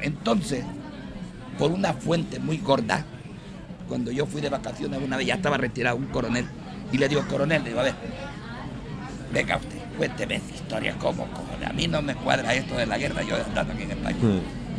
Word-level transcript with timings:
entonces, 0.00 0.64
por 1.58 1.70
una 1.70 1.92
fuente 1.92 2.38
muy 2.38 2.58
gorda, 2.58 3.04
cuando 3.88 4.10
yo 4.10 4.26
fui 4.26 4.40
de 4.40 4.48
vacaciones 4.48 5.00
una 5.02 5.16
vez, 5.16 5.26
ya 5.26 5.34
estaba 5.34 5.56
retirado 5.56 5.96
un 5.96 6.06
coronel, 6.06 6.46
y 6.92 6.98
le 6.98 7.08
digo, 7.08 7.22
coronel, 7.28 7.62
le 7.62 7.68
digo, 7.70 7.80
a 7.80 7.84
ver, 7.84 7.94
venga 9.32 9.56
usted, 9.56 9.78
cuénteme 9.96 10.36
esa 10.36 10.54
historia, 10.54 10.94
¿cómo, 10.98 11.26
cojones? 11.28 11.68
A 11.68 11.72
mí 11.72 11.86
no 11.86 12.00
me 12.02 12.14
cuadra 12.14 12.54
esto 12.54 12.76
de 12.76 12.86
la 12.86 12.98
guerra, 12.98 13.22
yo 13.22 13.36
estando 13.36 13.72
aquí 13.72 13.82
en 13.84 13.90
España. 13.92 14.16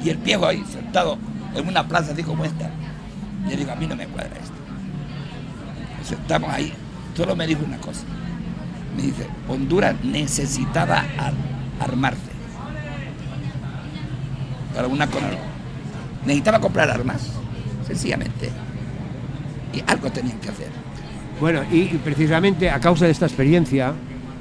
Y 0.03 0.09
el 0.09 0.17
viejo 0.17 0.45
ahí, 0.45 0.63
sentado 0.69 1.17
en 1.55 1.67
una 1.67 1.87
plaza 1.87 2.11
así 2.13 2.23
como 2.23 2.43
esta, 2.45 2.69
le 3.47 3.55
digo, 3.55 3.71
a 3.71 3.75
mí 3.75 3.87
no 3.87 3.95
me 3.95 4.07
cuadra 4.07 4.35
esto. 4.37 4.53
Sentamos 6.03 6.49
ahí, 6.51 6.73
solo 7.15 7.35
me 7.35 7.47
dijo 7.47 7.63
una 7.65 7.77
cosa. 7.77 8.01
Me 8.95 9.03
dice, 9.03 9.27
Honduras 9.47 9.95
necesitaba 10.03 11.03
ar- 11.17 11.33
armarse. 11.79 12.31
Para 14.75 14.87
una 14.87 15.07
cosa. 15.07 15.25
Necesitaba 16.25 16.59
comprar 16.59 16.89
armas, 16.89 17.29
sencillamente. 17.87 18.49
Y 19.73 19.83
algo 19.89 20.11
tenían 20.11 20.37
que 20.39 20.49
hacer. 20.49 20.67
Bueno, 21.39 21.63
y 21.71 21.85
precisamente 22.03 22.69
a 22.69 22.79
causa 22.79 23.05
de 23.05 23.11
esta 23.11 23.25
experiencia, 23.25 23.93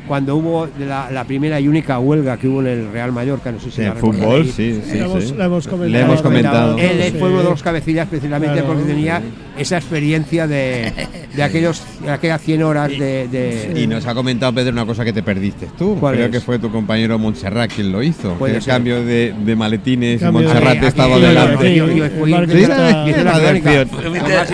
cuando 0.06 0.36
hubo 0.36 0.68
la, 0.78 1.10
la 1.10 1.24
primera 1.24 1.58
y 1.60 1.68
única 1.68 1.98
huelga 1.98 2.36
que 2.36 2.46
hubo 2.48 2.60
en 2.60 2.66
el 2.68 2.92
Real 2.92 3.12
Mallorca, 3.12 3.50
no 3.52 3.58
sé 3.58 3.66
si 3.66 3.76
Sí, 3.76 3.82
la 3.82 3.88
en 3.88 3.96
fútbol, 3.96 4.44
sí, 4.46 4.80
sí, 4.84 4.98
La 4.98 5.04
hemos- 5.06 5.24
sí. 5.24 5.34
la 5.36 5.44
hemos 5.46 5.66
comentado. 5.68 5.90
Le 5.92 6.00
hemos 6.00 6.22
comentado. 6.22 6.78
Él 6.78 7.14
fue 7.18 7.28
uno 7.30 7.38
de 7.42 7.50
los 7.50 7.62
cabecillas 7.62 8.08
precisamente 8.08 8.54
Claro. 8.54 8.68
porque 8.68 8.82
tenía 8.84 9.22
esa 9.58 9.77
experiencia 9.78 10.46
de, 10.46 10.92
de 11.34 11.42
aquellos, 11.42 11.82
de 12.02 12.10
aquellas 12.10 12.40
100 12.42 12.62
horas 12.62 12.88
de... 12.90 13.28
de- 13.28 13.72
Y 13.80 13.86
nos 13.86 14.06
ha 14.06 14.14
comentado 14.14 14.52
Pedro 14.52 14.72
una 14.72 14.84
cosa 14.86 15.04
que 15.04 15.12
te 15.12 15.22
perdiste 15.22 15.68
tú. 15.78 15.96
¿Cuál 16.00 16.14
Creo 16.16 16.27
es? 16.27 16.32
que 16.32 16.41
fue 16.41 16.58
tu 16.58 16.70
compañero 16.70 17.18
Montserrat 17.18 17.72
quien 17.72 17.91
lo 17.92 18.02
hizo. 18.02 18.36
El 18.46 18.60
ser. 18.62 18.74
cambio 18.74 19.05
de, 19.05 19.34
de 19.44 19.56
maletines 19.56 20.20
Montserrat 20.22 20.82
estaba 20.82 21.14
aquí- 21.16 21.24
delante. 21.24 21.74
Yo, 21.74 21.86
yo- 21.91 22.08
fui 22.10 22.32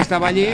estaba 0.01 0.29
allí 0.29 0.47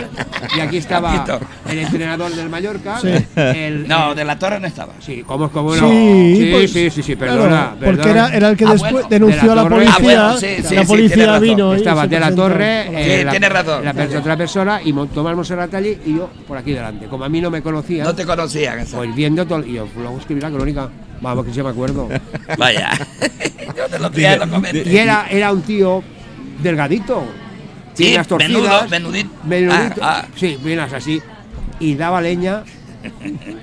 y 0.57 0.61
aquí 0.61 0.77
estaba 0.87 1.25
el 1.71 1.79
entrenador 1.79 2.35
del 2.35 2.49
Mallorca. 2.49 2.99
Sí. 3.01 3.09
El, 3.37 3.87
No, 3.89 4.15
de 4.15 4.25
la 4.25 4.39
torre 4.39 4.61
no 4.61 4.67
estaba. 4.67 4.86
Sí, 5.01 5.23
¿cómo, 5.27 5.49
cómo 5.51 5.75
no? 5.75 5.89
Sí, 5.89 6.35
sí, 6.37 6.49
pues, 6.53 6.73
sí, 6.73 6.91
sí, 6.91 7.03
sí, 7.03 7.17
claro, 7.17 7.35
perdona. 7.43 7.71
porque 7.75 8.03
perdona. 8.03 8.11
era, 8.27 8.37
era 8.37 8.49
el 8.51 8.57
que 8.57 8.65
Ah, 8.65 8.73
después 8.73 8.93
bueno, 8.93 9.09
denunció 9.09 9.41
de 9.43 9.47
la 9.47 9.53
a 9.53 9.57
la 9.57 9.63
Torre. 9.63 9.75
policía. 9.77 9.97
Ah, 9.97 10.03
bueno, 10.03 10.37
sí, 10.39 10.47
sí, 10.69 10.75
la 10.75 10.85
policía 10.85 11.39
vino 11.39 11.75
Estaba 11.75 12.03
se 12.03 12.09
de 12.09 12.21
la 12.21 12.35
torre, 12.35 12.85
Sí, 12.89 12.95
eh, 12.97 13.23
la, 13.25 13.31
tiene 13.31 13.49
razón. 13.49 13.85
la 13.85 13.95
per- 13.95 14.17
otra 14.17 14.37
persona 14.37 14.81
y 14.85 14.93
Tomás 14.93 15.37
Monserrat 15.37 15.75
allí 15.75 15.99
y 16.07 16.17
yo 16.17 16.31
por 16.49 16.57
aquí 16.59 16.73
delante. 16.73 17.07
Como 17.07 17.25
a 17.25 17.29
mí 17.29 17.41
no 17.41 17.51
me 17.51 17.63
conocía, 17.63 18.05
No 18.05 18.15
te 18.15 18.25
conocían. 18.25 18.79
esa. 18.81 18.97
pues 18.97 19.15
viendo 19.15 19.47
todo, 19.47 19.65
y 19.65 19.75
yo 19.75 19.87
luego 19.97 20.19
escribí 20.19 20.41
la 20.41 20.51
crónica. 20.51 20.89
Vamos, 21.21 21.47
que 21.47 21.53
sí 21.53 21.63
me 21.63 21.71
acuerdo. 21.71 22.09
Vaya. 22.59 22.91
yo 23.77 23.85
te 23.91 23.99
lo 23.99 24.11
traía, 24.11 24.37
lo 24.37 24.49
comenté. 24.51 24.83
Y 24.91 24.97
era, 24.99 25.27
era 25.31 25.53
un 25.53 25.63
tío 25.63 26.03
delgadito. 26.63 27.25
Sí, 27.95 28.05
piernas 28.05 28.29
torcidas, 28.29 28.53
menudo, 28.61 28.89
menudito. 28.91 29.31
menudito, 29.45 30.01
Ah, 30.03 30.23
ah. 30.23 30.29
Sí, 30.37 30.59
piernas 30.63 30.93
así. 30.93 31.21
Y 31.81 31.95
daba 31.95 32.21
leña. 32.21 32.63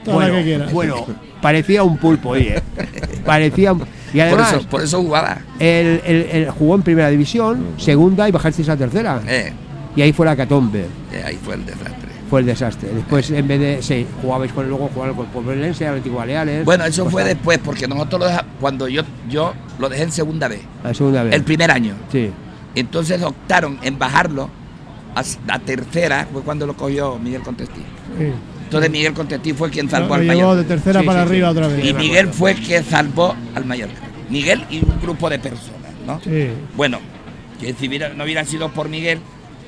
Toda 0.04 0.16
bueno, 0.16 0.34
la 0.34 0.40
que 0.40 0.44
quieras. 0.46 0.74
bueno, 0.74 1.06
parecía 1.42 1.84
un 1.84 1.98
pulpo 1.98 2.34
ahí, 2.34 2.48
¿eh? 2.48 2.62
Parecía 3.26 3.74
un- 3.74 3.82
Y 4.14 4.18
Por 4.18 4.22
además, 4.22 4.54
eso, 4.54 4.68
por 4.70 4.82
eso 4.84 5.02
jugaba. 5.02 5.38
él, 5.60 6.02
él- 6.06 6.28
él 6.32 6.50
jugó 6.52 6.76
en 6.76 6.82
primera 6.84 7.10
división, 7.10 7.66
segunda 7.78 8.28
y 8.28 8.32
bajasteis 8.32 8.70
a 8.70 8.78
tercera. 8.78 9.22
Eh, 9.28 9.52
Y 9.96 10.02
ahí 10.02 10.14
fue 10.14 10.26
la 10.26 10.36
catombe. 10.36 10.86
eh, 11.12 11.24
ahí 11.26 11.38
fue 11.44 11.56
el 11.56 11.66
desastre. 11.66 12.10
Fue 12.30 12.40
el 12.40 12.46
desastre. 12.48 12.90
Después, 12.94 13.30
en 13.30 13.48
vez 13.48 13.60
de. 13.60 13.82
Sí, 13.84 14.08
jugabais 14.22 14.52
con 14.52 14.68
luego 14.68 14.90
jugaron 14.92 15.16
con 15.16 15.28
Pobrelense, 15.28 15.86
Atlético 15.88 16.16
Baleares. 16.16 16.66
Bueno, 16.66 16.84
eso 16.86 17.08
fue 17.08 17.24
después, 17.24 17.60
porque 17.64 17.88
nosotros 17.88 18.22
lo 18.22 18.26
deja- 18.28 18.46
cuando 18.60 18.88
yo, 18.88 19.04
yo 19.30 19.54
lo 19.78 19.88
dejé 19.90 20.04
en 20.04 20.12
segunda 20.12 20.48
vez, 20.48 20.62
La 20.84 20.94
segunda 20.96 21.22
vez. 21.24 21.34
el 21.36 21.44
primer 21.44 21.70
año. 21.70 21.94
Sí. 22.12 22.32
Entonces 22.74 23.22
optaron 23.22 23.78
en 23.84 24.00
bajarlo 24.00 24.50
a, 25.16 25.24
a 25.54 25.60
tercera, 25.60 26.28
fue 26.32 26.42
cuando 26.42 26.66
lo 26.66 26.76
cogió 26.76 27.20
Miguel 27.20 27.42
Contestí. 27.44 27.82
Sí. 28.18 28.26
Entonces 28.74 28.92
Miguel 28.92 29.14
Contestí 29.14 29.54
fue 29.54 29.70
quien 29.70 29.90
salvó 29.90 30.10
Lo 30.10 30.14
al 30.16 30.26
Mallorca. 30.26 30.56
de 30.56 30.64
tercera 30.64 31.00
Sí, 31.02 31.06
para 31.06 31.22
sí, 31.24 31.28
sí. 31.28 31.32
arriba 31.34 31.50
otra 31.52 31.68
vez. 31.68 31.86
Y 31.86 31.94
Miguel 31.94 32.28
fue 32.30 32.56
quien 32.56 32.84
salvó 32.84 33.36
al 33.56 33.66
Mallorca. 33.66 34.02
Miguel 34.30 34.64
y 34.70 34.78
un 34.84 35.00
grupo 35.02 35.30
de 35.30 35.38
personas, 35.40 35.92
¿no? 36.08 36.20
Sí. 36.24 36.48
Bueno, 36.76 37.00
que 37.60 37.74
si 37.74 37.88
hubiera- 37.88 38.10
no 38.10 38.24
hubiera 38.24 38.44
sido 38.46 38.70
por 38.70 38.90
Miguel, 38.90 39.20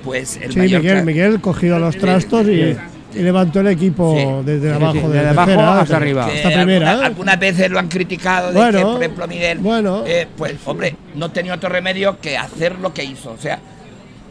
pues 0.03 0.37
el 0.41 0.51
Sí, 0.53 0.57
Mallorca... 0.57 0.79
Miguel, 0.87 1.05
Miguel 1.05 1.41
cogió 1.41 1.77
los 1.79 1.95
trastos 1.97 2.47
y, 2.47 2.75
y 3.17 3.21
levantó 3.21 3.59
el 3.59 3.67
equipo 3.67 4.15
Sí. 4.17 4.25
desde 4.45 4.69
Sí, 4.69 4.75
abajo, 4.75 4.93
sí, 4.93 4.99
de 5.01 5.07
desde 5.09 5.29
abajo 5.29 5.45
tercera 5.51 5.79
hasta 5.81 5.97
arriba. 5.97 6.25
que 6.27 6.37
Hasta 6.37 6.49
primera. 6.49 6.89
alguna- 6.89 7.03
¿eh? 7.03 7.05
algunas 7.07 7.39
veces 7.39 7.69
lo 7.71 7.79
han 7.79 7.87
criticado 7.87 8.47
de 8.51 8.53
Bueno, 8.59 8.77
que, 8.79 8.83
por 8.85 9.03
ejemplo, 9.03 9.27
Miguel, 9.27 9.57
bueno. 9.59 10.03
eh, 10.07 10.27
pues, 10.35 10.55
hombre, 10.65 10.95
no 11.13 11.29
tenía 11.31 11.53
otro 11.53 11.69
remedio 11.69 12.19
que 12.19 12.37
hacer 12.37 12.79
lo 12.79 12.91
que 12.93 13.03
hizo. 13.03 13.31
O 13.31 13.37
sea, 13.37 13.59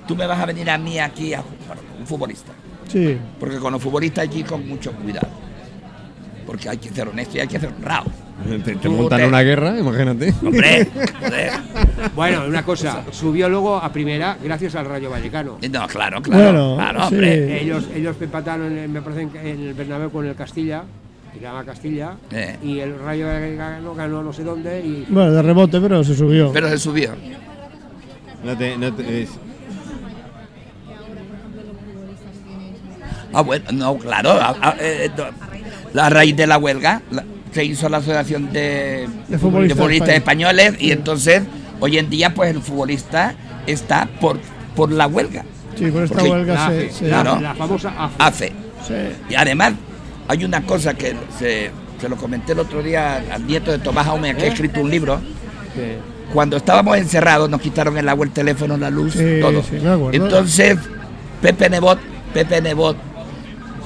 tú 0.09 0.16
me 0.16 0.27
vas 0.27 0.41
a 0.41 0.47
venir 0.47 0.69
a 0.69 0.78
mí 0.78 0.98
aquí 0.98 1.32
a 1.32 1.43
jugar, 1.43 1.78
un 1.98 2.06
futbolista. 2.06 2.53
Sí. 2.94 3.19
Porque 3.41 3.59
con 3.59 3.72
los 3.72 3.82
futbolistas 3.82 4.22
hay 4.22 4.28
que 4.28 4.38
ir 4.38 4.47
con 4.47 4.66
mucho 4.69 4.93
cuidado. 4.93 5.28
Porque 6.47 6.69
hay 6.69 6.77
que 6.78 6.88
ser 6.91 7.09
honesto 7.09 7.37
y 7.37 7.41
hay 7.41 7.49
que 7.49 7.59
ser 7.59 7.71
honrado. 7.77 8.05
Te, 8.65 8.75
te 8.77 8.88
montan 8.88 9.21
te- 9.21 9.27
una 9.27 9.43
guerra, 9.43 9.78
imagínate. 9.78 10.32
Hombre, 10.43 10.87
joder. 11.21 11.50
Bueno, 12.15 12.44
una 12.47 12.65
cosa, 12.65 13.03
subió 13.10 13.49
luego 13.49 13.77
a 13.77 13.93
primera 13.93 14.37
gracias 14.43 14.75
al 14.77 14.87
Rayo 14.87 15.10
Vallecano. 15.10 15.59
No, 15.71 15.87
claro, 15.88 16.21
claro. 16.22 16.43
Bueno, 16.53 16.77
claro, 16.77 17.09
sí. 17.09 17.15
hombre. 17.15 17.60
Ellos, 17.62 17.88
ellos 17.94 18.16
empataron, 18.21 18.77
en- 18.78 18.93
me 18.93 19.03
parece, 19.03 19.22
en- 19.22 19.60
el 19.69 19.75
Bernabéu 19.75 20.10
con 20.10 20.27
el 20.27 20.34
Castilla, 20.34 20.83
que 21.33 21.38
se 21.41 21.44
llama 21.44 21.65
Castilla, 21.65 22.15
Eh. 22.31 22.56
y 22.62 22.78
el 22.81 22.99
Rayo 22.99 23.27
Vallecano 23.27 23.94
ganó 23.94 24.22
no 24.22 24.33
sé 24.33 24.44
dónde 24.44 24.81
y 24.81 25.06
Bueno, 25.09 25.33
de 25.33 25.43
rebote, 25.43 25.81
pero 25.81 26.04
se 26.04 26.15
subió. 26.15 26.53
Pero 26.53 26.69
se 26.69 26.78
subió. 26.78 27.10
No 28.44 28.56
te- 28.56 28.77
no 28.77 28.93
te- 28.93 29.22
es- 29.22 29.31
Ah, 33.34 33.41
bueno, 33.43 33.65
no, 33.72 33.97
claro. 33.99 34.31
a- 34.33 34.56
a- 34.61 34.77
eh, 34.81 35.11
no. 35.17 35.25
La 35.93 36.09
raíz 36.11 36.37
de 36.37 36.47
la 36.47 36.59
huelga 36.59 37.03
la- 37.11 37.25
se 37.53 37.65
hizo 37.65 37.89
la 37.89 37.99
Asociación 37.99 38.53
de, 38.53 39.09
De 39.28 39.39
futbolistas 39.39 40.09
Españoles 40.11 40.75
y 40.81 40.91
entonces 40.91 41.43
hoy 41.81 41.99
en 41.99 42.11
día 42.11 42.34
pues 42.34 42.50
el 42.50 42.61
futbolista 42.61 43.34
está 43.67 44.09
por, 44.21 44.39
por 44.75 44.91
la 44.91 45.06
huelga. 45.06 45.45
sí, 45.77 45.87
por 45.91 46.03
esta 46.03 46.15
porque 46.17 46.31
huelga 46.31 46.55
la, 46.55 46.69
se, 46.71 46.91
se- 46.91 47.09
la- 47.09 47.22
Claro. 47.22 47.41
la 47.41 47.55
famosa 47.55 47.93
AFE. 48.19 48.53
Y 49.31 49.34
además 49.34 49.72
hay 50.28 50.45
una 50.45 50.62
cosa 50.66 50.95
que 50.95 51.15
se, 51.39 51.71
se 52.01 52.09
lo 52.09 52.16
comenté 52.16 52.53
el 52.53 52.59
otro 52.59 52.83
día 52.83 53.22
al 53.33 53.47
nieto 53.47 53.71
de 53.71 53.78
Tomás 53.78 54.06
Jaume, 54.06 54.34
que 54.37 54.45
ha 54.45 54.49
escrito 54.49 54.81
un 54.81 54.91
libro. 54.91 55.21
Cuando 56.33 56.56
estábamos 56.56 56.97
encerrados 56.97 57.49
nos 57.49 57.61
quitaron 57.61 57.97
el 57.99 58.09
agua, 58.09 58.25
el 58.27 58.33
teléfono, 58.33 58.77
la 58.77 58.91
luz, 58.91 59.12
Sí, 59.15 59.39
todo. 59.41 59.62
sí, 59.62 59.77
me 59.83 59.91
acuerdo. 59.91 60.12
Entonces 60.25 60.77
Pepe 61.41 61.71
Nebot, 61.71 61.99
Pepe 62.33 62.61
Nebot 62.61 62.97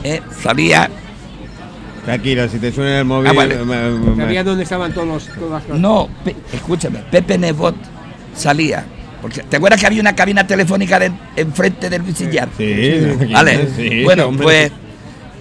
eh, 0.05 0.21
salía 0.43 0.89
Tranquilo, 2.05 2.49
si 2.49 2.59
te 2.59 2.73
suena 2.73 3.01
el 3.01 3.05
móvil. 3.05 3.29
Ah, 3.29 3.33
vale. 3.35 3.57
me- 3.57 3.91
me- 3.91 4.15
me- 4.15 4.23
Sabía 4.25 4.43
dónde 4.43 4.63
estaban 4.63 4.95
todos 4.95 5.07
los, 5.07 5.27
todas 5.29 5.63
las 5.69 5.79
No, 5.79 6.09
Pe- 6.25 6.37
escúchame, 6.55 7.01
Pepe 7.11 7.37
Nebot 7.37 7.75
salía. 8.35 8.85
Porque, 9.21 9.43
¿Te 9.43 9.57
acuerdas 9.57 9.79
que 9.81 9.87
había 9.87 10.01
una 10.01 10.15
cabina 10.17 10.47
telefónica 10.47 10.99
de- 10.99 11.13
enfrente 11.37 11.91
del 11.91 12.03
Luisillar? 12.03 12.49
Sí, 12.57 13.03
Vale. 13.33 13.69
sí, 13.77 14.05
bueno, 14.05 14.27
hombre. 14.29 14.43
pues 14.45 14.73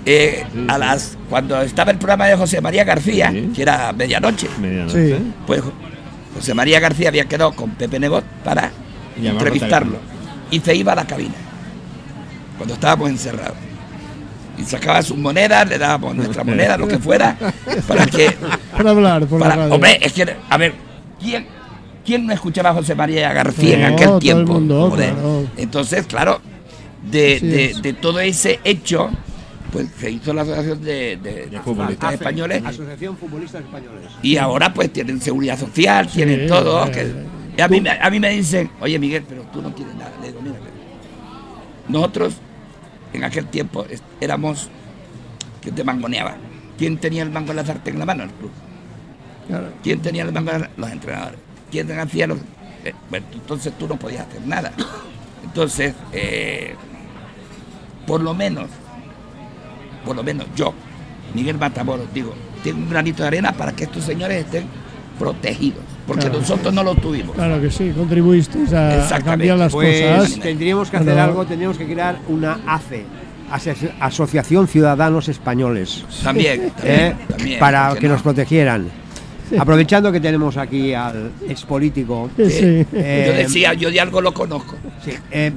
eh, 0.06 0.44
a 0.68 0.78
las 0.78 1.18
cuando 1.30 1.62
estaba 1.62 1.92
el 1.92 1.98
programa 1.98 2.26
de 2.28 2.36
José 2.36 2.60
María 2.60 2.84
García, 2.84 3.30
Sí. 3.32 3.52
que 3.56 3.62
era 3.62 3.94
medianoche, 3.94 4.48
Medianoche. 4.60 5.18
Sí. 5.18 5.24
pues 5.46 5.62
José 6.36 6.54
María 6.54 6.80
García 6.82 7.10
había 7.10 7.26
quedado 7.26 7.54
con 7.54 7.72
Pepe 7.72 7.98
Nebot 8.00 8.26
para 8.44 8.72
entrevistarlo. 9.22 9.98
Y 10.52 10.60
se 10.60 10.76
iba 10.76 10.92
a 10.94 10.96
la 10.96 11.06
cabina 11.08 11.36
cuando 12.58 12.74
estábamos 12.74 13.10
encerrados. 13.10 13.56
Y 14.58 14.64
sacaba 14.64 15.02
sus 15.04 15.18
monedas, 15.18 15.68
le 15.70 15.78
dábamos 15.78 16.16
nuestra 16.16 16.44
moneda, 16.44 16.78
lo 16.78 16.88
que 16.88 16.98
fuera, 16.98 17.38
para 17.88 18.06
que 18.08 18.32
para 18.78 18.90
hablar 18.90 19.26
por 19.28 19.40
para- 19.40 19.56
la 19.56 19.62
radio. 19.64 19.76
hombre, 19.76 20.00
es 20.02 20.14
que, 20.14 20.36
a 20.50 20.58
ver, 20.58 20.74
¿quién, 21.22 21.46
quién 22.04 22.26
no 22.26 22.34
escuchaba 22.34 22.72
a 22.72 22.74
José 22.74 22.96
María 22.96 23.32
García 23.34 23.76
en 23.76 23.86
aquel 23.94 24.06
todo 24.08 24.16
el 24.16 24.22
tiempo? 24.22 24.54
mundo, 24.54 24.92
claro. 24.96 25.48
Entonces, 25.58 26.08
claro, 26.08 26.42
de, 27.04 27.76
de- 27.82 27.94
todo 27.94 28.20
ese 28.20 28.60
hecho, 28.64 29.12
pues 29.72 29.88
se 30.00 30.10
hizo 30.10 30.34
la 30.34 30.42
Asociación 30.42 30.82
de, 30.84 31.18
de- 31.18 31.46
de 31.48 31.60
Futbolistas 31.60 32.14
Españoles 32.14 32.64
Asociación 32.66 33.16
Futbolistas 33.18 33.62
Españoles. 33.62 34.06
y 34.24 34.38
ahora 34.38 34.74
pues 34.74 34.92
tienen 34.92 35.22
seguridad 35.22 35.60
social, 35.60 36.08
Sí, 36.10 36.16
tienen 36.18 36.48
todo. 36.48 36.86
eh, 36.88 36.92
que- 36.92 37.14
y 37.58 37.62
a, 37.62 37.68
mí, 37.68 37.80
me- 37.82 37.92
a 37.92 38.10
mí 38.10 38.20
me 38.20 38.30
dicen, 38.32 38.72
oye 38.82 38.98
Miguel, 38.98 39.24
pero 39.28 39.44
tú 39.54 39.62
no 39.62 39.70
tienes 39.72 39.94
nada. 39.96 40.12
Le 40.22 40.28
digo, 40.30 40.42
mira, 40.42 40.56
mira, 40.60 40.72
nosotros 41.90 42.34
en 43.18 43.24
aquel 43.26 43.48
tiempo 43.48 43.86
éramos 44.22 44.70
que 45.62 45.72
te 45.72 45.84
mangoneaban. 45.84 46.38
¿Quién 46.78 46.98
tenía 46.98 47.24
el 47.24 47.32
mango 47.32 47.50
de 47.50 47.56
la 47.56 47.66
sartén 47.66 47.96
en 47.96 48.00
la 48.00 48.06
mano? 48.06 48.24
El 48.24 48.30
club. 48.32 48.52
Claro. 49.48 49.70
¿Quién 49.84 50.02
tenía 50.02 50.24
el 50.24 50.32
mango? 50.32 50.52
Los 50.78 50.92
entrenadores. 50.92 51.40
¿Quién 51.72 51.92
hacía 52.00 52.28
los.? 52.28 52.40
eh, 52.84 52.94
bueno, 53.10 53.26
entonces 53.34 53.74
tú 53.78 53.88
no 53.88 53.98
podías 53.98 54.28
hacer 54.28 54.46
nada. 54.46 54.72
Entonces, 55.44 55.94
eh, 56.14 56.76
por 58.06 58.22
lo 58.22 58.34
menos, 58.34 58.70
por 60.06 60.16
lo 60.16 60.24
menos 60.24 60.48
yo, 60.56 60.74
Miguel 61.34 61.58
Matamoros, 61.58 62.14
digo, 62.14 62.34
tengo 62.64 62.80
un 62.80 62.90
granito 62.90 63.24
de 63.24 63.28
arena 63.28 63.52
para 63.52 63.74
que 63.74 63.86
estos 63.86 64.04
señores 64.04 64.46
estén 64.46 64.68
protegidos. 65.20 65.84
Porque 66.08 66.24
Claro. 66.24 66.40
nosotros 66.40 66.74
no 66.74 66.84
lo 66.84 66.96
tuvimos. 66.96 67.36
Claro 67.36 67.62
que 67.62 67.70
sí, 67.70 67.92
contribuisteis 67.96 68.72
a- 68.74 69.20
cambiar 69.24 69.58
las 69.58 69.72
Pues 69.74 70.02
cosas. 70.20 70.40
tendríamos 70.40 70.90
que 70.90 70.98
hacer 70.98 71.14
Bueno. 71.14 71.24
algo, 71.24 71.46
tendríamos 71.46 71.78
que 71.78 71.86
crear 71.86 72.18
una 72.30 72.60
ACE, 72.66 73.04
Asoci- 73.52 73.92
Asociación 74.00 74.68
Ciudadanos 74.68 75.28
Españoles, 75.30 76.04
También, 76.24 76.70
también, 76.72 77.00
¿eh? 77.00 77.16
también, 77.30 77.60
para 77.60 77.88
¿por 77.90 77.96
qué 77.98 78.02
que 78.02 78.08
no? 78.08 78.14
nos 78.14 78.22
protegieran. 78.24 78.88
Aprovechando 79.58 80.12
que 80.12 80.20
tenemos 80.20 80.58
aquí 80.58 80.94
al 80.94 81.32
expolítico. 81.48 82.30
Sí, 82.36 82.50
sí. 82.50 82.86
eh, 82.94 83.26
Yo 83.28 83.34
decía, 83.38 83.74
yo 83.74 83.90
de 83.92 84.02
algo 84.02 84.20
lo 84.22 84.34
conozco. 84.34 84.76
sí, 85.06 85.12
eh, 85.32 85.52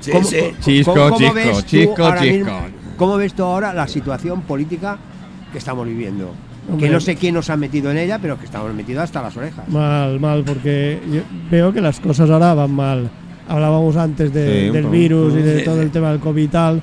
Sí, 0.00 0.10
¿cómo- 0.12 0.24
sí. 0.26 0.38
Chisco, 0.60 0.92
cómo- 0.94 1.04
cómo 1.10 1.18
chisco, 1.18 1.34
ves 1.34 1.66
chisco, 1.66 2.10
chisco. 2.18 2.22
mismo- 2.22 2.60
¿Cómo 2.96 3.16
ves 3.16 3.32
tú 3.34 3.42
ahora 3.44 3.72
la 3.72 3.86
situación 3.86 4.42
política 4.42 4.98
que 5.52 5.58
estamos 5.58 5.86
viviendo? 5.86 6.34
Hombre. 6.68 6.86
Que 6.88 6.92
no 6.92 7.00
sé 7.00 7.16
quién 7.16 7.34
nos 7.34 7.48
ha 7.50 7.56
metido 7.56 7.90
en 7.90 7.98
ella, 7.98 8.18
pero 8.20 8.38
que 8.38 8.44
estamos 8.44 8.72
metidos 8.74 9.04
hasta 9.04 9.22
las 9.22 9.36
orejas. 9.36 9.68
Mal, 9.68 10.18
mal, 10.20 10.44
porque 10.44 10.98
yo 11.12 11.20
veo 11.50 11.72
que 11.72 11.80
las 11.80 12.00
cosas 12.00 12.28
ahora 12.30 12.54
van 12.54 12.70
mal. 12.72 13.10
Hablábamos 13.48 13.96
antes 13.96 14.32
de- 14.32 14.66
Sí, 14.66 14.70
del 14.70 14.86
virus 14.86 15.34
y 15.34 15.42
de 15.42 15.60
todo 15.62 15.82
el 15.82 15.90
tema 15.90 16.10
del 16.10 16.20
COVID 16.20 16.42
y 16.42 16.48
tal, 16.48 16.82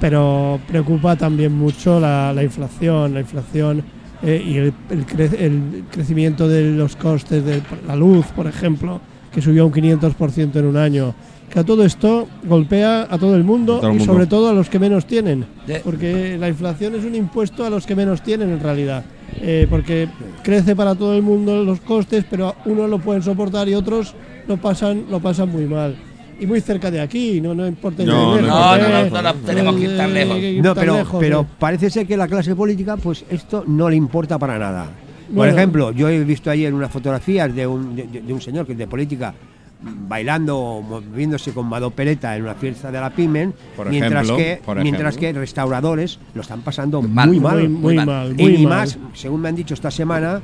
pero 0.00 0.58
preocupa 0.66 1.16
también 1.16 1.52
mucho 1.56 2.00
la, 2.00 2.32
la 2.32 2.42
inflación, 2.42 3.14
la 3.14 3.20
inflación 3.20 3.82
eh, 4.22 4.42
y 4.44 4.56
el, 4.56 4.72
el 4.90 5.06
cre- 5.06 5.38
el 5.38 5.84
crecimiento 5.92 6.48
de 6.48 6.72
los 6.72 6.96
costes 6.96 7.44
de 7.44 7.62
la 7.86 7.94
luz, 7.94 8.26
por 8.34 8.46
ejemplo, 8.48 9.00
que 9.32 9.40
subió 9.40 9.66
un 9.66 9.72
500% 9.72 10.56
en 10.56 10.66
un 10.66 10.76
año. 10.76 11.14
Que 11.52 11.60
a 11.60 11.64
todo 11.64 11.82
esto 11.84 12.28
golpea 12.44 13.06
a 13.10 13.18
todo 13.18 13.34
el 13.34 13.42
mundo 13.42 13.76
A 13.76 13.80
todo 13.80 13.90
el 13.90 13.96
y 13.96 13.98
mundo. 14.00 14.12
sobre 14.12 14.26
todo 14.26 14.48
a 14.50 14.52
los 14.52 14.68
que 14.68 14.78
menos 14.78 15.06
tienen. 15.06 15.46
Porque 15.82 16.36
la 16.38 16.48
inflación 16.48 16.94
es 16.94 17.04
un 17.04 17.14
impuesto 17.14 17.64
a 17.64 17.70
los 17.70 17.86
que 17.86 17.94
menos 17.96 18.22
tienen 18.22 18.50
en 18.50 18.60
realidad. 18.60 19.04
Eh, 19.40 19.66
porque 19.70 20.08
crece 20.42 20.76
para 20.76 20.94
todo 20.94 21.14
el 21.14 21.22
mundo 21.22 21.64
los 21.64 21.80
costes, 21.80 22.24
pero 22.28 22.54
unos 22.66 22.88
lo 22.90 22.98
pueden 22.98 23.22
soportar 23.22 23.68
y 23.68 23.74
otros 23.74 24.14
lo 24.46 24.56
pasan, 24.58 25.04
lo 25.10 25.20
pasan 25.20 25.50
muy 25.50 25.64
mal. 25.66 25.96
Y 26.40 26.46
muy 26.46 26.60
cerca 26.60 26.90
de 26.90 27.00
aquí, 27.00 27.40
no, 27.40 27.52
no 27.54 27.66
importa. 27.66 28.04
No, 28.04 28.38
¿eh? 28.38 28.42
no, 28.42 28.76
no, 28.78 29.10
no, 29.10 29.22
no, 29.22 29.34
tenemos 29.44 29.74
que 29.74 29.82
ir 29.82 29.96
tan 29.96 30.10
Eh, 30.16 30.24
lejos. 30.24 30.64
No, 30.64 30.74
pero, 30.74 30.96
lejos, 30.98 31.20
pero 31.20 31.40
¿eh? 31.40 31.46
parece 31.58 31.90
ser 31.90 32.06
que 32.06 32.16
la 32.16 32.28
clase 32.28 32.54
política, 32.54 32.96
pues 32.96 33.24
esto 33.30 33.64
no 33.66 33.88
le 33.90 33.96
importa 33.96 34.38
para 34.38 34.58
nada. 34.58 34.84
Por 35.26 35.34
Bueno. 35.36 35.52
ejemplo, 35.56 35.92
yo 35.92 36.08
he 36.08 36.22
visto 36.24 36.48
ayer 36.50 36.72
unas 36.72 36.90
fotografías 36.92 37.52
de 37.54 37.66
un, 37.66 37.96
de, 37.96 38.06
de 38.06 38.32
un 38.32 38.40
señor 38.40 38.66
que 38.66 38.72
es 38.72 38.78
de 38.78 38.86
política 38.86 39.34
bailando, 39.80 40.82
moviéndose 40.88 41.52
con 41.52 41.66
Mado 41.66 41.90
Pereta 41.90 42.36
en 42.36 42.42
una 42.42 42.54
fiesta 42.54 42.90
de 42.90 43.00
la 43.00 43.10
Pimen, 43.10 43.54
Por 43.76 43.88
mientras, 43.88 44.24
ejemplo, 44.24 44.36
que, 44.36 44.60
por 44.64 44.82
mientras 44.82 45.16
que 45.16 45.32
restauradores 45.32 46.18
lo 46.34 46.40
están 46.42 46.62
pasando 46.62 47.00
Mal, 47.02 47.28
muy 47.28 47.40
mal. 47.40 47.58
muy, 47.58 47.68
muy 47.68 47.94
mal. 47.96 48.06
mal, 48.06 48.30
y 48.36 48.42
muy 48.42 48.52
ni 48.58 48.66
mal. 48.66 48.78
más, 48.80 48.98
según 49.14 49.40
me 49.40 49.48
han 49.48 49.56
dicho 49.56 49.74
esta 49.74 49.90
semana, 49.90 50.40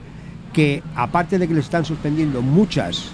que 0.52 0.82
aparte 0.94 1.38
de 1.38 1.48
que 1.48 1.54
le 1.54 1.60
están 1.60 1.84
suspendiendo 1.84 2.42
muchas 2.42 3.10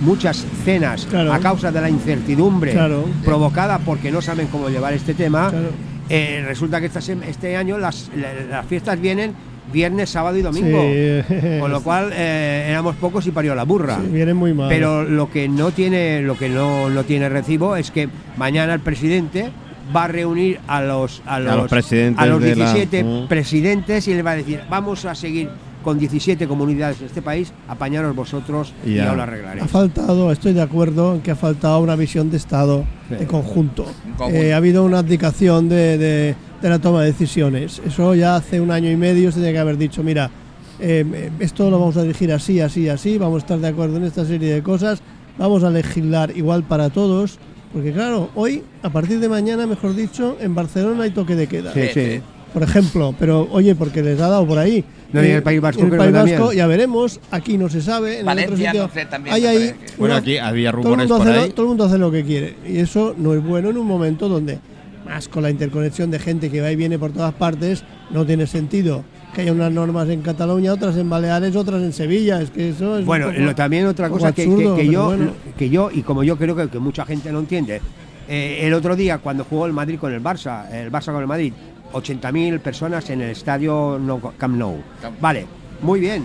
muchas 0.00 0.44
cenas 0.64 1.06
Claro. 1.06 1.32
a 1.32 1.38
causa 1.38 1.70
de 1.70 1.80
la 1.80 1.88
incertidumbre 1.88 2.72
Claro. 2.72 3.04
provocada 3.24 3.78
porque 3.78 4.10
no 4.10 4.20
saben 4.20 4.48
cómo 4.48 4.68
llevar 4.68 4.92
este 4.92 5.14
tema, 5.14 5.50
Claro. 5.50 5.68
eh, 6.08 6.42
resulta 6.46 6.80
que 6.80 6.86
esta 6.86 6.98
este 6.98 7.56
año 7.56 7.78
las, 7.78 8.10
la- 8.16 8.34
las 8.50 8.66
fiestas 8.66 9.00
vienen 9.00 9.34
viernes, 9.72 10.10
sábado 10.10 10.36
y 10.36 10.42
domingo. 10.42 10.80
Sí. 10.82 11.34
Con 11.60 11.70
lo 11.70 11.82
cual 11.82 12.10
eh, 12.14 12.66
éramos 12.68 12.96
pocos 12.96 13.26
y 13.26 13.30
parió 13.30 13.54
la 13.54 13.64
burra. 13.64 13.98
Sí, 14.00 14.08
viene 14.12 14.34
muy 14.34 14.52
mal. 14.54 14.68
Pero 14.68 15.02
lo 15.04 15.30
que 15.30 15.48
no 15.48 15.70
tiene, 15.72 16.22
lo 16.22 16.36
que 16.38 16.48
no, 16.48 16.88
no 16.90 17.04
tiene 17.04 17.28
recibo 17.28 17.76
es 17.76 17.90
que 17.90 18.08
mañana 18.36 18.74
el 18.74 18.80
presidente 18.80 19.50
va 19.94 20.04
a 20.04 20.08
reunir 20.08 20.60
a 20.66 20.80
los 20.82 21.22
a 21.26 21.38
los, 21.38 21.56
los 21.56 21.68
presidentes 21.70 22.22
a 22.22 22.26
los 22.26 22.40
de 22.40 22.56
la- 22.56 22.72
17 22.72 23.04
Mm. 23.04 23.28
presidentes 23.28 24.08
y 24.08 24.14
le 24.14 24.22
va 24.22 24.30
a 24.30 24.36
decir 24.36 24.60
vamos 24.70 25.04
a 25.04 25.14
seguir 25.14 25.50
con 25.82 25.98
17 25.98 26.48
comunidades 26.48 27.00
de 27.00 27.06
este 27.06 27.20
país, 27.20 27.52
apañaros 27.68 28.16
vosotros 28.16 28.72
y, 28.86 28.92
Y 28.92 28.94
ya. 28.94 29.12
lo 29.12 29.20
ha 29.20 29.24
arreglaréis. 29.24 29.70
faltado, 29.70 30.32
estoy 30.32 30.54
de 30.54 30.62
acuerdo 30.62 31.16
en 31.16 31.20
que 31.20 31.30
ha 31.32 31.36
faltado 31.36 31.80
una 31.80 31.94
visión 31.94 32.30
de 32.30 32.38
Estado 32.38 32.86
Sí. 33.10 33.16
de 33.16 33.26
conjunto. 33.26 33.84
En 34.06 34.12
conjunto. 34.14 34.40
Eh, 34.40 34.54
ha 34.54 34.56
habido 34.56 34.82
una 34.82 35.00
abdicación 35.00 35.68
de, 35.68 35.98
de- 35.98 36.34
de 36.64 36.70
la 36.70 36.78
toma 36.78 37.02
de 37.02 37.08
decisiones. 37.12 37.80
Eso 37.86 38.14
ya 38.14 38.36
hace 38.36 38.58
un 38.60 38.70
año 38.70 38.90
y 38.90 38.96
medio 38.96 39.30
se 39.30 39.36
tenía 39.38 39.52
que 39.52 39.58
haber 39.58 39.76
dicho, 39.76 40.02
mira, 40.02 40.30
eh, 40.80 41.30
esto 41.38 41.70
lo 41.70 41.78
vamos 41.78 41.96
a 41.98 42.02
dirigir 42.02 42.32
así, 42.32 42.58
así, 42.60 42.88
así, 42.88 43.18
vamos 43.18 43.36
a 43.36 43.44
estar 43.44 43.58
de 43.58 43.68
acuerdo 43.68 43.98
en 43.98 44.04
esta 44.04 44.24
serie 44.24 44.52
de 44.54 44.62
cosas, 44.62 45.02
vamos 45.38 45.62
a 45.62 45.70
legislar 45.70 46.34
igual 46.36 46.62
para 46.64 46.88
todos, 46.88 47.38
porque 47.72 47.92
claro, 47.92 48.30
hoy, 48.34 48.62
a 48.82 48.88
partir 48.90 49.20
de 49.20 49.28
mañana, 49.28 49.66
mejor 49.66 49.94
dicho, 49.94 50.38
en 50.40 50.54
Barcelona 50.54 51.04
hay 51.04 51.10
toque 51.10 51.36
de 51.36 51.46
queda. 51.46 51.72
Sí, 51.74 51.80
Sí. 51.92 52.20
Por 52.54 52.62
ejemplo, 52.62 53.12
pero 53.18 53.48
oye, 53.50 53.74
porque 53.74 54.00
les 54.00 54.20
ha 54.20 54.28
dado 54.28 54.46
por 54.46 54.58
ahí. 54.58 54.76
Eh, 54.78 54.84
No, 55.12 55.22
y 55.24 55.26
en 55.26 55.32
el 55.32 55.42
País 55.42 55.60
Vasco 55.60 55.80
en 55.80 55.86
el 55.86 55.98
creo 55.98 56.12
País. 56.12 56.30
Vasco 56.38 56.52
ya 56.52 56.68
veremos, 56.68 57.18
aquí 57.32 57.58
no 57.58 57.68
se 57.68 57.82
sabe, 57.82 58.20
en 58.20 58.20
el 58.20 58.20
otro 58.20 58.26
Valencia, 58.36 58.70
sitio 58.70 58.82
no 58.86 58.92
sé, 58.94 59.06
también 59.06 59.34
hay 59.34 59.44
ahí 59.46 59.74
Bueno, 59.98 60.14
una- 60.14 60.20
aquí 60.20 60.38
había 60.38 60.70
todo 60.70 60.78
el, 60.80 60.84
rumores 60.84 61.08
mundo 61.08 61.18
por 61.24 61.28
hace 61.28 61.40
ahí. 61.40 61.48
lo, 61.48 61.54
todo 61.54 61.62
el 61.64 61.68
mundo 61.70 61.84
hace 61.84 61.98
lo 61.98 62.12
que 62.12 62.22
quiere 62.24 62.54
y 62.66 62.78
eso 62.78 63.12
no 63.18 63.34
es 63.34 63.42
bueno 63.44 63.70
en 63.70 63.76
un 63.76 63.86
momento 63.88 64.28
donde 64.28 64.60
más 65.04 65.28
con 65.28 65.42
la 65.42 65.50
interconexión 65.50 66.10
de 66.10 66.18
gente 66.18 66.50
que 66.50 66.60
va 66.60 66.70
y 66.72 66.76
viene 66.76 66.98
por 66.98 67.12
todas 67.12 67.34
partes 67.34 67.84
no 68.10 68.24
tiene 68.24 68.46
sentido 68.46 69.04
que 69.34 69.40
haya 69.42 69.52
unas 69.52 69.72
normas 69.72 70.08
en 70.10 70.22
Cataluña, 70.22 70.72
otras 70.72 70.96
en 70.96 71.10
Baleares, 71.10 71.56
otras 71.56 71.82
en 71.82 71.92
Sevilla, 71.92 72.40
es 72.40 72.50
que 72.50 72.68
eso 72.70 72.98
es 72.98 73.04
Bueno, 73.04 73.26
poco- 73.26 73.38
lo- 73.40 73.54
también 73.54 73.86
otra 73.86 74.08
cosa 74.08 74.32
que, 74.32 74.44
que- 74.44 74.88
yo, 74.88 75.06
bueno. 75.06 75.32
que 75.58 75.68
yo, 75.70 75.90
y 75.92 76.02
como 76.02 76.22
yo 76.22 76.36
creo 76.36 76.54
que, 76.54 76.68
que 76.68 76.78
mucha 76.78 77.04
gente 77.04 77.32
no 77.32 77.40
entiende, 77.40 77.80
eh, 78.28 78.60
el 78.62 78.72
otro 78.74 78.94
día 78.94 79.18
cuando 79.18 79.42
jugó 79.44 79.66
el 79.66 79.72
Madrid 79.72 79.98
con 79.98 80.12
el 80.12 80.22
Barça, 80.22 80.70
el 80.72 80.90
Barça 80.92 81.06
con 81.12 81.20
el 81.20 81.26
Madrid, 81.26 81.52
80.000 81.92 82.60
personas 82.60 83.10
en 83.10 83.22
el 83.22 83.30
estadio 83.30 83.98
no, 84.00 84.20
Camp 84.38 84.56
Nou. 84.56 84.76
Vale, 85.20 85.46
muy 85.82 85.98
bien, 85.98 86.24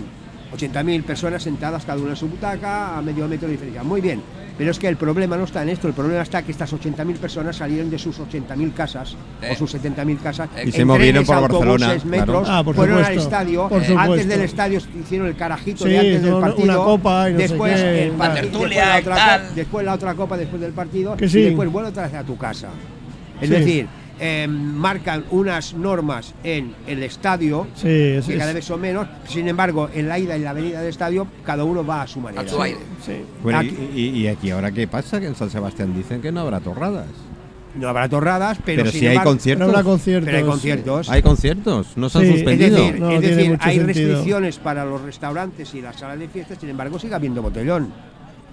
80.000 0.56 1.02
personas 1.02 1.42
sentadas 1.42 1.84
cada 1.84 2.00
una 2.00 2.10
en 2.10 2.16
su 2.16 2.28
butaca 2.28 2.96
a 2.96 3.02
medio 3.02 3.26
metro 3.26 3.48
de 3.48 3.52
diferencia, 3.54 3.82
muy 3.82 4.00
bien. 4.00 4.20
Pero 4.60 4.72
es 4.72 4.78
que 4.78 4.88
el 4.88 4.98
problema 4.98 5.38
no 5.38 5.44
está 5.44 5.62
en 5.62 5.70
esto, 5.70 5.88
el 5.88 5.94
problema 5.94 6.20
está 6.20 6.42
que 6.42 6.52
estas 6.52 6.70
80.000 6.70 7.16
personas 7.16 7.56
salieron 7.56 7.88
de 7.88 7.98
sus 7.98 8.18
80.000 8.20 8.74
casas 8.74 9.16
Eh. 9.40 9.52
o 9.52 9.56
sus 9.56 9.72
70.000 9.74 10.18
casas 10.18 10.50
Y 10.66 10.70
se 10.70 10.82
en 10.82 10.86
movieron 10.86 11.24
trenes, 11.24 11.26
por 11.26 11.36
autobuses, 11.36 11.86
Barcelona, 11.88 12.04
metros, 12.04 12.42
claro. 12.44 12.58
Ah, 12.58 12.62
por 12.62 12.74
fueron 12.76 12.98
al 12.98 13.04
supuesto, 13.06 13.22
estadio, 13.24 13.68
por 13.70 13.82
antes 13.82 14.28
del 14.28 14.40
estadio 14.42 14.80
hicieron 15.02 15.28
el 15.28 15.36
carajito 15.36 15.84
Sí, 15.84 15.90
de 15.92 15.98
antes 15.98 16.22
del 16.22 16.34
una- 16.34 16.36
una 16.46 16.46
partido, 16.54 16.84
copa 16.84 17.30
y 17.30 17.32
no 17.32 17.38
sé 17.38 17.48
después, 17.48 17.74
qué, 17.80 18.04
el 18.04 18.10
partido, 18.12 18.42
después, 18.50 18.76
la 18.76 18.98
otra 18.98 19.14
tal. 19.16 19.40
co- 19.48 19.54
después 19.54 19.86
la 19.86 19.94
otra 19.94 20.14
copa 20.14 20.36
después 20.36 20.60
del 20.60 20.72
partido 20.72 21.16
Que 21.16 21.26
sí. 21.30 21.38
y 21.38 21.42
después 21.44 21.72
vuelve 21.72 21.88
otra 21.88 22.02
vez 22.02 22.14
a 22.16 22.22
tu 22.22 22.36
casa. 22.36 22.68
Es 23.40 23.48
Sí. 23.48 23.54
decir, 23.54 23.86
eh, 24.20 24.46
marcan 24.48 25.24
unas 25.30 25.72
normas 25.74 26.34
en 26.44 26.74
el 26.86 27.02
estadio 27.02 27.66
Sí, 27.74 27.88
es, 27.88 28.26
que 28.26 28.36
cada 28.36 28.52
vez 28.52 28.64
son 28.64 28.80
menos, 28.80 29.06
sin 29.26 29.48
embargo, 29.48 29.88
en 29.94 30.08
la 30.08 30.18
ida 30.18 30.36
y 30.36 30.40
la 30.40 30.52
venida 30.52 30.80
del 30.80 30.90
estadio 30.90 31.26
cada 31.44 31.64
uno 31.64 31.84
va 31.84 32.02
a 32.02 32.06
su 32.06 32.20
manera. 32.20 32.42
A 32.42 32.48
su 32.48 32.60
aire. 32.62 32.78
sí. 33.04 33.22
Bueno, 33.42 33.62
y, 33.62 33.66
Aquí- 33.68 33.88
y- 33.94 34.08
y 34.20 34.26
aquí 34.28 34.50
ahora 34.50 34.70
qué 34.72 34.86
pasa? 34.86 35.18
Que 35.20 35.26
en 35.26 35.34
San 35.34 35.50
Sebastián 35.50 35.94
dicen 35.94 36.20
que 36.20 36.30
no 36.32 36.40
habrá 36.40 36.60
torradas. 36.60 37.06
No 37.74 37.88
habrá 37.88 38.08
torradas, 38.08 38.58
pero, 38.64 38.80
Pero, 38.82 38.90
sin 38.90 39.00
si 39.00 39.06
hay 39.06 39.12
embargo- 39.12 39.30
conciertos. 39.30 39.66
Pero 39.68 39.78
habrá 39.78 39.90
conciertos. 39.90 40.26
pero 40.26 40.38
hay 40.38 40.44
conciertos. 40.44 41.08
Hay 41.10 41.22
conciertos, 41.22 41.96
no 41.96 42.08
se 42.08 42.18
han 42.18 42.24
Sí, 42.24 42.30
es 42.30 42.34
Es 42.34 42.40
suspendido. 42.40 42.76
decir, 42.76 43.00
No 43.00 43.10
es 43.10 43.20
tiene 43.20 43.36
decir, 43.36 43.50
mucho 43.52 43.62
hay 43.68 43.76
sentido. 43.76 44.08
restricciones 44.08 44.58
para 44.58 44.84
los 44.84 45.00
restaurantes 45.02 45.74
y 45.74 45.80
las 45.80 45.96
salas 45.96 46.18
de 46.18 46.28
fiestas, 46.28 46.58
sin 46.58 46.68
embargo 46.68 46.98
sigue 46.98 47.14
habiendo 47.14 47.40
botellón. 47.42 47.92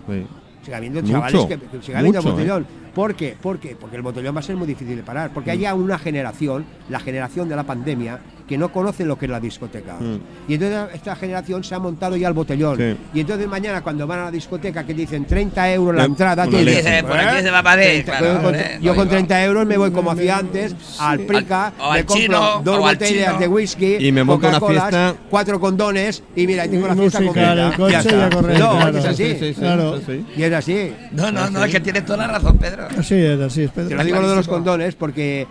Sí. 0.08 0.24
Sigue 0.64 0.76
habiendo 0.76 1.02
Mucho, 1.02 1.14
chavales 1.14 1.46
que, 1.46 1.58
que 1.58 1.82
sigue 1.82 1.98
habiendo 1.98 2.22
mucho, 2.22 2.58
¿eh? 2.60 2.64
¿Por 2.98 3.14
qué? 3.14 3.38
¿Por 3.40 3.60
qué? 3.60 3.76
Porque 3.80 3.96
el 3.96 4.02
botellón 4.02 4.36
va 4.36 4.40
a 4.40 4.42
ser 4.42 4.56
muy 4.56 4.66
difícil 4.66 4.96
de 4.98 5.04
parar. 5.04 5.30
Porque 5.32 5.52
hay 5.52 5.60
ya 5.60 5.76
una 5.76 6.00
generación, 6.00 6.66
la 6.90 7.00
generación 7.00 7.48
de 7.48 7.56
la 7.56 7.62
pandemia, 7.62 8.22
que 8.48 8.58
no 8.58 8.72
conoce 8.72 9.04
lo 9.06 9.18
que 9.18 9.26
es 9.26 9.32
la 9.32 9.40
discoteca. 9.40 9.96
Mm. 10.00 10.20
Y 10.48 10.54
entonces 10.54 10.96
esta 10.96 11.16
generación 11.16 11.64
se 11.64 11.76
ha 11.76 11.80
montado 11.80 12.16
ya 12.16 12.28
el 12.30 12.34
botellón. 12.34 12.78
Sí. 12.78 12.96
Y 13.14 13.20
entonces 13.20 13.48
mañana 13.48 13.82
cuando 13.82 14.08
van 14.08 14.20
a 14.20 14.24
la 14.26 14.32
discoteca 14.32 14.86
que 14.86 14.94
dicen 14.94 15.26
30 15.26 15.74
euros 15.74 15.96
la 15.96 16.04
Eh, 16.04 16.06
entrada, 16.06 16.44
una 16.48 16.58
¿qué 16.58 16.64
leche. 16.64 16.78
dicen? 16.78 17.06
Por 17.06 17.18
aquí 17.18 17.42
se 17.42 17.52
va 17.52 17.62
para 17.64 17.76
ver, 17.76 18.04
30, 18.06 18.18
claro, 18.18 18.34
yo 18.36 18.42
con, 18.44 18.56
eh, 18.56 18.80
yo 18.82 18.92
no 18.92 18.96
con 18.96 19.06
iba. 19.08 19.12
30 19.12 19.44
euros 19.44 19.66
me 19.68 19.78
voy 19.78 19.92
como 19.92 20.12
hacía 20.12 20.38
antes 20.38 20.76
al 21.00 21.20
Prica, 21.22 21.68
Al- 21.68 21.74
me 21.92 22.00
al 22.00 22.06
compro 22.06 22.24
chino, 22.26 22.62
dos 22.64 22.80
botellas 22.80 23.28
chino. 23.28 23.40
de 23.40 23.48
whisky, 23.48 23.96
Y 24.00 24.12
me 24.12 24.24
monto 24.24 24.48
una 24.48 24.62
fiesta. 24.62 25.16
cuatro 25.30 25.60
condones 25.60 26.24
y 26.36 26.48
mira, 26.48 26.64
ahí 26.64 26.70
tengo 26.70 26.88
la 26.88 26.94
Y 26.94 26.98
fiesta 27.00 27.24
completa. 27.24 27.74
coche 27.76 27.92
Ya 27.92 27.98
y 28.02 28.08
está. 28.08 28.26
a 28.26 28.30
correr, 28.30 28.60
No, 28.60 28.72
claro. 28.78 28.98
es 28.98 29.06
así. 29.06 29.26
Sí, 29.26 29.36
sí, 29.40 29.54
sí, 29.54 29.60
Claro. 29.60 29.98
sí, 29.98 30.04
sí. 30.08 30.26
Y 30.38 30.44
es 30.44 30.54
así. 30.54 30.94
No, 31.12 31.32
no, 31.32 31.50
no, 31.50 31.64
es 31.66 31.72
que 31.72 31.80
tienes 31.82 32.06
toda 32.06 32.18
la 32.20 32.28
razón, 32.28 32.58
Pedro. 32.58 32.88
Así 32.98 33.16
es, 33.16 33.40
así 33.42 33.64
es, 33.64 33.72
Pedro. 33.72 33.90
Te 33.90 33.96
lo 33.96 34.04
digo 34.06 34.22
lo 34.22 34.30
de 34.30 34.36
los 34.38 34.48
condones 34.48 34.96
porque 34.96 35.46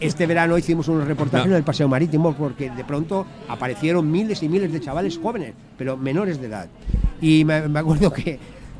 este 0.00 0.26
verano 0.26 0.58
hicimos 0.58 0.88
unos 0.88 1.06
reportajes 1.06 1.46
No. 1.46 1.52
en 1.52 1.58
el 1.58 1.64
paseo 1.64 1.88
marítimo 1.88 2.34
porque 2.34 2.70
de 2.70 2.84
pronto 2.84 3.26
aparecieron 3.48 4.10
miles 4.10 4.42
y 4.42 4.48
miles 4.48 4.72
de 4.72 4.80
chavales 4.80 5.18
jóvenes, 5.18 5.52
pero 5.78 5.96
menores 5.96 6.40
de 6.40 6.46
edad. 6.48 6.66
Y 7.20 7.44
me, 7.44 7.68
me 7.68 7.78
acuerdo 7.80 8.12
que 8.12 8.38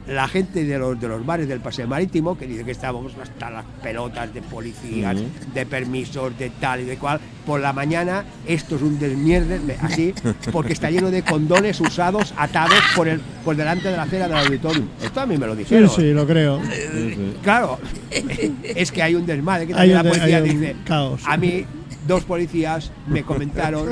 la 0.09 0.29
gente 0.29 0.65
de 0.65 0.79
los, 0.79 1.01
de 1.01 1.09
los 1.09 1.25
bares 1.27 1.49
del 1.49 1.61
paseo 1.61 1.87
marítimo, 1.89 2.39
que 2.39 2.47
dice 2.47 2.65
que 2.65 2.71
estábamos 2.71 3.13
hasta 3.21 3.51
las 3.51 3.65
pelotas 3.83 4.33
de 4.33 4.41
policías, 4.43 5.17
de 5.53 5.67
permisos, 5.67 6.39
de 6.39 6.51
tal 6.51 6.81
y 6.83 6.85
de 6.85 6.97
cual, 6.97 7.19
por 7.45 7.61
la 7.61 7.73
mañana 7.73 8.25
esto 8.47 8.77
es 8.77 8.83
un 8.83 8.99
desmierde, 8.99 9.59
me- 9.61 9.75
así, 9.81 10.15
porque 10.53 10.73
está 10.75 10.91
lleno 10.91 11.11
de 11.11 11.23
condones 11.23 11.81
usados, 11.81 12.33
atados 12.37 12.79
por, 12.95 13.09
el, 13.09 13.21
por 13.45 13.57
delante 13.57 13.89
de 13.89 13.97
la 13.97 14.05
acera 14.05 14.29
del 14.29 14.37
auditorium. 14.39 14.87
Esto 15.03 15.21
a 15.21 15.27
mí 15.27 15.37
me 15.37 15.47
lo 15.47 15.53
Sí, 15.55 15.59
dijeron. 15.61 15.91
sí, 15.91 16.13
lo 16.13 16.27
creo. 16.27 16.61
Sí, 16.63 17.15
sí. 17.15 17.37
Claro, 17.43 17.79
es 18.65 18.93
que 18.93 19.03
hay 19.03 19.15
un 19.15 19.27
desmadre 19.27 19.67
que 19.67 19.75
Hay 19.75 19.91
también 19.93 19.99
un 19.99 20.05
la 20.05 20.11
policía 20.11 20.37
hay 20.39 20.43
un 20.51 20.61
dice. 20.61 20.77
caos. 20.85 21.23
A 21.27 21.37
mí, 21.37 21.65
dos 22.07 22.23
policías 22.25 22.93
me 23.09 23.23
comentaron 23.25 23.89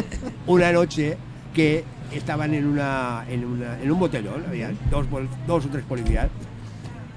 una 0.46 0.70
noche 0.72 1.16
que 1.52 1.82
estaban 2.18 2.54
en, 2.54 2.66
una, 2.66 3.24
en, 3.28 3.44
una- 3.44 3.80
en 3.80 3.90
un 3.90 3.98
botellón, 3.98 4.44
había 4.48 4.70
dos, 4.90 5.06
dos 5.46 5.64
o 5.66 5.68
tres 5.68 5.84
policías. 5.84 6.28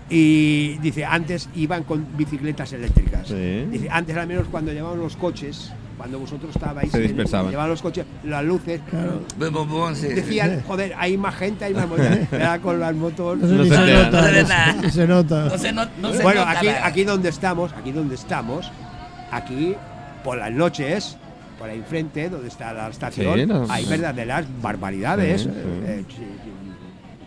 Y 0.10 0.77
dice, 0.77 1.04
antes 1.04 1.50
iban 1.56 1.84
con 1.84 2.06
bicicletas 2.16 2.72
eléctricas. 2.72 3.27
Sí. 3.27 3.66
Dice, 3.70 3.89
antes 3.89 4.16
al 4.16 4.25
menos 4.27 4.48
cuando 4.50 4.72
llevaban 4.72 5.00
los 5.00 5.18
coches, 5.18 5.74
cuando 5.98 6.20
vosotros 6.20 6.56
estabais, 6.56 6.92
Se 6.92 6.98
en- 6.98 7.04
dispersaban. 7.08 7.50
llevaban 7.51 7.72
los 7.72 7.82
coches, 7.82 8.06
las 8.24 8.46
luces, 8.46 8.80
decían, 10.16 10.63
joder, 10.66 10.94
hay 10.98 11.18
más 11.18 11.36
gente, 11.36 11.66
hay 11.66 11.74
más 11.74 11.89
motos. 11.89 12.06
Era 12.32 12.60
con 12.60 12.80
las 12.80 12.96
motos. 12.96 13.38
No, 13.38 13.48
se 13.66 13.94
nota. 13.94 14.74
No 14.82 14.89
se 14.89 15.08
no 15.08 15.16
nota. 15.16 15.46
No 15.46 15.58
se, 15.58 15.72
no, 15.74 15.86
no 16.01 16.13
se 16.13 16.24
bueno, 16.24 16.46
nota 16.46 16.58
aquí, 16.60 16.68
aquí 16.70 17.04
donde 17.04 17.27
estamos, 17.30 17.74
aquí 17.74 17.92
donde 17.92 18.16
estamos, 18.16 18.72
aquí 19.32 19.75
por 20.24 20.38
las 20.38 20.51
noches, 20.54 21.18
por 21.58 21.70
ahí 21.70 21.78
enfrente, 21.78 22.30
donde 22.30 22.48
está 22.48 22.74
la 22.74 22.88
estación, 22.90 23.40
Sí, 23.40 23.46
no, 23.46 23.66
hay 23.70 23.86
verdaderas 23.86 24.46
barbaridades. 24.62 25.42
Sí. 25.42 25.50
Eh, 25.54 26.04
ch- 26.08 26.48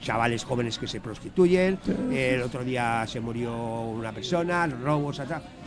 chavales 0.00 0.44
jóvenes 0.44 0.78
que 0.78 0.86
se 0.86 0.98
prostituyen, 0.98 1.78
el 2.10 2.40
otro 2.40 2.64
día 2.64 3.04
se 3.06 3.20
murió 3.20 3.54
una 3.82 4.12
persona, 4.12 4.66
robos, 4.66 5.20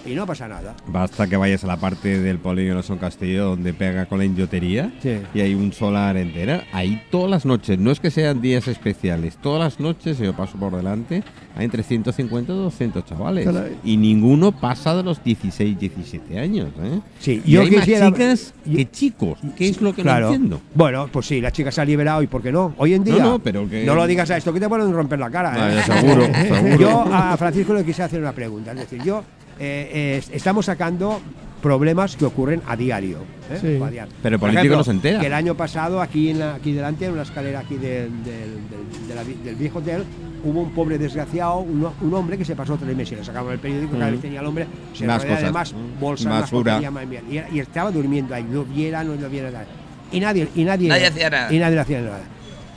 y 0.07 0.15
no 0.15 0.25
pasa 0.25 0.47
nada. 0.47 0.73
Basta 0.87 1.27
que 1.27 1.37
vayas 1.37 1.63
a 1.63 1.67
la 1.67 1.77
parte 1.77 2.19
del 2.19 2.39
polígono 2.39 2.81
Son 2.81 2.97
Castillo 2.97 3.45
donde 3.49 3.73
pega 3.75 4.07
con 4.07 4.17
la 4.17 4.25
idiotería 4.25 4.91
Sí. 5.03 5.19
y 5.35 5.41
hay 5.41 5.53
un 5.53 5.71
solar 5.71 6.17
entera. 6.17 6.63
Ahí 6.73 6.99
todas 7.11 7.29
las 7.29 7.45
noches, 7.45 7.77
no 7.77 7.91
es 7.91 7.99
que 7.99 8.09
sean 8.09 8.41
días 8.41 8.67
especiales, 8.67 9.37
todas 9.37 9.59
las 9.59 9.79
noches 9.79 10.17
yo 10.17 10.33
paso 10.35 10.57
por 10.57 10.75
delante, 10.75 11.23
hay 11.55 11.65
entre 11.65 11.83
150 11.83 12.51
y 12.51 12.55
200 12.55 13.05
chavales. 13.05 13.45
Caray. 13.45 13.77
Y 13.83 13.97
ninguno 13.97 14.51
pasa 14.51 14.95
de 14.95 15.03
los 15.03 15.23
16, 15.23 15.77
17 15.79 16.39
años. 16.39 16.69
¿eh? 16.81 16.99
Sí, 17.19 17.41
y 17.45 17.51
yo 17.51 17.61
hay 17.61 17.69
quisiera- 17.69 18.09
más 18.09 18.17
chicas 18.19 18.53
que 18.65 18.91
chicos. 18.91 19.39
¿Qué 19.55 19.69
es 19.69 19.81
lo 19.81 19.93
que 19.93 20.01
Claro. 20.01 20.27
no 20.27 20.33
entiendo? 20.33 20.61
Bueno, 20.73 21.07
pues 21.11 21.27
sí, 21.27 21.39
la 21.41 21.51
chica 21.51 21.71
se 21.71 21.81
ha 21.81 21.85
liberado 21.85 22.23
y 22.23 22.27
¿por 22.27 22.41
qué 22.41 22.51
no? 22.51 22.73
Hoy 22.77 22.93
en 22.95 23.03
día. 23.03 23.23
no, 23.23 23.39
pero 23.39 23.69
que- 23.69 23.85
no 23.85 23.93
lo 23.95 24.07
digas 24.07 24.29
a 24.31 24.37
esto, 24.37 24.51
que 24.51 24.59
te 24.59 24.67
pueden 24.67 24.91
romper 24.91 25.19
la 25.19 25.29
cara. 25.29 25.51
Vale, 25.51 25.79
¿eh? 25.79 25.83
seguro, 25.83 26.25
seguro. 26.33 26.77
Yo 26.79 27.01
a 27.13 27.37
Francisco 27.37 27.73
le 27.73 27.85
quise 27.85 28.03
hacer 28.03 28.19
una 28.19 28.31
pregunta. 28.33 28.71
Es 28.71 28.77
decir, 28.79 29.03
yo 29.03 29.23
eh, 29.59 30.21
estamos 30.31 30.65
sacando 30.65 31.19
problemas 31.63 32.15
que 32.15 32.25
ocurren 32.25 32.61
a 32.67 32.75
diario. 32.75 33.17
¿eh? 33.49 33.57
Sí. 33.59 33.81
A 33.83 33.89
diario. 33.89 34.13
Pero 34.21 34.35
el 34.35 34.39
Por 34.39 34.49
político 34.51 34.75
no 34.75 34.83
se 34.83 34.91
entera. 34.91 35.19
Que 35.19 35.27
el 35.27 35.33
año 35.33 35.55
pasado, 35.55 35.99
aquí, 36.01 36.29
en 36.29 36.37
la- 36.39 36.53
aquí 36.55 36.73
delante, 36.73 37.05
en 37.05 37.13
una 37.13 37.23
escalera 37.23 37.61
aquí 37.61 37.75
del, 37.77 38.11
del- 38.23 38.69
del- 38.69 39.07
de 39.07 39.15
la 39.15 39.23
vi- 39.23 39.39
del 39.43 39.55
viejo 39.55 39.79
hotel, 39.79 40.03
hubo 40.43 40.61
un 40.61 40.71
pobre 40.73 40.97
desgraciado, 40.99 41.59
un, 41.59 41.87
un 42.01 42.13
hombre 42.13 42.37
que 42.37 42.45
se 42.45 42.55
pasó 42.55 42.77
tres 42.77 42.95
meses. 42.95 43.17
Le 43.17 43.23
sacaban 43.25 43.53
el 43.53 43.59
periódico, 43.59 43.93
cada 43.93 44.07
Mm. 44.09 44.11
vez 44.11 44.21
tenía 44.21 44.41
el 44.41 44.45
hombre, 44.45 44.67
se 44.93 45.07
Más 45.07 45.23
cosas. 45.25 45.51
más 45.53 45.73
Mm. 45.73 45.99
bolsas, 45.99 46.41
Basura. 46.51 46.81
más 46.91 47.03
y, 47.31 47.55
y 47.55 47.59
estaba 47.59 47.89
durmiendo 47.89 48.35
ahí, 48.35 48.45
lo 48.51 48.65
viera, 48.65 49.03
no 49.03 49.15
lo 49.15 49.29
viera 49.29 49.49
nada. 49.49 49.65
Y 50.11 50.19
nadie, 50.19 50.47
y 50.53 50.63
nadie, 50.65 50.89
Nadie 50.89 51.07
hacía 51.07 51.29
nada. 51.29 51.51
Y 51.53 51.57
nadie 51.59 51.79
hacía 51.79 52.01
nada. 52.01 52.21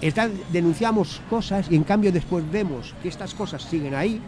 Está- 0.00 0.28
denunciamos 0.52 1.20
cosas 1.28 1.66
y 1.70 1.74
en 1.76 1.82
cambio 1.82 2.12
después 2.12 2.44
vemos 2.52 2.94
que 3.02 3.08
estas 3.08 3.34
cosas 3.34 3.62
siguen 3.62 3.94
ahí, 3.94 4.20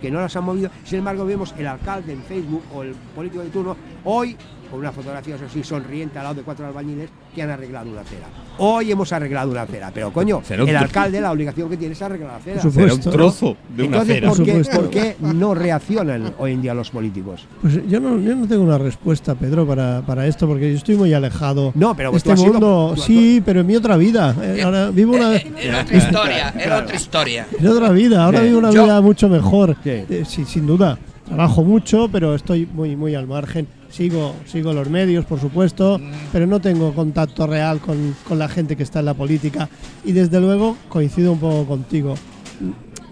que 0.00 0.10
no 0.10 0.20
las 0.20 0.34
han 0.36 0.44
movido. 0.44 0.70
Sin 0.84 1.00
embargo, 1.00 1.24
vemos 1.24 1.54
el 1.58 1.66
alcalde 1.66 2.12
en 2.12 2.22
Facebook 2.22 2.62
o 2.74 2.82
el 2.82 2.94
político 3.14 3.42
de 3.42 3.50
turno 3.50 3.76
hoy 4.04 4.36
con 4.70 4.80
una 4.80 4.92
fotografía 4.92 5.34
eso 5.36 5.44
sí, 5.52 5.62
sonriente 5.64 6.18
al 6.18 6.24
lado 6.24 6.34
de 6.36 6.42
cuatro 6.42 6.66
albañiles 6.66 7.08
que 7.34 7.42
han 7.42 7.50
arreglado 7.50 7.90
una 7.90 8.00
acera. 8.02 8.26
Hoy 8.58 8.90
hemos 8.90 9.12
arreglado 9.12 9.50
una 9.50 9.62
acera, 9.62 9.90
pero 9.94 10.12
coño, 10.12 10.42
el 10.50 10.76
alcalde 10.76 11.20
la 11.20 11.32
obligación 11.32 11.68
que 11.70 11.76
tiene 11.76 11.92
es 11.92 12.02
arreglar 12.02 12.30
la 12.30 12.36
acera. 12.36 12.70
Será 12.70 12.94
un 12.94 13.00
trozo 13.00 13.56
de 13.76 13.84
una 13.84 14.02
Entonces, 14.02 14.16
acera. 14.16 14.28
¿por 14.28 14.44
qué, 14.44 14.70
por 14.76 14.90
qué 14.90 15.16
no 15.20 15.54
reaccionan 15.54 16.32
hoy 16.38 16.52
en 16.52 16.62
día 16.62 16.74
los 16.74 16.90
políticos? 16.90 17.46
Pues 17.62 17.80
yo 17.88 18.00
no, 18.00 18.18
yo 18.20 18.34
no 18.34 18.46
tengo 18.48 18.62
una 18.64 18.78
respuesta, 18.78 19.34
Pedro, 19.34 19.66
para, 19.66 20.02
para 20.06 20.26
esto, 20.26 20.46
porque 20.46 20.70
yo 20.70 20.76
estoy 20.76 20.96
muy 20.96 21.12
alejado 21.14 21.72
No, 21.74 21.94
pero 21.94 22.10
de 22.10 22.20
tú 22.20 22.30
este 22.30 22.36
sido- 22.36 22.52
mundo. 22.52 22.92
tú- 22.96 23.02
sí, 23.02 23.42
pero 23.44 23.60
en 23.60 23.66
mi 23.66 23.76
otra 23.76 23.96
vida. 23.96 24.34
Eh, 24.42 24.62
ahora 24.62 24.90
vivo 24.90 25.14
una, 25.14 25.36
Eh, 25.36 25.46
eh, 25.56 25.68
Era 25.68 25.82
otra 25.82 25.96
historia, 25.98 26.54
era 26.58 26.78
otra 26.78 26.96
historia. 26.96 27.46
en 27.58 27.66
otra 27.66 27.90
vida. 27.90 28.24
Ahora 28.24 28.40
vivo 28.40 28.58
una 28.58 28.70
Yo- 28.70 28.84
vida 28.84 29.00
mucho 29.00 29.28
mejor. 29.28 29.76
Eh, 29.84 30.24
sí, 30.26 30.44
sin 30.44 30.66
duda. 30.66 30.98
Trabajo 31.26 31.62
mucho, 31.62 32.08
pero 32.10 32.34
estoy 32.34 32.66
muy, 32.72 32.96
muy 32.96 33.14
al 33.14 33.26
margen. 33.26 33.66
Sigo, 33.98 34.32
sigo 34.46 34.72
los 34.72 34.88
medios, 34.88 35.24
por 35.24 35.40
supuesto, 35.40 36.00
pero 36.30 36.46
no 36.46 36.60
tengo 36.60 36.94
contacto 36.94 37.48
real 37.48 37.80
con, 37.80 38.14
con 38.28 38.38
la 38.38 38.48
gente 38.48 38.76
que 38.76 38.84
está 38.84 39.00
en 39.00 39.06
la 39.06 39.14
política. 39.14 39.68
Y 40.04 40.12
desde 40.12 40.38
luego 40.40 40.76
coincido 40.88 41.32
un 41.32 41.40
poco 41.40 41.66
contigo. 41.66 42.14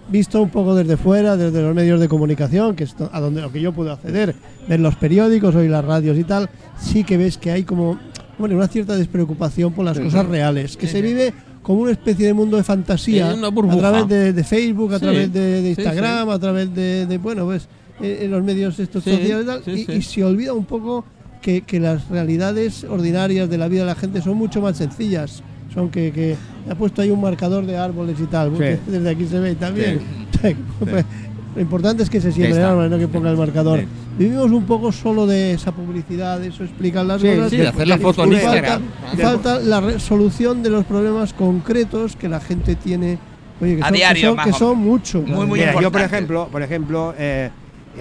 Visto 0.07 0.41
un 0.41 0.49
poco 0.49 0.75
desde 0.75 0.95
fuera, 0.95 1.35
desde 1.35 1.61
los 1.61 1.75
medios 1.75 1.99
de 1.99 2.07
comunicación, 2.07 2.73
que 2.73 2.85
es 2.85 2.95
a 3.11 3.19
donde 3.19 3.41
lo 3.41 3.51
que 3.51 3.59
yo 3.59 3.73
puedo 3.73 3.91
acceder, 3.91 4.33
ver 4.69 4.79
los 4.79 4.95
periódicos, 4.95 5.53
oír 5.55 5.69
las 5.69 5.83
radios 5.83 6.17
y 6.17 6.23
tal, 6.23 6.49
sí 6.79 7.03
que 7.03 7.17
ves 7.17 7.37
que 7.37 7.51
hay 7.51 7.63
como 7.63 7.99
bueno, 8.39 8.55
una 8.55 8.69
cierta 8.69 8.95
despreocupación 8.95 9.73
por 9.73 9.83
las 9.83 9.99
cosas 9.99 10.25
reales, 10.25 10.77
que 10.77 10.87
se 10.87 11.01
vive 11.01 11.33
como 11.63 11.81
una 11.81 11.91
especie 11.91 12.25
de 12.25 12.33
mundo 12.33 12.55
de 12.55 12.63
fantasía 12.63 13.33
Sí, 13.33 13.39
una 13.39 13.49
a 13.73 13.77
través 13.77 14.07
de, 14.07 14.31
de 14.31 14.43
Facebook, 14.45 14.93
a 14.93 14.99
Sí, 14.99 15.03
través 15.03 15.33
de, 15.33 15.61
de 15.61 15.75
sí, 15.75 15.81
Instagram, 15.81 16.29
a 16.29 16.39
través 16.39 16.73
de, 16.73 17.05
de, 17.05 17.17
bueno, 17.17 17.43
pues 17.43 17.67
en 18.01 18.31
los 18.31 18.43
medios 18.43 18.79
estos 18.79 19.03
Sí, 19.03 19.11
sociales 19.11 19.43
y 19.43 19.47
tal, 19.47 19.63
sí, 19.63 19.71
y, 19.71 19.85
sí. 19.85 19.91
y 19.93 20.01
se 20.01 20.23
olvida 20.23 20.53
un 20.53 20.65
poco 20.65 21.03
que, 21.41 21.61
que 21.61 21.79
las 21.79 22.07
realidades 22.09 22.83
ordinarias 22.83 23.49
de 23.49 23.57
la 23.57 23.67
vida 23.67 23.81
de 23.81 23.87
la 23.87 23.95
gente 23.95 24.21
son 24.21 24.37
mucho 24.37 24.61
más 24.61 24.77
sencillas. 24.77 25.41
Son 25.73 25.89
que, 25.89 26.11
que 26.11 26.35
ha 26.69 26.75
puesto 26.75 27.01
ahí 27.01 27.09
un 27.11 27.21
marcador 27.21 27.65
de 27.65 27.77
árboles 27.77 28.17
y 28.19 28.25
tal, 28.25 28.57
desde 28.57 29.09
aquí 29.09 29.25
se 29.27 29.39
ve 29.39 29.55
también. 29.55 29.99
Lo 31.55 31.61
importante 31.61 32.03
es 32.03 32.09
que 32.09 32.21
se 32.21 32.31
siembren 32.31 32.57
está. 32.57 32.69
árboles, 32.69 32.91
no 32.91 32.99
que 32.99 33.07
ponga 33.07 33.31
el 33.31 33.37
marcador. 33.37 33.79
Sí. 33.79 33.85
Vivimos 34.19 34.51
un 34.51 34.65
poco 34.65 34.91
solo 34.91 35.25
de 35.25 35.53
esa 35.53 35.71
publicidad, 35.71 36.39
de 36.39 36.47
eso 36.47 36.63
explicar 36.63 37.05
las 37.05 37.19
Sí, 37.21 37.27
cosas. 37.29 37.49
sí, 37.49 37.57
de 37.57 37.67
hacer 37.67 37.87
la 37.87 37.95
Y 37.95 37.99
foto 37.99 38.23
en 38.23 38.31
falta- 38.33 38.45
Instagram. 38.45 38.81
y 39.13 39.17
falta 39.17 39.59
la 39.59 39.81
resolución 39.81 40.61
de 40.63 40.69
los 40.69 40.85
problemas 40.85 41.33
concretos 41.33 42.15
que 42.15 42.29
la 42.29 42.39
gente 42.39 42.75
tiene. 42.75 43.17
Oye, 43.59 43.75
que 43.77 43.81
A 43.81 43.85
son, 43.85 43.91
que 43.93 43.97
diario, 43.97 44.35
son- 44.35 44.43
que 44.45 44.53
son 44.53 44.77
muchos. 44.77 45.25
Muy, 45.27 45.45
muy 45.47 45.59
Mira, 45.59 45.79
yo 45.81 45.91
por 45.91 46.01
ejemplo, 46.01 46.47
por 46.51 46.61
ejemplo, 46.61 47.13
eh, 47.17 47.49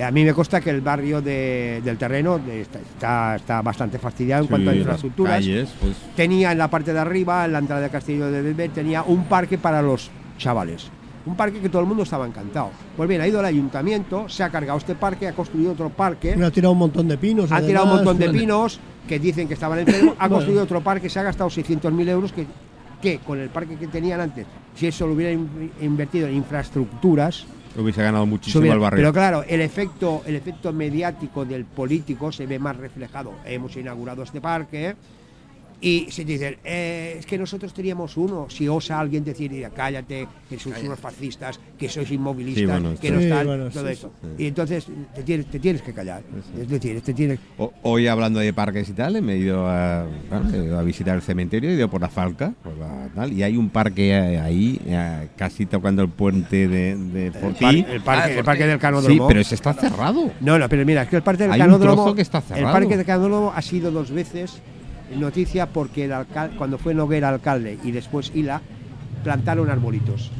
a 0.03 0.11
mí 0.11 0.25
me 0.25 0.35
consta 0.35 0.61
que 0.61 0.71
el 0.71 0.81
barrio 0.81 1.21
de- 1.23 1.81
del 1.85 1.97
terreno 1.97 2.41
eh, 2.49 2.61
está, 2.62 2.79
está, 2.81 3.37
está 3.37 3.62
bastante 3.62 3.99
fastidiado 3.99 4.43
en 4.43 4.47
Sí, 4.47 4.50
cuanto 4.50 4.71
a 4.71 4.75
infraestructuras. 4.75 5.35
calles, 5.35 5.75
pues, 5.81 5.97
Tenía 6.15 6.53
en 6.53 6.59
la 6.59 6.69
parte 6.69 6.93
de 6.93 6.99
arriba, 6.99 7.45
en 7.45 7.53
la 7.53 7.59
entrada 7.61 7.83
del 7.83 7.91
Castillo 7.91 8.31
de 8.31 8.43
Belver, 8.43 8.71
tenía 8.71 9.03
un 9.03 9.25
parque 9.25 9.59
para 9.59 9.81
los 9.83 10.11
chavales. 10.38 10.88
Un 11.25 11.35
parque 11.37 11.59
que 11.61 11.69
todo 11.69 11.83
el 11.83 11.88
mundo 11.88 12.05
estaba 12.05 12.25
encantado. 12.26 12.71
Pues 12.97 13.09
bien, 13.09 13.21
ha 13.21 13.26
ido 13.26 13.41
el 13.41 13.47
ayuntamiento, 13.47 14.29
se 14.29 14.45
ha 14.45 14.50
cargado 14.50 14.79
este 14.79 14.95
parque, 14.95 15.26
ha 15.26 15.33
construido 15.33 15.73
otro 15.73 15.88
parque, 15.91 16.35
ha 16.41 16.50
tirado 16.50 16.73
un 16.73 16.79
montón 16.79 17.09
de 17.09 17.19
pinos. 17.19 17.50
ha 17.50 17.61
tirado 17.61 17.87
un 17.87 17.95
montón 17.97 18.19
de 18.19 18.31
pinos 18.31 18.79
que 19.09 19.19
dicen 19.19 19.49
que 19.49 19.55
estaban 19.55 19.79
enfermos, 19.81 20.15
ha 20.19 20.19
Bueno. 20.29 20.35
construido 20.37 20.62
otro 20.62 20.81
parque, 20.83 21.09
se 21.09 21.19
ha 21.19 21.23
gastado 21.25 21.50
600.000 21.50 22.09
euros 22.09 22.33
que, 22.33 22.47
que 23.03 23.19
con 23.19 23.41
el 23.41 23.49
parque 23.49 23.76
que 23.76 23.87
tenían 23.88 24.21
antes, 24.21 24.47
si 24.76 24.87
eso 24.87 25.07
lo 25.07 25.15
hubiera 25.15 25.33
in- 25.33 25.73
invertido 25.81 26.29
en 26.29 26.35
infraestructuras, 26.37 27.45
hubiese 27.83 28.02
ganado 28.02 28.26
muchísimo 28.26 28.73
el 28.73 28.78
barrio. 28.78 28.99
Pero 28.99 29.12
claro, 29.12 29.45
el 29.47 29.61
efecto, 29.61 30.23
el 30.26 30.37
efecto 30.37 30.73
mediático 30.73 31.45
del 31.45 31.64
político 31.64 32.33
se 32.33 32.47
ve 32.47 32.59
más 32.59 32.76
reflejado. 32.76 33.33
Hemos 33.45 33.76
inaugurado 33.76 34.23
este 34.23 34.40
parque 34.40 34.97
y 35.80 36.06
se 36.11 36.25
dicen, 36.25 36.56
eh, 36.64 37.16
es 37.18 37.26
que 37.26 37.37
nosotros 37.37 37.75
teníamos 37.75 38.16
uno. 38.16 38.47
Si 38.49 38.66
osa 38.66 38.99
alguien 38.99 39.23
decir, 39.25 39.50
"Mira, 39.50 39.68
cállate, 39.71 40.26
que 40.49 40.59
sois 40.59 40.83
unos 40.83 40.99
fascistas, 40.99 41.61
que 41.78 41.88
sois 41.88 42.11
inmovilistas, 42.11 42.61
Sí, 42.62 42.66
bueno, 42.66 42.95
que 42.99 43.11
no 43.11 43.18
Sí, 43.18 43.25
están, 43.26 43.47
bueno, 43.47 43.68
todo 43.71 43.87
sí, 43.87 43.92
eso. 43.92 44.12
Y 44.38 44.47
entonces 44.47 44.87
te 45.14 45.23
tienes, 45.23 45.47
te 45.47 45.59
tienes 45.61 45.83
que 45.83 45.92
callar. 45.92 46.23
Es 46.59 46.68
decir, 46.68 47.00
te 47.02 47.12
tienes, 47.12 47.38
O- 47.59 47.73
Hoy 47.83 48.06
hablando 48.06 48.40
de 48.40 48.52
parques 48.54 48.88
y 48.88 48.92
tal, 48.95 49.21
me 49.23 49.35
he 49.35 49.38
ido 49.38 49.66
a, 49.68 50.06
bueno, 50.30 50.50
he 50.54 50.64
ido 50.64 50.78
a 50.78 50.83
visitar 50.83 51.14
el 51.14 51.23
cementerio, 51.23 51.68
he 51.71 51.75
ido 51.75 51.88
por 51.90 52.00
la 52.00 52.09
Falca, 52.09 52.54
por 52.62 52.76
la 52.78 53.09
tal, 53.14 53.33
y 53.33 53.42
hay 53.42 53.56
un 53.56 53.68
parque 53.68 54.14
ahí, 54.14 54.80
eh, 54.87 55.28
casi 55.37 55.66
tocando 55.66 56.00
el 56.02 56.09
puente 56.09 56.68
de, 56.68 56.97
de 56.97 57.26
el, 57.26 57.33
Fortí. 57.35 57.61
par- 57.64 57.75
el 57.75 58.00
parque, 58.00 58.33
Ah, 58.35 58.38
el 58.38 58.45
parque 58.45 58.66
del 58.66 58.76
sí, 58.76 58.80
Canódromo. 58.80 59.28
pero 59.28 59.40
ese 59.40 59.54
está 59.54 59.75
cerrado. 59.75 60.33
No, 60.40 60.59
no, 60.59 60.68
pero 60.71 60.85
mira, 60.87 61.02
es 61.02 61.09
que 61.09 61.16
el 61.16 61.23
parque 61.23 61.47
del 61.47 61.59
Canódromo. 61.59 61.95
trozo 62.02 62.14
que 62.14 62.23
está 62.23 62.42
el 62.56 62.64
parque 62.64 62.97
del 62.97 63.04
Canódromo 63.06 63.52
ha 63.54 63.61
sido 63.62 63.90
dos 63.90 64.11
veces 64.11 64.59
noticia 65.15 65.67
porque 65.67 66.05
el 66.07 66.13
alcal- 66.13 66.57
cuando 66.57 66.79
fue 66.79 66.95
Noguera 66.95 67.29
alcalde 67.29 67.79
y 67.85 67.93
después 67.93 68.33
Ila, 68.35 68.61
plantaron 69.23 69.71
arbolitos. 69.71 70.31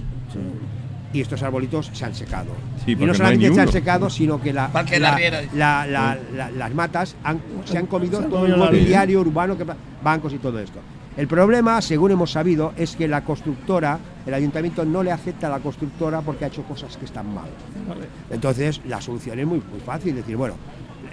Y 1.13 1.21
estos 1.21 1.43
arbolitos 1.43 1.91
se 1.95 2.05
han 2.05 2.15
secado. 2.15 2.49
Sí, 2.85 2.93
y 2.93 2.97
no 2.97 3.15
solamente 3.15 3.53
se 3.55 3.61
han 3.61 3.69
secado, 3.73 4.11
sino 4.11 4.41
que 4.41 4.53
la, 4.53 4.69
la- 4.75 4.99
la 4.99 5.17
Riera. 5.17 5.41
la- 5.55 5.87
la- 5.87 6.19
la- 6.35 6.51
las 6.51 6.75
matas 6.75 7.17
han- 7.25 7.41
se 7.65 7.79
han 7.79 7.87
comido 7.87 8.19
Se 8.19 8.25
han 8.25 8.31
todo 8.31 8.45
el 8.47 8.57
mobiliario 8.57 9.21
urbano, 9.21 9.57
que, 9.57 9.65
bancos 10.03 10.33
y 10.35 10.39
todo 10.39 10.59
esto. 10.59 10.81
El 11.17 11.27
problema, 11.29 11.81
según 11.81 12.11
hemos 12.11 12.33
sabido, 12.33 12.75
es 12.77 12.95
que 12.97 13.09
la 13.09 13.25
constructora, 13.25 13.99
el 14.27 14.35
ayuntamiento 14.35 14.85
no 14.85 15.03
le 15.03 15.11
acepta 15.11 15.47
a 15.47 15.51
la 15.51 15.61
constructora 15.61 16.21
porque 16.21 16.45
ha 16.45 16.49
hecho 16.49 16.63
cosas 16.65 16.95
que 16.99 17.07
están 17.07 17.33
mal. 17.33 17.47
Entonces, 18.31 18.83
la 18.87 19.01
solución 19.01 19.39
es 19.39 19.47
muy, 19.47 19.63
muy 19.71 19.81
fácil, 19.81 20.15
decir, 20.15 20.37
bueno, 20.37 20.57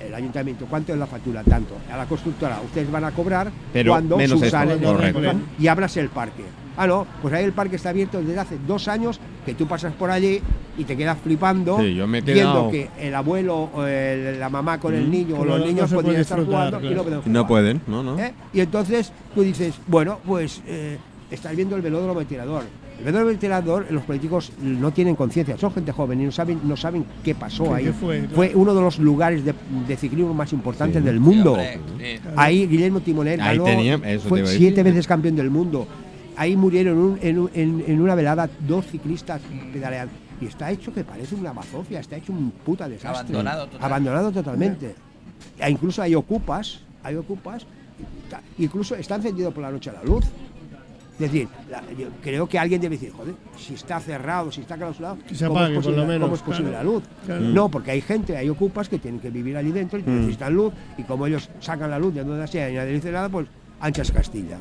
el 0.07 0.13
ayuntamiento, 0.13 0.65
¿cuánto 0.69 0.93
es 0.93 0.99
la 0.99 1.07
factura? 1.07 1.43
Tanto. 1.43 1.75
A 1.91 1.97
la 1.97 2.05
constructora, 2.05 2.59
ustedes 2.63 2.89
van 2.91 3.03
a 3.05 3.11
cobrar 3.11 3.51
Pero 3.71 3.91
cuando 3.93 4.19
subsanen 4.27 4.79
correcto. 4.79 5.21
y 5.59 5.67
abras 5.67 5.95
el 5.97 6.09
parque. 6.09 6.43
Ah, 6.75 6.87
no, 6.87 7.05
pues 7.21 7.31
ahí 7.35 7.43
el 7.45 7.53
parque 7.53 7.75
está 7.75 7.89
abierto 7.89 8.19
desde 8.19 8.39
hace 8.39 8.57
dos 8.67 8.87
años, 8.87 9.19
que 9.45 9.53
tú 9.53 9.67
pasas 9.67 9.93
por 9.93 10.09
allí 10.09 10.41
y 10.75 10.83
te 10.85 10.97
quedas 10.97 11.19
flipando, 11.23 11.77
Sí, 11.79 11.93
yo 11.93 12.07
me 12.07 12.17
he 12.17 12.21
viendo 12.21 12.71
que 12.71 12.89
el 12.99 13.13
abuelo 13.13 13.69
o 13.75 13.83
el- 13.85 14.39
la 14.39 14.49
mamá 14.49 14.79
con 14.79 14.95
el 14.95 15.05
Mm. 15.07 15.11
niño 15.11 15.35
o 15.35 15.45
los 15.45 15.59
no- 15.59 15.59
no 15.59 15.65
niños 15.71 15.87
se 15.89 15.95
podrían 15.95 16.21
estar 16.21 16.43
jugando 16.43 16.79
y 16.81 16.95
no 16.95 17.03
pueden 17.03 17.19
No 17.25 17.43
jugar. 17.43 17.47
pueden, 17.47 17.81
no, 17.85 18.01
no. 18.01 18.17
¿Eh? 18.17 18.33
Y 18.53 18.61
entonces 18.61 19.11
tú 19.35 19.43
dices, 19.43 19.75
bueno, 19.85 20.17
pues 20.25 20.63
eh, 20.65 20.97
estás 21.29 21.55
viendo 21.55 21.75
el 21.75 21.83
velódromo 21.83 22.19
de 22.19 22.25
tirador. 22.25 22.63
El 22.99 23.05
velódromo 23.05 23.31
de 23.31 23.37
tirador, 23.37 23.87
los 23.89 24.03
políticos 24.03 24.51
no 24.61 24.91
tienen 24.91 25.15
conciencia, 25.15 25.57
son 25.57 25.73
gente 25.73 25.91
joven 25.91 26.21
y 26.21 26.25
no 26.25 26.31
saben, 26.31 26.59
no 26.63 26.77
saben 26.77 27.03
qué 27.23 27.35
pasó 27.35 27.65
¿Qué- 27.65 27.73
ahí. 27.73 27.83
qué 27.85 27.93
fue? 27.93 28.51
uno 28.55 28.73
de 28.73 28.81
los 28.81 28.99
lugares 28.99 29.43
de, 29.43 29.53
de 29.87 29.97
ciclismo 29.97 30.33
más 30.33 30.53
importantes 30.53 31.01
Sí. 31.01 31.05
del 31.05 31.19
mundo. 31.19 31.55
Sí, 31.59 31.77
hombre, 31.89 32.17
sí. 32.17 32.29
Ahí 32.35 32.67
Guillermo 32.67 33.01
Timoner 33.01 33.41
Ahí 33.41 33.57
ganó, 33.57 33.63
tenía- 33.65 33.99
fue 34.19 34.45
siete 34.45 34.83
veces 34.83 35.05
campeón 35.07 35.35
del 35.35 35.49
mundo. 35.49 35.87
Ahí 36.37 36.55
murieron 36.55 36.97
un- 36.97 37.19
en, 37.21 37.39
un- 37.39 37.49
en- 37.53 37.83
en 37.87 38.01
una 38.01 38.15
velada 38.15 38.49
dos 38.67 38.85
ciclistas 38.87 39.41
pedaleando. 39.73 40.13
Y 40.41 40.45
está 40.45 40.71
hecho 40.71 40.93
que 40.93 41.03
parece 41.03 41.35
una 41.35 41.51
bazofia, 41.53 41.99
está 41.99 42.15
hecho 42.17 42.31
un 42.31 42.51
puta 42.51 42.87
desastre. 42.87 43.19
Abandonado 43.35 43.65
total. 43.67 43.85
Abandonado 43.85 44.31
totalmente. 44.31 44.95
E 45.59 45.69
incluso 45.69 46.01
hay 46.01 46.15
ocupas, 46.15 46.79
hay 47.03 47.15
ocupas, 47.15 47.65
incluso 48.57 48.95
está 48.95 49.15
encendido 49.15 49.51
por 49.51 49.61
la 49.63 49.71
noche 49.71 49.91
la 49.91 50.03
luz. 50.03 50.25
Es 51.25 51.31
decir, 51.31 51.47
la- 51.69 51.81
yo 51.97 52.07
creo 52.21 52.47
que 52.47 52.59
alguien 52.59 52.81
debe 52.81 52.95
decir, 52.97 53.11
joder, 53.11 53.35
si 53.57 53.75
está 53.75 53.99
cerrado, 53.99 54.51
si 54.51 54.61
está 54.61 54.75
clausurado, 54.75 55.17
Que 55.27 55.35
se 55.35 55.47
¿cómo, 55.47 55.59
apague, 55.59 55.73
es 55.77 55.83
por 55.83 55.85
lo 55.85 55.97
posible, 55.97 56.13
menos, 56.13 56.25
cómo 56.27 56.35
es 56.35 56.41
posible 56.41 56.69
claro. 56.71 56.87
la 56.89 56.93
luz? 56.95 57.03
Claro. 57.25 57.41
No, 57.41 57.69
porque 57.69 57.91
hay 57.91 58.01
gente, 58.01 58.35
hay 58.35 58.49
ocupas 58.49 58.89
que 58.89 58.99
tienen 58.99 59.19
que 59.19 59.29
vivir 59.29 59.55
allí 59.55 59.71
dentro 59.71 59.99
y 59.99 60.03
Mm. 60.03 60.19
necesitan 60.21 60.53
luz, 60.53 60.73
y 60.97 61.03
como 61.03 61.25
ellos 61.27 61.49
sacan 61.59 61.89
la 61.89 61.99
luz 61.99 62.13
de 62.13 62.23
donde 62.23 62.47
sea 62.47 62.69
y 62.69 62.75
nadie 62.75 62.93
dice 62.93 63.11
nada, 63.11 63.29
pues 63.29 63.47
anchas 63.79 64.11
Castilla. 64.11 64.57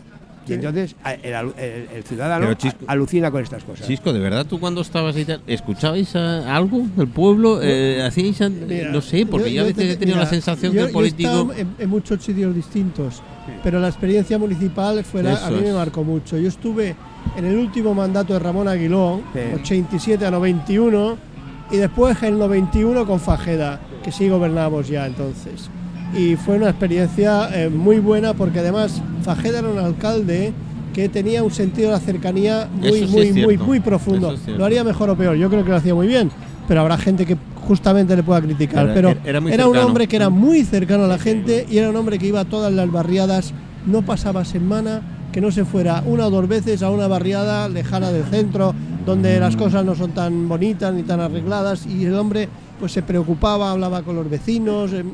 Y 0.47 0.55
entonces 0.55 0.97
el, 1.23 1.35
alu- 1.35 1.55
el- 1.57 1.89
el 1.95 2.03
ciudadano 2.03 2.53
Chisco- 2.55 2.85
alucina 2.89 3.31
con 3.31 3.43
estas 3.45 3.63
cosas. 3.63 3.87
Chisco, 3.87 4.13
¿de 4.13 4.19
verdad 4.19 4.45
tú 4.45 4.59
cuando 4.59 4.81
estabas 4.81 5.15
ahí 5.15 5.25
escuchabais 5.47 6.17
algo 6.17 6.85
del 6.97 7.07
pueblo? 7.07 7.61
Eh, 7.63 8.03
¿Hacíais, 8.03 8.41
Mira, 8.51 8.91
no 8.91 9.01
sé, 9.01 9.25
porque 9.25 9.53
yo, 9.53 9.63
a 9.63 9.67
veces 9.67 9.77
te- 9.87 9.93
he 9.93 9.97
tenido 9.97 10.17
mira, 10.17 10.25
la 10.25 10.31
sensación 10.31 10.73
yo- 10.73 10.79
que 10.79 10.79
el 10.81 10.87
yo 10.87 10.91
he 10.91 10.93
político... 10.93 11.51
en 11.79 11.89
muchos 11.89 12.25
sitios 12.25 12.53
distintos, 12.57 13.23
pero 13.63 13.79
la 13.81 13.89
experiencia 13.89 14.39
municipal 14.39 15.03
fue 15.05 15.23
la, 15.23 15.47
a 15.47 15.51
mí 15.51 15.61
me 15.63 15.73
marcó 15.73 16.05
mucho. 16.05 16.39
Yo 16.39 16.49
estuve 16.49 16.95
en 17.37 17.45
el 17.45 17.57
último 17.57 17.95
mandato 17.95 18.33
de 18.33 18.39
Ramón 18.39 18.69
Aguilón, 18.69 19.23
Sí. 19.33 19.41
87 19.63 20.25
a 20.27 20.31
91, 20.31 21.17
y 21.71 21.77
después 21.77 22.23
en 22.23 22.35
el 22.35 22.39
91 22.39 23.07
con 23.07 23.19
Fajeda, 23.21 23.81
que 24.03 24.13
sí 24.13 24.29
gobernábamos 24.29 24.89
ya 24.89 25.07
entonces. 25.07 25.71
Y 26.15 26.37
fue 26.37 26.57
una 26.57 26.69
experiencia 26.69 27.49
eh, 27.55 27.71
muy 27.71 27.99
buena 27.99 28.35
porque 28.35 28.59
además 28.59 29.01
Fajeda 29.23 29.61
era 29.61 29.69
un 29.69 29.79
alcalde 29.79 30.53
que 30.93 31.09
tenía 31.09 31.43
un 31.43 31.51
sentido 31.51 31.89
de 31.89 31.95
la 31.95 32.01
cercanía 32.01 32.69
muy, 32.75 32.99
Eso 33.05 33.13
muy, 33.13 33.33
muy, 33.33 33.57
muy 33.59 33.81
profundo. 33.81 34.33
Es. 34.35 34.47
Lo 34.49 34.65
haría 34.67 34.85
mejor 34.85 35.09
o 35.09 35.17
peor, 35.17 35.37
yo 35.37 35.49
creo 35.49 35.65
que 35.65 35.71
lo 35.71 35.77
hacía 35.77 35.95
muy 35.95 36.07
bien, 36.07 36.31
pero 36.69 36.83
habrá 36.83 36.99
gente 36.99 37.25
que 37.25 37.37
justamente 37.67 38.15
le 38.17 38.23
pueda 38.23 38.41
criticar. 38.41 38.85
Era- 38.85 38.95
pero 38.95 39.09
era- 39.11 39.21
era 39.25 39.41
muy 39.41 39.53
era 39.53 39.67
un 39.69 39.77
hombre 39.87 40.07
que 40.09 40.17
era 40.17 40.31
muy 40.31 40.65
cercano 40.65 41.05
a 41.05 41.09
la 41.09 41.19
gente 41.19 41.67
y 41.71 41.79
era 41.79 41.91
un 41.91 41.97
hombre 41.97 42.19
que 42.19 42.27
iba 42.27 42.41
a 42.41 42.45
todas 42.45 42.73
las 42.73 42.91
barriadas, 42.91 43.53
no 43.87 44.03
pasaba 44.03 44.45
semana 44.45 45.03
que 45.33 45.41
no 45.41 45.51
se 45.51 45.65
fuera 45.65 46.03
una 46.07 46.27
o 46.27 46.31
dos 46.31 46.47
veces 46.47 46.83
a 46.83 46.91
una 46.91 47.07
barriada 47.09 47.69
lejana 47.69 48.13
del 48.13 48.25
centro, 48.25 48.75
donde 49.07 49.41
las 49.41 49.57
cosas 49.57 49.85
no 49.85 49.95
son 49.95 50.13
tan 50.13 50.47
bonitas 50.49 50.93
ni 50.93 51.03
tan 51.05 51.21
arregladas, 51.21 51.87
y 51.87 52.05
el 52.05 52.15
hombre 52.15 52.49
pues 52.79 52.93
se 52.93 53.03
preocupaba, 53.03 53.71
hablaba 53.71 54.03
con 54.03 54.15
los 54.17 54.29
vecinos, 54.29 54.93
em, 54.93 55.09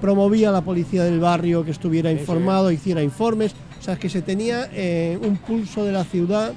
promovía 0.00 0.50
a 0.50 0.52
la 0.52 0.60
policía 0.60 1.02
del 1.04 1.18
barrio 1.18 1.64
que 1.64 1.70
estuviera 1.72 2.12
informado, 2.12 2.70
hiciera 2.70 3.02
informes, 3.02 3.54
o 3.80 3.82
sea 3.82 3.96
que 3.96 4.08
se 4.08 4.22
tenía 4.22 4.68
eh, 4.72 5.18
un 5.22 5.36
pulso 5.38 5.84
de 5.84 5.92
la 5.92 6.04
ciudad, 6.04 6.52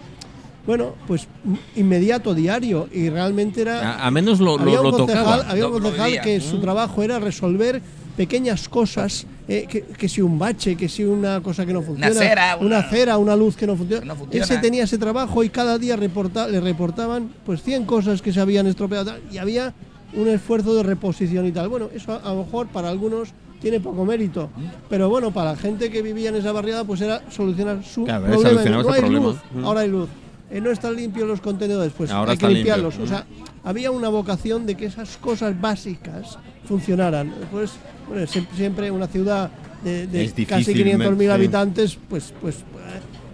bueno, 0.66 0.94
pues 1.08 1.28
inmediato, 1.75 2.34
diario, 2.36 2.88
y 2.92 3.10
realmente 3.10 3.62
era 3.62 3.96
A, 4.04 4.08
a 4.08 4.12
menos 4.12 4.39
lo, 4.39 4.60
había 4.60 4.82
lo 4.82 4.92
concejal, 4.92 5.24
tocaba. 5.39 5.51
había 5.51 5.68
un 5.68 5.80
concejal 5.82 6.22
que 6.22 6.42
su 6.42 6.60
trabajo 6.60 7.01
era 7.04 7.20
resolver 7.20 7.82
pequeñas 8.16 8.68
cosas, 8.68 9.25
eh, 9.48 9.66
que, 9.70 9.82
que 9.84 10.10
si 10.10 10.22
un 10.22 10.38
bache, 10.38 10.75
que 10.75 10.89
si 10.89 11.06
una 11.06 11.42
cosa 11.42 11.66
que 11.66 11.72
no 11.74 11.82
funciona, 11.82 12.12
una, 12.12 12.58
una- 12.58 12.78
acera, 12.80 13.18
una 13.18 13.36
luz 13.36 13.56
que 13.56 13.66
no 13.66 13.75
funciona. 13.78 14.01
que 14.01 14.08
no 14.08 14.13
Él 14.13 14.20
funciona. 14.20 14.46
se 14.46 14.58
tenía 14.58 14.84
ese 14.84 14.98
trabajo 14.98 15.44
y 15.44 15.50
cada 15.50 15.78
día 15.78 15.96
reporta- 15.96 16.48
le 16.48 16.60
reportaban 16.60 17.30
pues 17.46 17.63
100 17.63 17.86
cosas 17.86 18.22
que 18.22 18.34
se 18.34 18.42
habían 18.42 18.68
estropeado 18.68 19.13
y 19.32 19.38
había 19.38 19.74
un 20.13 20.28
esfuerzo 20.28 20.75
de 20.75 20.84
reposición 20.84 21.48
y 21.48 21.51
tal. 21.54 21.70
Bueno, 21.70 21.89
eso 21.96 22.12
a, 22.12 22.18
a 22.18 22.34
lo 22.34 22.44
mejor 22.44 22.68
para 22.68 22.89
algunos 22.89 23.30
tiene 23.62 23.80
poco 23.80 24.03
mérito, 24.05 24.50
pero 24.90 25.10
bueno, 25.10 25.31
para 25.31 25.51
la 25.51 25.57
gente 25.57 25.90
que 25.90 26.01
vivía 26.01 26.29
en 26.29 26.36
esa 26.36 26.51
barriada 26.51 26.83
pues 26.83 27.00
era 27.01 27.22
solucionar 27.31 27.83
su 27.86 28.03
Claro, 28.03 28.25
problema. 28.25 28.51
No 28.70 28.81
ese 28.81 28.90
hay 28.92 29.00
problema. 29.01 29.25
luz, 29.27 29.36
Mm. 29.53 29.64
ahora 29.66 29.79
hay 29.81 29.88
luz. 29.90 30.10
Eh, 30.51 30.62
no 30.62 30.72
están 30.72 30.96
limpios 30.96 31.27
los 31.27 31.42
contenedores, 31.42 31.94
pues 31.96 32.09
Ahora 32.12 32.31
hay 32.31 32.38
que 32.38 32.50
limpiarlos. 32.50 32.98
O 32.98 33.05
sea, 33.07 33.25
había 33.64 33.92
una 33.92 34.09
vocación 34.09 34.66
de 34.66 34.75
que 34.75 34.85
esas 34.85 35.18
cosas 35.18 35.59
básicas 35.59 36.38
funcionaran. 36.66 37.31
Pues, 37.51 37.72
bueno, 38.07 38.24
siem- 38.25 38.48
siempre 38.55 38.90
una 38.90 39.07
ciudad 39.07 39.51
de, 39.83 40.07
casi 40.48 40.74
difícil, 40.74 41.00
500.000 41.00 41.18
sí. 41.20 41.27
habitantes, 41.27 41.98
pues, 42.09 42.33
pues, 42.42 42.57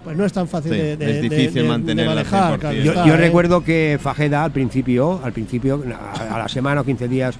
pues, 0.03 0.15
no 0.17 0.25
es 0.25 0.33
tan 0.33 0.47
fácil 0.47 0.71
Sí, 0.73 0.77
de, 0.77 0.97
de- 0.97 1.11
es 1.15 1.21
difícil 1.21 1.53
de- 1.85 2.05
manejar. 2.05 2.59
100%. 2.59 2.59
claro 2.59 3.05
Yo, 3.07 3.13
¿eh? 3.13 3.17
recuerdo 3.17 3.63
que 3.63 3.97
Fajeda 4.01 4.43
al 4.43 4.51
principio, 4.51 5.19
al 5.23 5.31
principio, 5.33 5.83
a, 6.29 6.35
a 6.35 6.37
la 6.39 6.47
semana 6.49 6.81
o 6.81 6.83
15 6.83 7.07
días 7.07 7.35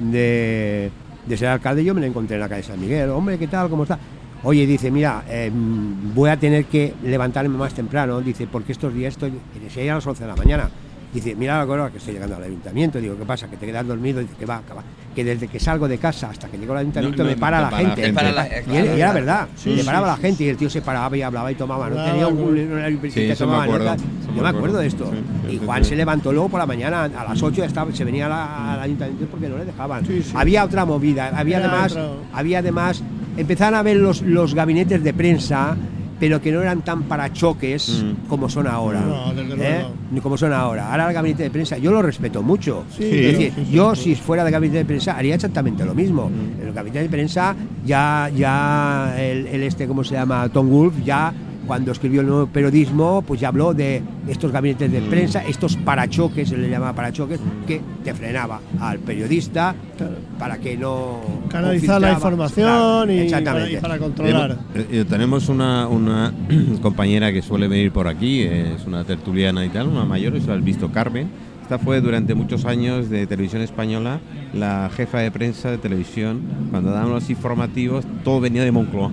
de, 0.00 0.90
de 1.26 1.36
ser 1.36 1.48
alcalde, 1.48 1.84
yo 1.84 1.94
me 1.94 2.00
lo 2.00 2.06
encontré 2.08 2.34
en 2.36 2.40
la 2.40 2.48
calle 2.48 2.62
San 2.64 2.80
Miguel. 2.80 3.08
Hombre, 3.10 3.38
¿qué 3.38 3.46
tal? 3.46 3.68
¿Cómo 3.70 3.84
está? 3.84 3.98
Oye, 4.44 4.66
dice, 4.66 4.90
mira, 4.90 5.22
eh, 5.28 5.50
voy 5.52 6.28
a 6.30 6.36
tener 6.36 6.64
que 6.64 6.94
levantarme 7.04 7.56
más 7.56 7.74
temprano, 7.74 8.20
dice, 8.20 8.48
porque 8.50 8.72
estos 8.72 8.92
días 8.92 9.14
estoy, 9.14 9.32
se 9.72 9.90
a 9.90 9.94
las 9.94 10.06
11 10.06 10.24
de 10.24 10.28
la 10.28 10.36
mañana. 10.36 10.68
Dice, 11.14 11.34
mira 11.36 11.58
la 11.64 11.70
hora 11.70 11.90
que 11.90 11.98
estoy 11.98 12.14
llegando 12.14 12.36
al 12.36 12.42
ayuntamiento. 12.44 12.98
Digo, 12.98 13.14
¿qué 13.18 13.24
pasa? 13.26 13.46
Que 13.46 13.58
te 13.58 13.66
quedas 13.66 13.86
dormido. 13.86 14.20
Dice, 14.20 14.32
que 14.38 14.46
va, 14.46 14.62
que 14.66 14.72
va. 14.72 14.82
Que 15.14 15.22
desde 15.22 15.46
que 15.46 15.60
salgo 15.60 15.86
de 15.86 15.98
casa 15.98 16.30
hasta 16.30 16.48
que 16.48 16.56
llego 16.56 16.72
al 16.72 16.78
ayuntamiento 16.78 17.18
No, 17.18 17.24
no, 17.28 17.34
me 17.34 17.36
para 17.38 17.60
la 17.60 17.68
para 17.70 17.82
gente. 17.84 18.00
gente. 18.02 18.14
Para 18.14 18.32
la- 18.32 18.46
y, 18.48 18.50
era- 18.50 18.62
claro, 18.62 18.72
y 18.72 18.78
era 18.88 18.94
claro. 18.96 19.14
verdad. 19.14 19.48
Sí, 19.54 19.70
le 19.74 19.80
sí, 19.80 19.86
paraba 19.86 20.06
la 20.06 20.16
sí, 20.16 20.22
gente 20.22 20.44
y 20.44 20.48
el 20.48 20.56
tío 20.56 20.70
se 20.70 20.80
paraba 20.80 21.14
y 21.14 21.20
hablaba 21.20 21.52
y 21.52 21.54
tomaba. 21.54 21.90
No 21.90 22.02
tenía 22.02 22.26
un, 22.28 22.56
Sí, 23.02 23.10
que 23.10 23.28
me 23.28 23.36
tomaba 23.36 23.64
acuerdo, 23.64 23.90
me 23.90 23.96
Yo 23.98 24.42
me 24.42 24.48
acuerdo 24.48 24.48
acuerdo. 24.48 24.78
de 24.78 24.86
esto. 24.86 25.12
Y 25.50 25.58
Juan 25.58 25.84
sí. 25.84 25.90
se 25.90 25.96
levantó 25.96 26.32
luego 26.32 26.48
por 26.48 26.60
la 26.60 26.66
mañana, 26.66 27.04
a 27.04 27.24
las 27.24 27.42
8 27.42 27.58
ya 27.58 27.66
estaba, 27.66 27.92
se 27.92 28.04
venía 28.06 28.26
la- 28.26 28.72
al 28.72 28.80
ayuntamiento 28.80 29.26
porque 29.30 29.50
no 29.50 29.58
le 29.58 29.66
dejaban. 29.66 30.06
Sí, 30.06 30.22
sí. 30.22 30.32
Había 30.34 30.64
otra 30.64 30.86
movida. 30.86 31.30
Había 31.36 31.58
Era 31.58 31.68
además, 31.68 31.98
había 32.32 32.58
además, 32.60 33.02
empezaron 33.36 33.74
a 33.78 33.82
ver 33.82 33.96
los, 33.96 34.22
los 34.22 34.54
gabinetes 34.54 35.02
de 35.02 35.12
prensa 35.14 35.76
pero 36.20 36.40
que 36.40 36.52
no 36.52 36.62
eran 36.62 36.82
tan 36.82 37.02
parachoques 37.02 38.00
Mm. 38.04 38.28
como 38.28 38.48
son 38.48 38.68
ahora. 38.68 39.00
No, 39.00 39.34
desde 39.34 39.54
¿eh? 39.54 39.56
luego. 39.80 39.90
Ni 40.12 40.20
como 40.20 40.38
son 40.38 40.52
ahora. 40.52 40.88
Ahora 40.92 41.08
el 41.08 41.14
gabinete 41.14 41.42
de 41.42 41.50
prensa, 41.50 41.78
yo 41.78 41.90
lo 41.90 42.00
respeto 42.00 42.44
mucho. 42.44 42.84
Sí, 42.96 43.02
es 43.10 43.32
decir, 43.32 43.52
sí, 43.56 43.64
sí, 43.66 43.72
yo 43.72 43.96
sí. 43.96 44.14
si 44.14 44.14
fuera 44.14 44.44
de 44.44 44.52
gabinete 44.52 44.78
de 44.78 44.84
prensa 44.84 45.16
haría 45.16 45.34
exactamente 45.34 45.84
lo 45.84 45.96
mismo. 45.96 46.28
Mm. 46.30 46.60
En 46.62 46.68
el 46.68 46.72
gabinete 46.72 47.02
de 47.02 47.08
prensa 47.08 47.56
ya, 47.84 48.30
ya 48.36 49.16
el, 49.18 49.48
el 49.48 49.62
este, 49.64 49.88
¿cómo 49.88 50.04
se 50.04 50.14
llama? 50.14 50.48
Tom 50.48 50.68
Wolf, 50.70 50.94
ya 51.04 51.32
cuando 51.66 51.92
escribió 51.92 52.20
el 52.20 52.26
nuevo 52.26 52.46
periodismo, 52.46 53.22
pues 53.26 53.40
ya 53.40 53.48
habló 53.48 53.74
de 53.74 54.02
estos 54.28 54.52
gabinetes 54.52 54.90
de 54.90 55.00
prensa, 55.02 55.44
estos 55.46 55.76
parachoques, 55.76 56.48
se 56.48 56.56
le 56.56 56.68
llama 56.68 56.92
parachoques, 56.94 57.40
que 57.66 57.80
te 58.04 58.14
frenaba 58.14 58.60
al 58.80 58.98
periodista 58.98 59.74
Claro. 59.96 60.14
para 60.38 60.58
que 60.58 60.76
no... 60.76 61.20
Canalizar 61.48 62.00
la 62.00 62.12
información 62.12 62.66
Claro, 62.66 63.04
y, 63.04 63.06
para, 63.16 63.22
exactamente. 63.22 63.72
y 63.72 63.76
para 63.76 63.98
controlar. 63.98 64.58
Eh, 64.74 64.86
eh, 64.90 65.04
tenemos 65.08 65.48
una, 65.48 65.86
una 65.88 66.32
compañera 66.82 67.32
que 67.32 67.42
suele 67.42 67.68
venir 67.68 67.92
por 67.92 68.08
aquí, 68.08 68.42
eh, 68.42 68.74
es 68.76 68.86
una 68.86 69.04
tertuliana 69.04 69.64
y 69.64 69.68
tal, 69.68 69.88
una 69.88 70.04
mayor, 70.04 70.34
eso 70.36 70.48
lo 70.48 70.54
has 70.54 70.64
visto, 70.64 70.90
Carmen. 70.90 71.28
Esta 71.62 71.78
fue 71.78 72.00
durante 72.00 72.34
muchos 72.34 72.64
años 72.64 73.08
de 73.08 73.26
televisión 73.26 73.62
española 73.62 74.20
la 74.52 74.90
jefa 74.94 75.20
de 75.20 75.30
prensa 75.30 75.70
de 75.70 75.78
televisión. 75.78 76.42
Cuando 76.70 76.90
daban 76.90 77.10
los 77.10 77.30
informativos, 77.30 78.04
todo 78.24 78.40
venía 78.40 78.64
de 78.64 78.72
Moncloa. 78.72 79.12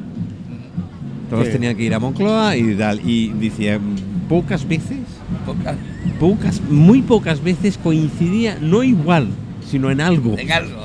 Todos 1.30 1.46
Sí. 1.46 1.52
tenían 1.54 1.76
que 1.76 1.84
ir 1.84 1.94
a 1.94 2.00
Moncloa 2.00 2.56
y 2.58 2.74
tal. 2.76 3.02
Y 3.08 3.30
decía, 3.30 3.80
pocas 4.28 4.68
veces, 4.68 4.98
Poca- 5.46 5.76
pocas, 6.20 6.62
muy 6.70 7.02
pocas 7.02 7.42
veces 7.44 7.78
coincidía, 7.78 8.58
no 8.62 8.84
igual, 8.84 9.28
sino 9.70 9.92
en 9.92 10.02
algo 10.02 10.36
En 10.38 10.52
algo. 10.52 10.82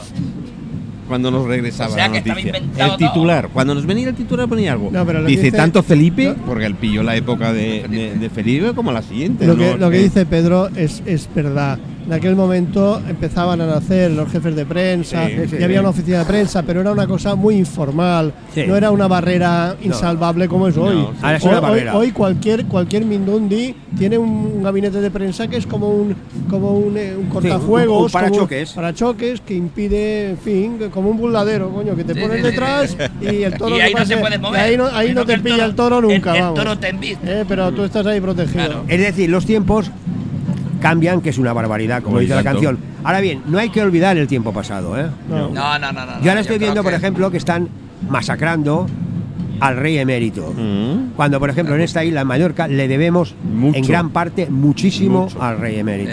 cuando 1.09 1.30
nos 1.30 1.46
regresaba 1.46 1.90
O 1.90 1.94
sea, 1.94 2.07
la 2.07 2.12
que 2.12 2.18
estaba 2.18 2.40
noticia. 2.40 2.59
inventado 2.59 2.92
El 2.92 2.98
titular, 2.98 3.48
cuando 3.52 3.74
nos 3.74 3.87
venía 3.87 4.09
el 4.09 4.14
titular 4.14 4.48
ponía 4.48 4.72
algo. 4.72 4.90
No, 4.90 5.04
pero 5.07 5.20
lo 5.22 5.26
dice, 5.28 5.44
dice- 5.44 5.57
tanto 5.57 5.83
Felipe, 5.83 6.35
no. 6.37 6.44
porque 6.46 6.66
él 6.66 6.74
pilló 6.74 7.02
la 7.02 7.16
época 7.16 7.52
de, 7.52 7.87
de- 7.88 8.14
de 8.18 8.30
Felipe 8.30 8.72
como 8.74 8.92
la 8.92 9.02
siguiente. 9.02 9.46
Lo 9.46 9.54
¿no? 9.54 9.59
que, 9.61 9.78
lo 9.78 9.90
que 9.90 10.00
Eh, 10.00 10.02
dice 10.04 10.26
Pedro 10.26 10.68
es, 10.76 11.02
es 11.07 11.28
verdad. 11.35 11.78
En 12.06 12.12
aquel 12.12 12.36
momento 12.36 13.00
empezaban 13.08 13.60
a 13.62 13.66
nacer 13.66 14.10
los 14.10 14.30
jefes 14.30 14.54
de 14.54 14.66
prensa 14.66 15.26
Sí, 15.26 15.32
sí, 15.48 15.56
y 15.58 15.62
había 15.62 15.78
sí. 15.78 15.80
una 15.80 15.88
oficina 15.88 16.18
de 16.18 16.24
prensa, 16.26 16.62
pero 16.62 16.82
era 16.82 16.92
una 16.92 17.06
cosa 17.06 17.34
muy 17.34 17.56
informal. 17.56 18.32
Sí. 18.54 18.64
No 18.66 18.76
era 18.76 18.90
una 18.90 19.08
barrera 19.08 19.74
insalvable 19.82 20.46
como 20.48 20.68
es 20.68 20.76
No, 20.76 20.82
hoy. 20.82 20.94
sí. 20.96 21.18
Ahora 21.22 21.36
es 21.36 21.42
Hoy- 21.44 21.48
una 21.48 21.58
hoy, 21.58 21.62
barrera. 21.70 21.96
hoy 21.96 22.10
cualquier 22.12 22.66
cualquier 22.66 23.04
Mindundi 23.06 23.74
tiene 23.98 24.18
un 24.18 24.62
gabinete 24.62 25.00
de 25.00 25.10
prensa 25.10 25.48
que 25.48 25.56
es 25.56 25.66
como 25.66 25.88
un 25.90 26.14
como 26.50 26.72
un, 26.72 26.96
eh, 26.96 27.14
un 27.18 27.26
cortafuegos, 27.26 28.06
un 28.06 28.10
parachoques. 28.12 28.70
como- 28.70 28.74
parachoques 28.82 29.40
que 29.40 29.54
impide, 29.54 30.30
en 30.30 30.38
fin, 30.38 30.78
como 30.92 31.08
un 31.10 31.16
burladero, 31.16 31.70
coño, 31.70 31.96
que 31.96 32.04
te 32.04 32.14
Sí, 32.14 32.20
pones 32.20 32.42
detrás 32.42 32.90
sí. 32.90 33.26
y 33.34 33.42
el 33.44 33.54
toro 33.56 33.76
y 33.76 33.80
ahí 33.80 33.92
no 33.92 33.98
pase- 34.00 34.14
se 34.14 34.20
puede 34.20 34.38
mover. 34.38 34.60
ahí 34.60 34.76
no, 34.76 34.86
ahí 34.86 35.14
no 35.14 35.24
te 35.24 35.38
pilla 35.38 35.64
el 35.64 35.74
toro 35.74 36.00
nunca, 36.02 36.34
el, 36.34 36.42
vamos. 36.42 36.58
El 36.58 36.64
toro 36.64 36.78
te. 36.78 36.94
Eh, 37.24 37.44
pero 37.48 37.72
tú 37.72 37.84
estás 37.84 38.06
ahí 38.06 38.20
protegido. 38.20 38.52
Claro. 38.66 38.84
Es 38.88 39.00
decir, 39.00 39.30
los 39.30 39.46
tiempos 39.46 39.90
cambian, 40.84 41.22
que 41.22 41.30
es 41.30 41.38
una 41.38 41.54
barbaridad, 41.54 42.02
como 42.02 42.18
dice 42.18 42.34
la 42.34 42.44
canción. 42.44 42.76
Ahora 43.04 43.22
bien, 43.22 43.40
no 43.46 43.58
hay 43.58 43.70
que 43.70 43.80
olvidar 43.80 44.18
el 44.18 44.26
tiempo 44.28 44.52
pasado. 44.52 45.00
¿eh? 45.00 45.06
No. 45.30 45.48
No, 45.48 45.78
no, 45.78 45.92
no. 45.92 46.04
no 46.04 46.12
Yo 46.20 46.30
ahora 46.30 46.34
no, 46.34 46.40
estoy 46.40 46.58
viendo, 46.58 46.82
por 46.82 46.92
ejemplo, 46.92 47.30
que 47.30 47.38
están 47.38 47.70
masacrando 48.10 48.86
al 49.60 49.78
rey 49.78 49.96
emérito. 49.96 50.52
Mm. 50.54 51.12
Cuando, 51.16 51.40
por 51.40 51.48
ejemplo, 51.48 51.74
en 51.74 51.80
esta 51.80 52.04
isla, 52.04 52.20
en 52.20 52.26
Mallorca, 52.26 52.68
le 52.68 52.86
debemos 52.86 53.34
Mucho. 53.50 53.78
en 53.78 53.86
gran 53.86 54.10
parte 54.10 54.50
muchísimo 54.50 55.22
Mucho. 55.22 55.42
al 55.42 55.58
rey 55.58 55.78
emérito. 55.78 56.10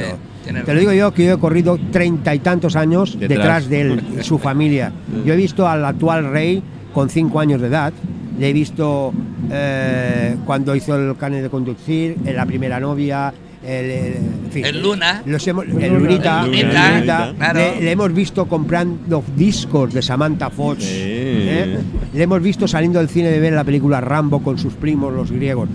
Eh, 0.48 0.64
Te 0.66 0.74
lo 0.74 0.80
digo 0.80 0.94
yo 0.94 1.14
que 1.14 1.26
yo 1.26 1.34
he 1.34 1.38
corrido 1.38 1.78
treinta 1.92 2.34
y 2.34 2.40
tantos 2.40 2.78
años 2.78 3.20
Detrás. 3.20 3.68
detrás, 3.68 3.70
de 3.70 3.82
él 3.82 4.04
y 4.22 4.24
su 4.24 4.40
familia. 4.40 4.94
Yo 5.26 5.34
he 5.34 5.38
visto 5.38 5.68
al 5.68 5.84
actual 5.84 6.32
rey 6.32 6.64
con 6.94 7.10
cinco 7.10 7.42
años 7.42 7.60
de 7.60 7.68
edad. 7.68 7.92
Le 8.40 8.50
he 8.50 8.54
visto 8.54 9.12
eh, 9.52 10.38
cuando 10.46 10.74
hizo 10.78 10.96
el 10.96 11.18
carnet 11.18 11.44
de 11.44 11.50
conducir, 11.50 12.16
en 12.24 12.36
la 12.38 12.46
primera 12.46 12.80
novia. 12.80 13.34
El, 13.64 13.86
el- 13.86 14.14
en 14.46 14.52
fin. 14.52 14.66
El 14.66 14.82
Luna. 14.82 15.22
Los 15.26 15.48
hemos- 15.48 15.66
el 15.66 15.72
Luna. 15.72 15.88
Lunita, 15.88 16.42
El 16.46 16.54
el 16.56 16.60
Lunita, 16.62 16.92
Lunita. 16.96 17.34
claro. 17.38 17.60
Le, 17.60 17.82
le 17.82 17.92
hemos 17.92 18.14
visto 18.14 18.46
comprando 18.48 19.24
discos 19.38 19.94
de 19.94 20.02
Samantha 20.02 20.50
Fox. 20.50 20.84
Sí. 20.84 20.90
¿eh? 20.96 21.78
Le 22.14 22.24
hemos 22.24 22.42
visto 22.42 22.68
saliendo 22.68 23.00
del 23.00 23.10
cine 23.10 23.30
de 23.30 23.40
ver 23.40 23.54
la 23.54 23.64
película 23.64 24.02
Rambo 24.02 24.42
con 24.42 24.58
sus 24.58 24.74
primos, 24.74 25.14
los 25.14 25.32
griegos. 25.32 25.70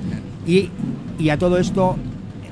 Y, 0.47 0.69
y 1.19 1.29
a 1.31 1.39
todo 1.39 1.59
esto, 1.59 1.97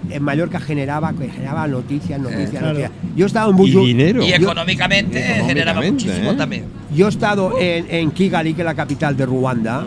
en 0.09 0.23
Mallorca 0.23 0.61
generaba, 0.61 1.13
generaba 1.13 1.67
noticias, 1.67 2.21
noticias, 2.21 2.51
Claro. 2.51 2.67
noticias. 2.69 2.93
Yo 3.17 3.25
he 3.25 3.27
estado 3.27 3.51
en 3.51 3.57
Y 3.57 3.61
mucho- 3.61 3.81
dinero. 3.85 4.23
Y 4.23 4.33
económicamente, 4.33 5.19
Económicamente, 5.19 5.49
generaba 5.49 5.83
muchísimo 5.83 6.31
¿eh? 6.31 6.35
también. 6.37 6.65
Yo 6.95 7.07
he 7.07 7.11
estado 7.11 7.59
en, 7.59 7.87
en 7.91 8.11
Kigali, 8.13 8.55
que 8.55 8.61
es 8.63 8.67
la 8.67 8.75
capital 8.75 9.17
de 9.17 9.27
Ruanda, 9.27 9.85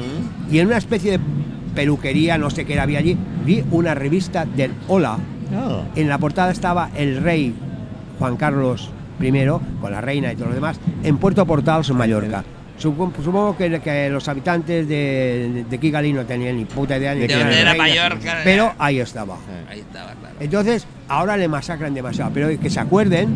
y 0.51 0.59
en 0.59 0.67
una 0.67 0.77
especie 0.77 1.11
de 1.11 1.19
peluquería, 1.73 2.37
no 2.37 2.49
sé 2.49 2.65
qué 2.65 2.73
era, 2.73 2.83
había 2.83 2.99
allí, 2.99 3.15
vi 3.45 3.63
una 3.71 3.93
revista 3.95 4.45
del 4.45 4.71
Hola. 4.87 5.17
Ah. 5.53 5.83
En 5.95 6.07
la 6.09 6.17
portada 6.17 6.51
estaba 6.51 6.89
el 6.95 7.21
rey 7.21 7.53
Juan 8.19 8.37
Carlos 8.37 8.89
I, 9.19 9.31
con 9.81 9.91
la 9.91 10.01
reina 10.01 10.31
y 10.31 10.35
todo 10.35 10.49
lo 10.49 10.55
demás, 10.55 10.79
en 11.03 11.17
Puerto 11.17 11.45
Portals, 11.45 11.89
en 11.89 11.97
Mallorca. 11.97 12.43
Supongo, 12.77 13.57
que, 13.57 13.79
que 13.79 14.09
los 14.09 14.27
habitantes 14.27 14.87
de, 14.87 15.65
de 15.67 15.77
Kigali 15.79 16.13
no 16.13 16.25
tenían 16.25 16.57
ni 16.57 16.65
puta 16.65 16.97
idea 16.97 17.15
ni 17.15 17.21
De 17.21 17.35
dónde 17.35 17.59
era 17.59 17.73
Mallorca. 17.73 18.37
Pero 18.43 18.73
ahí 18.77 18.99
estaba. 18.99 19.37
Ahí 19.67 19.79
estaba, 19.79 20.11
claro. 20.13 20.35
Entonces, 20.39 20.85
ahora 21.07 21.37
le 21.37 21.47
masacran 21.47 21.95
demasiado, 21.95 22.29
pero 22.33 22.59
que 22.59 22.69
se 22.69 22.79
acuerden 22.79 23.35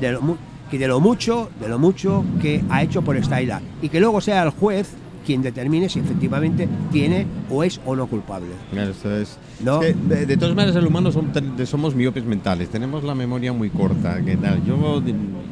de 0.00 0.12
lo, 0.12 0.38
que 0.70 0.78
de 0.78 0.86
lo 0.86 1.00
mucho, 1.00 1.50
de 1.60 1.68
lo 1.68 1.80
mucho 1.80 2.24
que 2.40 2.62
ha 2.70 2.82
hecho 2.82 3.02
por 3.02 3.16
esta 3.16 3.42
isla 3.42 3.60
y 3.82 3.88
que 3.88 3.98
luego 3.98 4.20
sea 4.20 4.44
el 4.44 4.50
juez 4.50 4.92
quien 5.26 5.42
determine 5.42 5.88
si 5.88 5.98
efectivamente 5.98 6.68
tiene 6.92 7.26
o 7.50 7.62
es 7.64 7.80
o 7.84 7.94
no 7.96 8.06
culpable. 8.06 8.48
Eso 8.72 9.14
es. 9.14 9.36
No. 9.62 9.82
Es 9.82 9.94
que, 9.94 10.14
de, 10.14 10.26
de 10.26 10.36
todas 10.36 10.54
maneras, 10.54 10.76
el 10.76 10.86
humano 10.86 11.10
son- 11.12 11.32
somos 11.66 11.94
miopes 11.94 12.24
mentales, 12.24 12.68
tenemos 12.70 13.02
la 13.04 13.14
memoria 13.14 13.52
muy 13.52 13.68
corta. 13.70 14.20
¿qué 14.24 14.36
tal? 14.36 14.64
Yo, 14.64 15.02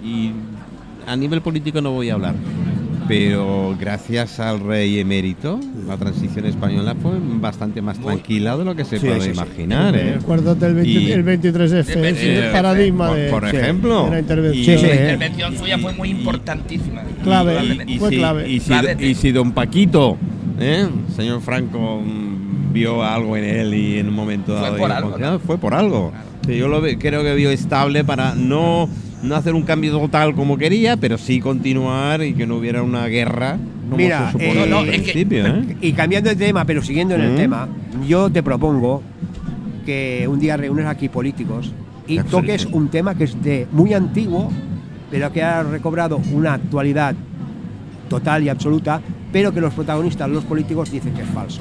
y 0.03 0.33
a 1.07 1.17
nivel 1.17 1.43
político 1.43 1.81
no 1.83 1.91
voy 1.91 2.09
a 2.11 2.15
hablar, 2.15 2.35
pero 3.07 3.77
gracias 3.79 4.41
al 4.41 4.61
rey 4.61 4.99
emérito, 4.99 5.61
la 5.87 5.97
transición 5.97 6.47
española 6.47 6.95
fue 7.01 7.13
bastante 7.21 7.83
más 7.83 7.99
tranquila 7.99 8.57
de 8.57 8.65
lo 8.65 8.75
que 8.75 8.85
se 8.85 8.99
Sí, 8.99 9.07
puede 9.07 9.21
sí, 9.21 9.27
sí. 9.27 9.31
imaginar. 9.33 9.95
¿eh? 9.97 10.19
Acuérdate 10.21 10.67
el, 10.67 10.75
20 10.75 10.91
Y- 10.91 11.13
el 11.13 11.23
23F, 11.25 11.71
El 11.71 11.79
es 11.81 11.89
el 11.91 12.03
23F, 12.49 12.53
paradigma 12.53 13.09
por, 13.09 13.17
de, 13.17 13.29
por 13.31 13.45
ejemplo. 13.45 14.05
de 14.07 14.11
la 14.11 14.19
intervención. 14.21 14.63
Y- 14.63 14.65
Sí, 14.65 14.79
sí. 14.79 14.87
La 14.87 14.95
intervención 15.03 15.59
suya 15.59 15.79
fue 15.79 15.93
muy 15.93 16.09
importantísima. 16.11 17.03
Clave. 17.23 17.85
Y, 17.87 17.99
Fue 17.99 18.11
clave. 18.11 18.51
y 18.51 18.61
si- 18.61 18.69
Clave. 18.69 18.97
y 19.07 19.15
si 19.15 19.33
don 19.33 19.53
Paquito, 19.53 20.17
¿eh? 20.59 20.87
señor 21.15 21.41
Franco, 21.43 22.01
mm, 22.05 22.73
vio 22.73 23.03
algo 23.05 23.37
en 23.37 23.45
él 23.45 23.75
y 23.75 23.99
en 23.99 24.09
un 24.09 24.15
momento 24.15 24.53
Fue 24.53 24.63
dado 24.63 24.77
por 24.77 24.89
dijo, 24.89 24.97
algo, 24.97 25.11
"Confianza", 25.11 25.33
¿no? 25.35 25.39
fue 25.41 25.59
por 25.59 25.75
algo. 25.75 26.11
Claro. 26.11 26.25
Sí, 26.47 26.57
yo 26.59 26.69
lo 26.69 26.83
creo 26.99 27.23
que 27.23 27.35
vio 27.35 27.51
estable 27.51 28.05
para 28.05 28.35
no, 28.35 28.89
no 29.25 29.35
hacer 29.37 29.55
un 29.55 29.63
cambio 29.63 29.93
total 29.99 30.35
como 30.35 30.57
quería, 30.59 30.97
pero 30.97 31.19
sí 31.19 31.41
continuar 31.41 32.23
y 32.23 32.35
que 32.35 32.47
no 32.47 32.57
hubiera 32.57 32.83
una 32.83 33.07
guerra. 33.07 33.57
Como 33.85 33.97
Mira, 33.97 34.33
se 34.33 34.51
eh, 34.51 34.67
no, 34.69 34.81
es 34.83 35.03
que- 35.03 35.27
¿eh? 35.31 35.77
Y 35.81 35.93
cambiando 35.93 36.31
de 36.31 36.37
tema, 36.37 36.65
pero 36.65 36.83
siguiendo 36.83 37.15
en 37.15 37.23
el 37.23 37.33
Mm. 37.33 37.37
tema, 37.37 37.69
yo 38.07 38.31
te 38.31 38.43
propongo 38.43 39.03
que 39.87 40.27
un 40.29 40.39
día 40.41 40.57
reúnes 40.57 40.87
aquí 40.87 41.09
políticos 41.09 41.73
y 42.07 42.19
toques 42.21 42.67
un 42.67 42.89
tema 42.89 43.15
que 43.15 43.25
es 43.25 43.43
de 43.43 43.67
muy 43.73 43.93
antiguo, 43.95 44.51
pero 45.11 45.33
que 45.33 45.43
ha 45.43 45.63
recobrado 45.63 46.21
una 46.33 46.55
actualidad 46.55 47.15
total 48.09 48.43
y 48.45 48.49
absoluta, 48.49 49.01
pero 49.33 49.53
que 49.53 49.61
los 49.61 49.73
protagonistas, 49.75 50.29
los 50.31 50.45
políticos, 50.45 50.91
dicen 50.91 51.15
que 51.15 51.23
es 51.23 51.29
falso. 51.29 51.61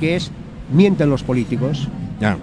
Que 0.00 0.16
es 0.16 0.30
mienten 0.72 1.08
los 1.10 1.22
políticos. 1.22 1.88
Ya. 2.20 2.36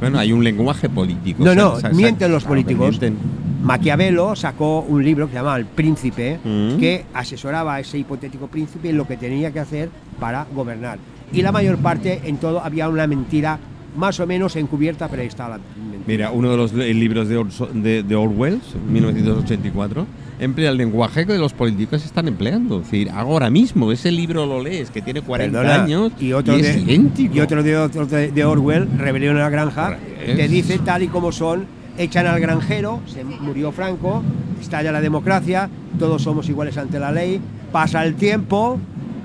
Bueno, 0.00 0.18
hay 0.18 0.32
un 0.32 0.44
lenguaje 0.44 0.88
político. 0.88 1.44
No, 1.44 1.72
o 1.72 1.80
sea, 1.80 1.90
no, 1.90 1.96
mienten 1.96 2.30
los 2.30 2.44
claro 2.44 2.50
políticos. 2.54 2.88
mienten. 2.90 3.16
Maquiavelo 3.62 4.36
sacó 4.36 4.80
un 4.80 5.04
libro 5.04 5.26
que 5.26 5.32
se 5.32 5.38
llamaba 5.38 5.56
El 5.56 5.66
Príncipe, 5.66 6.38
Mm. 6.44 6.76
que 6.78 7.04
asesoraba 7.12 7.74
a 7.74 7.80
ese 7.80 7.98
hipotético 7.98 8.46
príncipe 8.46 8.90
en 8.90 8.96
lo 8.96 9.06
que 9.06 9.16
tenía 9.16 9.50
que 9.52 9.60
hacer 9.60 9.90
para 10.20 10.46
gobernar. 10.54 10.98
Y 11.32 11.42
la 11.42 11.50
mayor 11.52 11.78
parte, 11.78 12.20
en 12.24 12.36
todo, 12.38 12.62
había 12.62 12.88
una 12.88 13.06
mentira 13.06 13.58
más 13.96 14.20
o 14.20 14.26
menos 14.26 14.54
encubierta, 14.56 15.08
pero 15.08 15.22
ahí 15.22 15.28
estaba 15.28 15.56
la 15.56 15.60
mentira. 15.76 16.02
Mira, 16.06 16.30
uno 16.30 16.50
de 16.52 16.56
los 16.56 16.72
li- 16.72 16.94
libros 16.94 17.28
de, 17.28 17.36
Orso- 17.38 17.68
de, 17.72 18.02
de 18.04 18.14
Orwell, 18.14 18.60
1984, 18.90 20.06
emplea 20.38 20.70
el 20.70 20.76
lenguaje 20.76 21.26
que 21.26 21.36
los 21.38 21.52
políticos 21.52 22.04
están 22.04 22.28
empleando. 22.28 22.76
Es 22.80 22.84
decir, 22.84 23.10
ahora 23.10 23.50
mismo, 23.50 23.90
ese 23.92 24.10
libro 24.12 24.46
lo 24.46 24.62
lees, 24.62 24.90
que 24.90 25.02
tiene 25.02 25.20
40 25.22 25.58
Perdona, 25.60 25.82
años, 25.84 26.12
y 26.20 26.32
otro, 26.32 26.54
es 26.54 26.62
de, 26.76 26.80
idéntico. 26.82 27.34
y 27.36 27.40
otro 27.40 27.62
de, 27.62 27.76
otro 27.76 28.06
de- 28.06 28.30
de 28.30 28.44
Orwell, 28.44 28.88
Rebelión 28.98 29.36
en 29.36 29.42
la 29.42 29.50
Granja, 29.50 29.98
Es- 30.24 30.36
te 30.36 30.48
dice 30.48 30.78
tal 30.78 31.02
y 31.02 31.08
como 31.08 31.32
son, 31.32 31.66
echan 31.96 32.26
al 32.26 32.40
granjero, 32.40 33.00
se 33.06 33.24
murió 33.24 33.72
Franco, 33.72 34.22
estalla 34.60 34.92
la 34.92 35.00
democracia, 35.00 35.68
todos 35.98 36.22
somos 36.22 36.48
iguales 36.48 36.76
ante 36.78 36.98
la 37.00 37.10
ley, 37.10 37.40
pasa 37.72 38.04
el 38.04 38.14
tiempo 38.14 38.78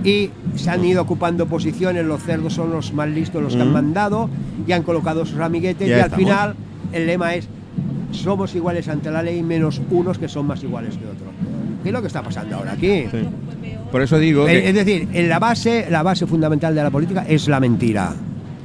y 0.03 0.31
se 0.55 0.69
han 0.69 0.83
ido 0.83 1.01
ocupando 1.03 1.45
posiciones, 1.45 2.03
los 2.05 2.23
cerdos 2.23 2.53
son 2.53 2.71
los 2.71 2.91
más 2.93 3.07
listos, 3.09 3.41
los 3.41 3.55
que 3.55 3.61
han 3.61 3.71
mandado, 3.71 4.29
y 4.67 4.71
han 4.71 4.83
colocado 4.83 5.25
sus 5.25 5.39
amiguetes, 5.39 5.87
Ya 5.87 5.97
y 5.97 5.99
al 5.99 6.05
estamos. 6.07 6.25
final 6.25 6.55
el 6.91 7.05
lema 7.07 7.35
es, 7.35 7.47
somos 8.13 8.53
iguales 8.55 8.87
ante 8.87 9.11
la 9.11 9.21
ley, 9.21 9.43
menos 9.43 9.81
unos 9.91 10.17
que 10.17 10.27
son 10.29 10.47
más 10.47 10.63
iguales 10.63 10.95
que 10.97 11.05
otros. 11.05 11.29
¿Qué 11.83 11.89
es 11.89 11.93
lo 11.93 12.01
que 12.01 12.07
está 12.07 12.21
pasando 12.23 12.55
ahora 12.55 12.73
aquí? 12.73 13.05
Sí. 13.11 13.17
Por 13.91 14.01
eso 14.01 14.17
digo, 14.17 14.47
Eh, 14.47 14.61
que- 14.61 14.69
Es 14.69 14.75
decir, 14.75 15.07
en 15.13 15.29
la 15.29 15.39
base, 15.39 15.87
la 15.89 16.01
base 16.03 16.25
fundamental 16.25 16.73
de 16.73 16.81
la 16.83 16.89
política 16.89 17.25
es 17.27 17.47
la 17.47 17.59
mentira. 17.59 18.13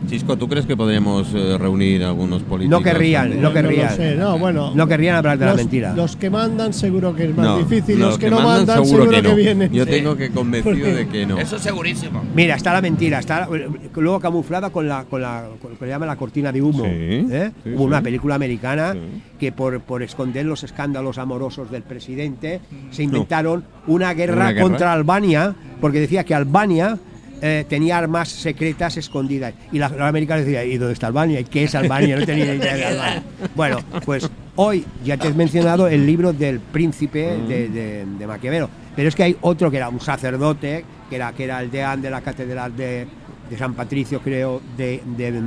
Chisco, 0.07 0.37
¿tú 0.39 0.49
crees 0.49 0.65
que 0.65 0.77
podríamos 0.77 1.29
eh, 1.35 1.59
reunir 1.59 2.05
algunos 2.05 2.43
políticos? 2.43 2.79
No 2.81 2.85
querrían, 2.85 3.43
no 3.43 3.53
querrían. 3.53 3.89
lo 3.91 3.97
sé, 3.97 4.15
no, 4.15 4.39
bueno. 4.39 4.73
No 4.75 4.87
querrían 4.87 5.17
hablar 5.17 5.39
de 5.39 5.45
la 5.45 5.51
los, 5.53 5.61
mentira. 5.61 5.93
Los 5.95 6.17
que 6.17 6.31
mandan 6.31 6.73
seguro 6.73 7.15
que 7.15 7.25
es 7.25 7.37
más 7.37 7.45
No, 7.47 7.59
difícil, 7.59 7.99
los, 7.99 8.17
que, 8.17 8.31
no 8.31 8.37
mandan, 8.37 8.67
mandan 8.67 8.87
seguro, 8.87 9.11
que, 9.11 9.23
no. 9.23 9.35
vienen. 9.35 9.73
Yo 9.73 9.85
Sí. 9.85 9.91
tengo 9.91 10.17
que 10.17 10.31
convencido 10.31 10.95
de 10.95 11.09
que 11.09 11.27
no. 11.27 11.39
Eso 11.39 11.57
es 11.57 11.63
segurísimo. 11.63 12.23
Mira, 12.35 12.55
está 12.55 12.73
la 12.73 12.81
mentira, 12.81 13.19
está 13.19 13.49
luego 13.97 14.21
camuflada 14.21 14.71
con 14.71 14.89
la 14.89 15.05
con 15.05 15.21
la 15.21 15.47
con 15.61 15.73
lo 15.73 15.79
que 15.79 15.87
llama 15.87 16.07
la 16.07 16.17
cortina 16.17 16.53
de 16.53 16.63
humo. 16.63 16.85
Sí, 16.85 16.91
¿eh? 17.31 17.51
sí, 17.65 17.71
Hubo 17.75 17.85
una 17.85 18.01
película 18.01 18.37
americana 18.37 18.93
Sí. 18.93 18.99
que 19.39 19.53
por, 19.53 19.81
por 19.81 20.03
esconder 20.03 20.47
los 20.47 20.63
escándalos 20.65 21.19
amorosos 21.19 21.71
del 21.71 21.83
presidente 21.83 22.61
se 22.91 23.03
inventaron 23.03 23.65
una 23.87 24.15
guerra, 24.15 24.35
¿Una 24.37 24.53
guerra? 24.53 24.63
contra 24.63 24.93
Albania 24.93 25.55
porque 25.81 26.01
decía 26.01 26.25
que 26.25 26.35
Albania 26.35 26.99
eh, 27.43 27.65
tenía 27.69 27.99
armas 27.99 28.29
secretas 28.29 28.97
escondidas 28.97 29.55
y 29.73 29.79
la, 29.79 29.89
los 29.89 30.01
americanos 30.01 30.45
decían 30.45 30.67
¿y 30.71 30.77
dónde 30.77 30.93
está 30.95 31.07
Albania? 31.09 31.41
¿y 31.41 31.45
qué 31.45 31.65
es 31.65 31.75
Albania? 31.75 32.17
No 32.17 32.27
tenía 32.27 32.45
ni 32.47 32.53
idea 32.59 32.75
de 32.77 32.85
Albania. 32.85 33.23
Bueno, 33.55 33.79
pues 34.05 34.29
hoy 34.57 34.85
ya 35.05 35.17
te 35.17 35.29
he 35.29 35.33
mencionado 35.35 35.89
el 35.89 36.05
libro 36.07 36.33
del 36.33 36.61
príncipe 36.61 37.37
de, 37.49 37.69
de, 37.69 38.05
de 38.19 38.27
Maquiavelo, 38.27 38.69
pero 38.97 39.09
es 39.09 39.15
que 39.15 39.23
hay 39.25 39.37
otro 39.41 39.71
que 39.71 39.77
era 39.79 39.89
un 39.89 40.01
sacerdote, 40.01 40.85
que 41.09 41.17
era, 41.17 41.33
que 41.33 41.45
era 41.45 41.61
el 41.61 41.71
deán 41.71 42.03
de 42.03 42.11
la 42.11 42.21
catedral 42.21 42.77
de, 42.77 43.07
de 43.49 43.57
San 43.59 43.75
Patricio, 43.75 44.21
creo, 44.21 44.61
de, 44.77 45.01
de, 45.17 45.33
de- 45.33 45.41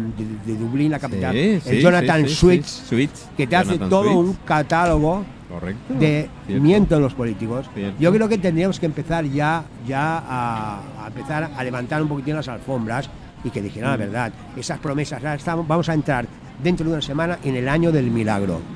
de 0.45 0.55
Dublín, 0.57 0.91
la 0.91 0.99
capital, 0.99 1.33
Sí, 1.33 1.39
el 1.39 1.61
sí, 1.61 1.79
Jonathan 1.81 2.21
sí, 2.23 2.29
sí, 2.29 2.35
Swift, 2.35 2.65
sí. 2.65 2.81
Swift. 2.87 3.11
que 3.37 3.47
te 3.47 3.55
hace 3.55 3.77
todo 3.77 4.17
un 4.17 4.33
catálogo 4.45 5.23
Correcto. 5.51 5.93
de 5.93 6.29
Cierto. 6.47 6.63
miento 6.63 6.95
en 6.95 7.01
los 7.01 7.13
políticos. 7.13 7.69
Cierto. 7.73 7.97
Yo 7.99 8.11
creo 8.13 8.29
que 8.29 8.37
tendríamos 8.37 8.79
que 8.79 8.85
empezar 8.85 9.25
ya, 9.25 9.63
ya 9.87 10.17
a, 10.19 10.79
a 11.03 11.07
empezar 11.07 11.51
a 11.55 11.63
levantar 11.63 12.01
un 12.01 12.07
poquitín 12.07 12.35
las 12.35 12.47
alfombras 12.47 13.09
y 13.43 13.49
que 13.49 13.61
dijeran 13.61 13.89
Mm. 13.89 13.91
la 13.91 13.97
verdad. 13.97 14.33
Esas 14.55 14.79
promesas, 14.79 15.19
ahora 15.19 15.35
estamos, 15.35 15.67
vamos 15.67 15.89
a 15.89 15.93
entrar 15.93 16.25
dentro 16.63 16.85
de 16.87 16.93
una 16.93 17.01
semana 17.01 17.39
en 17.43 17.55
el 17.55 17.67
año 17.67 17.91
del 17.91 18.09
milagro. 18.11 18.59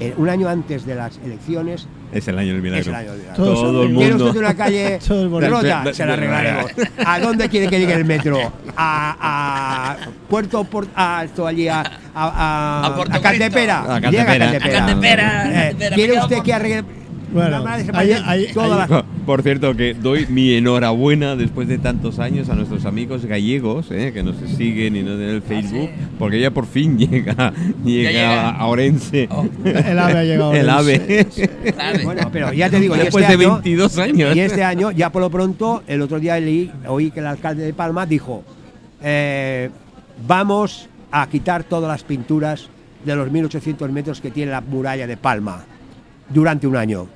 Eh, 0.00 0.12
un 0.16 0.28
año 0.28 0.48
antes 0.48 0.84
de 0.84 0.96
las 0.96 1.18
elecciones 1.24 1.86
Es 2.14 2.28
el 2.28 2.38
año 2.38 2.52
del 2.52 2.62
milagro. 2.62 2.80
es 2.82 2.86
el 2.88 2.94
año 2.94 3.10
del 3.12 3.20
milagro. 3.20 3.44
Todo 3.44 3.54
Todo 3.64 3.82
el 3.82 3.90
el 3.90 3.96
¿Quiere 3.96 4.10
mundo. 4.12 4.26
usted 4.26 4.40
una 4.40 4.54
calle 4.54 4.98
Todo 5.06 5.22
el 5.22 5.28
bonito. 5.28 5.52
rota? 5.52 5.84
Se 5.92 6.06
la 6.06 6.12
arreglaremos. 6.14 6.70
¿A 7.04 7.18
dónde 7.20 7.48
quiere 7.48 7.66
que 7.68 7.78
llegue 7.80 7.92
el 7.94 8.04
metro? 8.04 8.38
¿A, 8.76 9.16
a 9.20 9.96
Puerto 10.28 10.64
Por- 10.64 10.86
a 10.94 11.22
esto 11.24 11.46
allí 11.46 11.68
a, 11.68 11.80
a, 11.80 11.84
a, 12.14 12.86
A 12.86 12.96
Puerto 12.96 13.16
a 13.16 13.20
Cantepera? 13.20 13.96
A 13.96 14.00
Llega 14.00 14.26
Cantepera. 14.26 14.46
A 14.46 14.86
Cantepera, 14.86 15.68
Eh, 15.70 15.76
¿Quiere 15.94 16.18
usted 16.20 16.42
que 16.42 16.52
arregle 16.52 16.84
Bueno, 17.32 17.58
la 17.64 17.74
ahí- 17.74 18.12
ahí- 18.24 18.52
todas 18.54 18.70
ahí- 18.70 18.88
las- 18.90 19.04
Por 19.26 19.42
cierto, 19.42 19.74
que 19.74 19.94
doy 19.94 20.26
mi 20.26 20.52
enhorabuena 20.52 21.34
después 21.34 21.66
de 21.66 21.78
tantos 21.78 22.18
años 22.18 22.50
a 22.50 22.54
nuestros 22.54 22.84
amigos 22.84 23.24
gallegos 23.24 23.90
eh, 23.90 24.10
que 24.12 24.22
nos 24.22 24.36
siguen 24.56 24.96
y 24.96 25.02
nos 25.02 25.14
en 25.18 25.28
el 25.30 25.40
Facebook, 25.42 25.88
porque 26.18 26.38
ya 26.40 26.50
por 26.50 26.66
fin 26.66 26.98
llega, 26.98 27.52
llega, 27.84 28.10
llega. 28.10 28.50
a 28.50 28.66
Orense. 28.66 29.26
Oh, 29.30 29.46
El 29.64 29.98
ave 29.98 30.18
ha 30.18 30.24
llegado. 30.24 30.52
El 30.54 30.68
ave. 30.68 31.26
Bueno, 32.04 32.28
pero 32.30 32.52
ya 32.52 32.68
te 32.68 32.78
digo, 32.80 32.94
Después 32.96 33.24
este 33.24 33.36
de 33.38 33.44
año- 33.46 33.54
22 33.54 33.98
años. 33.98 34.36
Y 34.36 34.40
este 34.40 34.62
año, 34.62 34.90
ya 34.90 35.10
por 35.10 35.22
lo 35.22 35.30
pronto, 35.30 35.82
el 35.86 36.02
otro 36.02 36.20
día 36.20 36.38
leí, 36.38 36.70
oí 36.86 37.10
que 37.10 37.20
el 37.20 37.26
alcalde 37.26 37.64
de 37.64 37.72
Palma 37.72 38.04
dijo, 38.04 38.44
eh, 39.02 39.70
vamos 40.26 40.88
a 41.10 41.26
quitar 41.28 41.64
todas 41.64 41.88
las 41.88 42.02
pinturas 42.04 42.68
de 43.04 43.16
los 43.16 43.30
1800 43.30 43.90
metros 43.90 44.20
que 44.20 44.30
tiene 44.30 44.50
la 44.52 44.60
muralla 44.60 45.06
de 45.06 45.16
Palma 45.16 45.64
durante 46.28 46.66
un 46.66 46.76
año. 46.76 47.06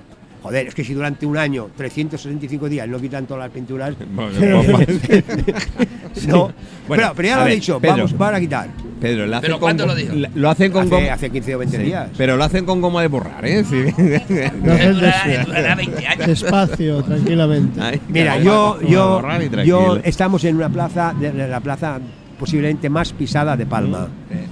Joder, 0.42 0.68
es 0.68 0.74
que 0.74 0.84
si 0.84 0.94
durante 0.94 1.26
un 1.26 1.36
año, 1.36 1.68
365 1.76 2.68
días, 2.68 2.86
no 2.88 3.00
quitan 3.00 3.26
todas 3.26 3.42
las 3.44 3.50
pinturas, 3.52 3.94
Bueno, 4.14 4.62
no. 6.26 6.52
Bueno, 6.88 7.02
pero, 7.02 7.12
pero 7.16 7.28
ya 7.28 7.34
a 7.34 7.38
lo 7.38 7.44
ver, 7.44 7.52
he 7.52 7.56
dicho, 7.56 7.78
Pedro. 7.80 7.96
vamos, 7.96 8.16
van 8.18 8.34
a 8.34 8.40
quitar. 8.40 8.68
Pedro, 9.00 9.26
lo 9.26 9.36
hacen 9.36 9.42
¿Pero 9.48 9.60
con 9.60 9.76
lo 9.76 9.94
dijo? 9.94 10.14
la- 10.14 10.30
Lo 10.34 10.50
hacen 10.50 10.72
con 10.72 10.82
Hace, 10.86 10.90
goma. 10.90 11.12
hace 11.12 11.30
15 11.30 11.54
o 11.54 11.58
20 11.58 11.76
Sí, 11.76 11.82
días. 11.84 12.08
Pero 12.16 12.36
lo 12.36 12.44
hacen 12.44 12.64
con 12.64 12.80
goma 12.80 13.02
de 13.02 13.08
borrar, 13.08 13.44
¿eh? 13.46 13.62
Sí. 13.64 13.84
No 13.96 14.72
Durará- 14.74 15.26
des- 15.26 15.46
durará 15.46 15.74
20 15.74 16.06
años. 16.06 16.26
Despacio, 16.26 17.02
tranquilamente. 17.02 17.80
Ay, 17.80 18.00
Mira, 18.08 18.38
yo, 18.38 18.80
yo, 18.82 19.22
yo 19.64 19.98
estamos 20.02 20.42
en 20.44 20.56
una 20.56 20.68
plaza, 20.68 21.14
de, 21.18 21.30
de 21.30 21.46
la 21.48 21.60
plaza 21.60 22.00
posiblemente 22.38 22.88
más 22.88 23.12
pisada 23.12 23.56
de 23.56 23.66
Palma. 23.66 24.08
Eh, 24.30 24.46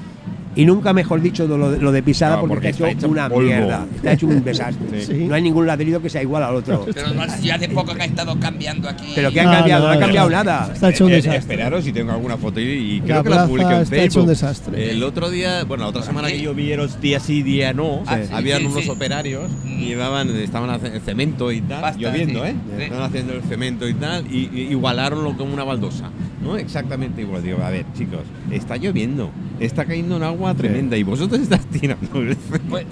Y 0.56 0.64
nunca 0.64 0.92
mejor 0.94 1.20
dicho 1.20 1.46
lo, 1.46 1.70
de- 1.70 1.78
lo 1.78 1.92
de 1.92 2.02
pisada 2.02 2.36
No, 2.36 2.40
porque, 2.40 2.54
porque 2.54 2.68
está 2.70 2.84
está 2.88 2.90
hecho 2.98 3.06
hecho 3.06 3.12
una 3.12 3.28
polvo. 3.28 3.42
mierda. 3.46 3.86
Está 3.94 4.12
hecho 4.14 4.26
un 4.26 4.42
desastre. 4.44 5.00
Sí. 5.04 5.12
Sí. 5.14 5.24
No 5.26 5.34
hay 5.34 5.42
ningún 5.42 5.66
ladrillo 5.66 6.00
que 6.00 6.08
sea 6.08 6.22
igual 6.22 6.42
al 6.42 6.54
otro. 6.54 6.86
Pero 6.94 7.10
no 7.14 7.28
si 7.28 7.50
hace 7.50 7.68
poco 7.68 7.94
que 7.94 8.02
ha 8.02 8.06
estado 8.06 8.40
cambiando 8.40 8.88
aquí. 8.88 9.12
Pero 9.14 9.30
que 9.30 9.40
ha 9.40 9.44
No, 9.44 9.50
cambiado, 9.52 9.82
no, 9.82 9.86
no, 9.88 9.92
ha 9.92 9.94
no. 9.96 10.00
cambiado 10.00 10.30
nada. 10.30 10.70
Está 10.72 10.88
hecho 10.90 11.04
un 11.04 11.10
Eh, 11.10 11.14
eh, 11.14 11.16
desastre. 11.16 11.38
esperaros 11.40 11.84
si 11.84 11.92
tengo 11.92 12.12
alguna 12.12 12.36
foto 12.38 12.58
y, 12.60 12.64
y 12.96 13.00
creo 13.02 13.16
La 13.18 13.22
que 13.22 13.28
la 13.30 13.46
publiqué 13.46 13.74
en 13.74 13.82
está 13.82 13.96
hecho 13.96 14.20
un 14.22 14.26
desastre. 14.28 14.90
El 14.92 15.02
otro 15.02 15.30
día, 15.30 15.64
bueno, 15.64 15.84
la 15.84 15.90
otra 15.90 16.02
semana 16.02 16.28
que 16.28 16.40
llovieron 16.40 16.88
día 17.02 17.20
sí, 17.20 17.42
día 17.42 17.72
no, 17.74 18.02
Ah, 18.06 18.18
sí, 18.26 18.30
habían 18.32 18.60
sí, 18.60 18.66
unos 18.66 18.84
sí. 18.84 18.90
operarios 18.90 19.50
Mm. 19.64 19.80
y 19.82 19.84
llevaban, 19.86 20.30
estaban 20.36 20.70
haciendo 20.70 21.00
cemento 21.00 21.52
y 21.52 21.60
tal, 21.60 21.82
Basta, 21.82 22.00
lloviendo, 22.00 22.42
sí. 22.44 22.50
¿eh? 22.50 22.54
Sí. 22.78 22.82
Estaban 22.84 23.04
haciendo 23.04 23.32
el 23.34 23.42
cemento 23.42 23.86
y 23.88 23.94
tal, 23.94 24.26
y, 24.32 24.48
y 24.54 24.60
igualaronlo 24.70 25.36
como 25.36 25.52
una 25.52 25.64
baldosa, 25.64 26.10
¿no? 26.46 26.56
Exactamente 26.56 27.20
igual. 27.22 27.42
Digo, 27.42 27.62
a 27.62 27.70
ver, 27.70 27.84
chicos, 27.96 28.20
está 28.50 28.76
lloviendo, 28.76 29.30
está 29.60 29.84
cayendo 29.84 30.16
un 30.16 30.22
agua 30.22 30.54
tremenda 30.54 30.96
y 30.96 31.02
vosotros 31.02 31.40
estáis 31.40 31.66
tirando 31.66 32.08
Pues, 32.68 32.86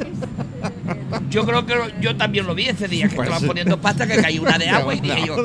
yo 1.31 1.45
creo 1.45 1.65
que 1.67 1.75
lo- 1.75 2.01
yo 2.01 2.17
también 2.17 2.47
lo 2.47 2.55
vi 2.55 2.65
ese 2.67 2.89
día 2.89 3.09
que 3.09 3.17
Pues 3.17 3.29
estaban 3.29 3.47
poniendo 3.47 3.79
pasta 3.81 4.07
que 4.07 4.17
cayó 4.17 4.43
una 4.43 4.59
de 4.59 4.69
agua 4.71 4.95
y 4.95 5.01
dije 5.01 5.27
yo. 5.27 5.37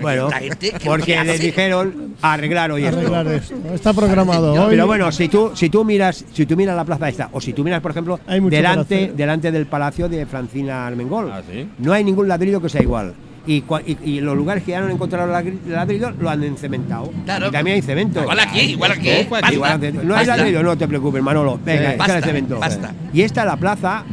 Bueno, 0.00 0.26
esta 0.28 0.38
gente, 0.40 0.70
¿qué 0.70 0.76
es 0.76 0.84
lo 0.84 0.90
porque 0.90 1.16
hace? 1.16 1.38
dijeron 1.38 2.14
arreglar 2.22 2.70
hoy 2.72 2.84
esto. 2.84 2.98
Arreglar 2.98 3.26
esto. 3.28 3.54
Está 3.74 3.92
programado 3.92 4.52
hoy. 4.54 4.70
Pero 4.70 4.86
bueno, 4.86 5.10
si 5.12 5.28
tú, 5.28 5.52
si 5.54 5.68
tú 5.70 5.84
miras, 5.84 6.24
si 6.32 6.46
tú 6.46 6.56
miras 6.56 6.76
la 6.76 6.84
plaza 6.84 7.08
esta, 7.08 7.28
o 7.32 7.40
si 7.40 7.52
tú 7.52 7.64
miras, 7.64 7.80
por 7.80 7.90
ejemplo, 7.92 8.18
Hay 8.26 8.40
mucho 8.40 8.50
por 8.50 8.56
delante, 8.56 8.94
hacer. 9.04 9.14
delante 9.14 9.52
del 9.52 9.66
palacio 9.66 10.08
de 10.08 10.26
Francina 10.26 10.86
Armengol, 10.86 11.30
Ah, 11.30 11.42
¿sí? 11.50 11.68
no 11.78 11.92
hay 11.92 12.04
ningún 12.04 12.28
ladrillo 12.28 12.60
que 12.60 12.68
sea 12.68 12.82
igual. 12.82 13.14
Y, 13.46 13.62
cua- 13.62 13.82
y, 13.86 13.96
y 14.10 14.20
los 14.20 14.36
lugares 14.36 14.62
que 14.62 14.72
ya 14.72 14.80
no 14.80 14.86
han 14.86 14.92
encontrado 14.92 15.32
ladri- 15.32 15.58
ladrillo 15.66 16.10
lo 16.20 16.28
han 16.28 16.42
encementado. 16.44 17.10
Claro. 17.24 17.48
Y 17.48 17.50
también 17.50 17.76
hay 17.76 17.82
cemento. 17.82 18.20
Igual 18.20 18.40
aquí, 18.40 18.60
igual 18.60 18.92
aquí. 18.92 19.08
Basta, 19.30 19.52
Igual 19.52 19.72
hace- 19.72 19.92
no 19.92 20.00
hay 20.00 20.08
basta. 20.08 20.36
ladrillo, 20.36 20.62
no 20.62 20.76
te 20.76 20.86
preocupes, 20.88 21.22
Manolo. 21.22 21.58
Venga, 21.64 21.92
Sí. 21.92 21.96
Basta, 21.98 22.20
cemento. 22.20 22.58
basta. 22.58 22.92
Y 23.12 23.22
esta 23.22 23.40
es 23.40 23.46
la 23.46 23.56
plaza 23.56 24.04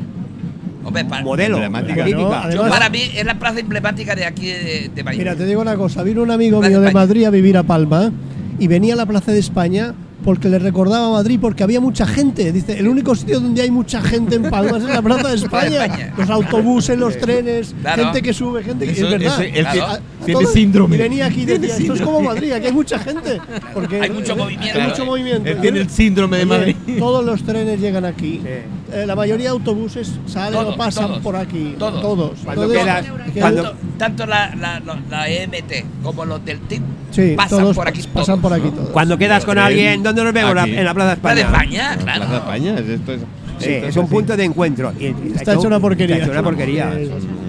Hombre, 0.85 1.03
modelo, 1.03 1.55
Emblemática. 1.57 2.05
típica. 2.05 2.21
No, 2.21 2.33
además- 2.33 2.69
para 2.69 2.89
mí 2.89 2.99
es 3.15 3.25
la 3.25 3.39
plaza 3.39 3.59
emblemática 3.59 4.15
de 4.15 4.23
aquí 4.25 4.45
de, 4.47 4.91
de. 4.93 5.03
Mira, 5.03 5.35
te 5.35 5.45
digo 5.47 5.59
una 5.61 5.75
cosa. 5.75 6.03
Vino 6.03 6.21
un 6.21 6.29
amigo 6.31 6.61
mío 6.61 6.79
de. 6.79 6.91
Madrid 6.91 7.25
a 7.25 7.31
vivir 7.31 7.57
a 7.57 7.63
Palma 7.63 8.11
y 8.59 8.67
venía 8.67 8.93
a 8.93 8.97
la 8.97 9.05
Plaza 9.07 9.31
de 9.31 9.39
España 9.39 9.93
porque 10.25 10.49
le 10.49 10.57
recordaba 10.59 11.07
a 11.07 11.11
Madrid 11.11 11.37
porque 11.39 11.63
había 11.63 11.79
mucha 11.79 12.05
gente. 12.07 12.51
Dice, 12.51 12.77
el 12.79 12.87
único 12.87 13.13
sitio 13.15 13.39
donde 13.39 13.61
hay 13.61 13.69
mucha 13.71 14.01
gente 14.01 14.35
en 14.35 14.49
Palma 14.49 14.77
es 14.77 14.83
en 14.83 14.89
la 14.89 15.01
Plaza 15.01 15.29
de 15.29 15.35
España. 15.45 16.13
Los 16.17 16.29
autobuses, 16.29 16.97
los 16.97 17.17
trenes, 17.17 17.73
Claro. 17.81 18.03
gente 18.05 18.21
que 18.23 18.33
sube, 18.33 18.63
gente 18.63 18.85
que... 18.87 18.91
Eso- 18.91 19.05
es 19.05 19.11
verdad. 19.11 19.41
ese- 19.43 19.59
el 19.59 19.67
que 19.71 19.79
A- 19.81 19.91
a 19.93 19.99
tiene 20.25 20.41
todos- 20.41 20.53
síndrome. 20.53 20.95
Y 20.95 20.99
venía 20.99 21.27
aquí 21.27 21.41
y 21.43 21.45
decía, 21.45 21.77
esto 21.77 21.93
es 21.93 22.01
como 22.01 22.21
Madrid, 22.21 22.51
aquí 22.51 22.65
hay 22.65 22.73
mucha 22.73 22.97
gente. 22.99 23.39
Porque 23.73 24.01
Hay 24.01 24.09
mucho 24.09 24.35
movimiento. 24.35 24.79
Hay 24.81 24.87
mucho 24.87 25.05
movimiento. 25.05 25.47
Él 25.49 25.57
tiene 25.61 25.79
el 25.81 25.89
síndrome 25.89 26.37
de 26.37 26.43
Oye, 26.43 26.57
Madrid. 26.57 26.75
Todos 26.97 27.23
los 27.23 27.43
trenes 27.43 27.79
llegan 27.79 28.03
aquí. 28.05 28.41
Sí. 28.43 28.49
Eh, 28.93 29.03
la 29.05 29.15
mayoría 29.15 29.45
de 29.45 29.49
autobuses 29.51 30.11
salen 30.25 30.53
Todos, 30.59 30.73
o 30.73 30.77
pasan 30.77 31.07
todos, 31.07 31.19
por 31.19 31.35
aquí. 31.35 31.75
todos. 31.77 32.39
Cuando 32.43 32.63
Entonces, 32.63 32.83
quedas- 32.83 33.05
que- 33.31 33.39
cuando- 33.39 33.61
tanto, 33.63 33.77
tanto 33.99 34.25
la, 34.25 34.55
la, 34.55 34.79
la- 34.79 34.99
la 35.09 35.29
EMT 35.29 35.85
como 36.01 36.25
los 36.25 36.43
del 36.43 36.59
TIC 36.61 36.81
Sí, 37.11 37.33
pasan 37.37 37.59
todos 37.59 37.75
por 37.75 37.87
aquí. 37.87 38.01
pasan 38.13 38.25
todos, 38.25 38.39
por 38.41 38.53
aquí 38.53 38.65
¿no? 38.65 38.71
todos. 38.71 38.89
Cuando 38.89 39.17
quedas 39.17 39.45
con 39.45 39.57
alguien, 39.57 40.03
¿dónde 40.03 40.14
nos 40.23 40.33
vemos? 40.33 40.55
La- 40.55 40.63
aquí. 40.63 40.75
En 40.77 40.85
la 40.85 40.93
Plaza 40.93 41.15
de 41.15 41.21
La 41.23 41.35
de 41.35 41.41
España. 41.41 41.91
España, 41.91 41.97
claro. 42.03 42.19
Plaza 42.21 42.37
España, 42.37 42.73
es- 42.79 42.89
esto 42.89 43.13
es. 43.13 43.21
Sí, 43.57 43.69
esto 43.69 43.87
es 43.87 43.95
un 43.97 44.03
así. 44.03 44.11
punto 44.13 44.35
de 44.37 44.43
encuentro. 44.43 44.93
Y- 44.99 45.05
Está 45.35 45.53
hecho 45.53 45.67
una 45.67 45.79
porquería. 45.79 46.15
Está 46.15 46.25
hecho 46.27 46.33
una 46.33 46.43
porquería. 46.43 46.93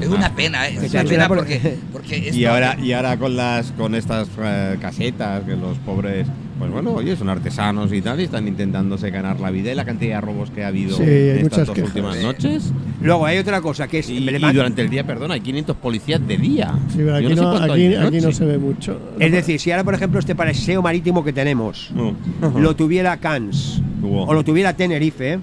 Es 0.01 0.09
una 0.09 0.35
pena, 0.35 0.69
¿eh? 0.69 0.79
Es 0.83 0.93
una 0.95 1.03
pena 1.05 1.29
porque, 1.29 1.77
porque 1.93 2.31
Y 2.33 2.45
ahora, 2.45 2.77
y 2.81 2.93
ahora 2.93 3.17
con 3.17 3.35
las 3.37 3.73
con 3.73 3.95
estas 3.95 4.29
eh, 4.41 4.77
casetas 4.81 5.43
que 5.45 5.57
los 5.57 5.77
pobres, 5.79 6.27
pues 6.59 6.71
bueno, 6.71 6.93
oye, 6.93 7.17
son 7.17 7.29
artesanos 7.29 7.93
y 7.93 8.01
tal, 8.01 8.19
y 8.21 8.25
están 8.25 8.49
intentándose 8.49 9.11
ganar 9.11 9.39
la 9.41 9.51
vida 9.51 9.73
y 9.73 9.75
la 9.75 9.85
cantidad 9.85 10.17
de 10.17 10.21
robos 10.23 10.51
que 10.51 10.65
ha 10.65 10.69
habido 10.69 10.97
Sí, 10.97 11.03
en 11.03 11.39
estas 11.47 11.67
dos 11.67 11.79
últimas 11.79 12.17
noches. 12.23 12.73
Luego 13.03 13.27
hay 13.27 13.39
otra 13.39 13.61
cosa 13.61 13.87
que 13.89 13.99
es 13.99 14.09
Y, 14.09 14.17
y 14.19 14.53
durante 14.53 14.81
el 14.83 14.89
día, 14.89 15.05
perdón, 15.05 15.33
hay 15.33 15.41
500 15.41 15.77
policías 15.77 16.27
de 16.27 16.37
día. 16.39 16.73
Sí, 16.89 16.97
pero 16.99 17.17
aquí, 17.17 17.35
no, 17.35 17.57
aquí, 17.57 17.95
aquí 17.95 18.33
se 18.33 18.45
ve 18.47 18.57
mucho. 18.59 18.99
Es 19.19 19.33
decir, 19.33 19.61
si 19.61 19.71
ahora, 19.71 19.85
por 19.85 19.95
ejemplo, 19.95 20.19
este 20.19 20.35
paseo 20.35 20.81
marítimo 20.83 21.23
que 21.23 21.33
tenemos 21.33 21.91
lo 22.59 22.75
tuviera 22.77 23.17
Cannes 23.19 23.83
Wow. 24.01 24.29
o 24.29 24.35
lo 24.35 24.45
tuviera 24.45 24.73
Tenerife, 24.75 25.41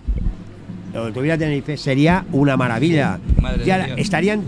lo 0.94 1.12
tuviera 1.12 1.38
Tenerife, 1.38 1.76
sería 1.76 2.24
una 2.32 2.56
maravilla. 2.56 3.20
Madre 3.42 3.66
Ya 3.66 3.78
de 3.80 3.86
Dios. 3.88 4.00
estarían 4.00 4.42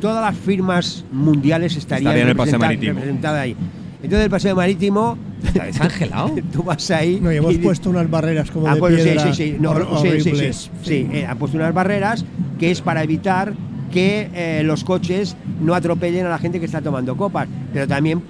todas 0.00 0.22
las 0.24 0.36
firmas 0.36 1.04
mundiales 1.12 1.76
estarían, 1.76 2.14
representadas 2.26 3.40
ahí. 3.40 3.56
Entonces 4.02 4.24
el 4.24 4.30
paseo 4.30 4.56
marítimo, 4.56 5.16
Está 5.44 5.64
desangelado. 5.64 6.30
tú 6.52 6.62
vas 6.62 6.90
ahí. 6.90 7.18
No, 7.20 7.32
y 7.32 7.36
hemos 7.36 7.54
y- 7.54 7.58
puesto 7.58 7.90
unas 7.90 8.08
barreras 8.10 8.50
como 8.50 8.68
Ah, 8.68 8.74
de 8.74 8.80
pues 8.80 8.96
sí, 8.96 9.02
piedra 9.02 9.22
sí, 9.22 9.32
sí, 9.52 9.56
no, 9.60 9.74
sí, 9.74 9.80
sí, 9.80 10.20
sí, 10.20 10.28
horribles. 10.30 10.70
sí, 10.82 11.08
eh, 11.12 11.26
han 11.26 11.38
puesto 11.38 11.56
unas 11.56 11.72
barreras 11.74 12.24
que 12.58 12.70
es 12.70 12.80
para 12.80 13.02
evitar 13.02 13.52
que 13.92 14.30
eh, 14.34 14.62
los 14.64 14.84
coches 14.84 15.36
no 15.60 15.74
atropellen 15.74 16.26
a 16.26 16.30
la 16.30 16.38
gente 16.38 16.58
que 16.58 16.66
está 16.66 16.80
tomando 16.80 17.16
copas, 17.16 17.46
pero 17.72 17.86
también 17.86 18.22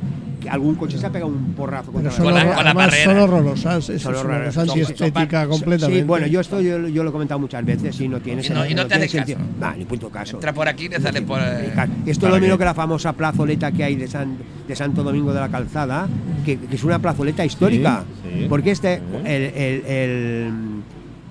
algún 0.48 0.74
coche 0.76 0.98
se 0.98 1.06
ha 1.06 1.10
pegado 1.10 1.30
un 1.30 1.54
porrazo 1.54 1.92
contra 1.92 2.10
son, 2.10 2.24
Con 2.26 2.34
la- 2.34 2.54
con 2.54 2.64
la 2.64 2.72
barrera. 2.74 3.04
son 3.04 3.18
horrorosas. 3.18 3.88
Eso 3.88 3.98
Son 3.98 4.14
es 4.14 4.20
una 4.24 4.34
horrorosas. 4.34 4.54
Son- 4.54 4.68
antiestética 4.70 5.40
son- 5.42 5.50
completamente. 5.50 6.00
Sí, 6.00 6.06
bueno, 6.06 6.26
yo 6.26 6.40
esto 6.40 6.60
yo, 6.60 6.88
yo 6.88 7.02
lo 7.02 7.08
he 7.10 7.12
comentado 7.12 7.38
muchas 7.40 7.64
veces 7.64 8.00
y 8.00 8.08
no 8.08 8.20
tiene 8.20 8.42
Y 8.44 8.48
no- 8.50 8.66
y 8.66 8.74
no 8.74 8.86
te 8.86 8.94
hace 8.94 9.08
sentido. 9.08 9.38
caso. 9.38 9.50
Nah, 9.60 9.74
ni 9.76 9.84
punto 9.84 10.08
caso. 10.10 10.36
entra 10.36 10.52
por 10.52 10.68
aquí 10.68 10.84
y 10.86 10.88
le 10.88 11.00
sale 11.00 11.22
por. 11.22 11.40
eh, 11.40 11.72
Esto 11.72 11.82
es 12.06 12.18
¿Para 12.18 12.34
lo 12.34 12.40
mismo 12.40 12.58
que 12.58 12.64
la 12.64 12.74
famosa 12.74 13.12
plazoleta 13.12 13.72
que 13.72 13.84
hay 13.84 13.96
de, 13.96 14.08
San, 14.08 14.36
de 14.66 14.76
Santo 14.76 15.02
Domingo 15.02 15.32
de 15.32 15.40
la 15.40 15.48
Calzada, 15.48 16.08
que, 16.44 16.58
que 16.58 16.74
es 16.76 16.84
una 16.84 16.98
plazoleta 16.98 17.44
histórica. 17.44 18.04
Sí, 18.22 18.40
sí. 18.42 18.46
Porque 18.48 18.70
este, 18.72 19.00
el, 19.24 19.42
el- 19.54 19.84
el- 19.86 20.82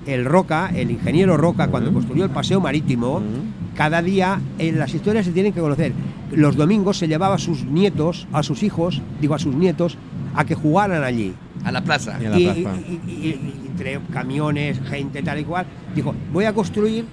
el 0.08 0.26
Roca, 0.26 0.71
el 0.74 0.89
ingeniero 0.91 1.38
Roca, 1.38 1.67
cuando 1.67 1.93
construyó 1.93 2.24
el 2.24 2.32
paseo 2.32 2.60
marítimo. 2.60 3.21
Cada 3.76 4.02
día 4.02 4.40
en 4.60 4.78
las 4.80 4.94
historias 4.94 5.26
se 5.26 5.32
tienen 5.32 5.54
que 5.54 5.60
conocer. 5.62 5.94
Los 6.32 6.56
domingos 6.56 6.98
se 6.98 7.08
llevaba 7.08 7.36
a 7.36 7.40
sus 7.40 7.64
nietos, 7.66 8.28
a 8.32 8.44
sus 8.44 8.64
hijos, 8.64 9.02
digo 9.20 9.34
a 9.36 9.40
sus 9.40 9.56
nietos, 9.56 9.98
a 10.36 10.46
que 10.46 10.56
jugaran 10.56 11.04
allí. 11.04 11.34
a 11.64 11.72
la 11.72 11.82
plaza. 11.84 12.18
Y 12.22 12.26
a 12.26 12.30
la 12.32 12.40
Y, 12.40 12.44
plaza. 12.46 12.60
y- 12.88 12.92
y- 12.92 13.12
y- 13.12 13.28
y 13.64 13.68
entre 13.68 14.00
camiones, 14.12 14.80
gente 14.90 15.22
tal 15.22 15.40
y 15.40 15.44
cual, 15.44 15.66
dijo, 15.94 16.16
voy 16.34 16.46
a 16.46 16.54
construir, 16.54 17.06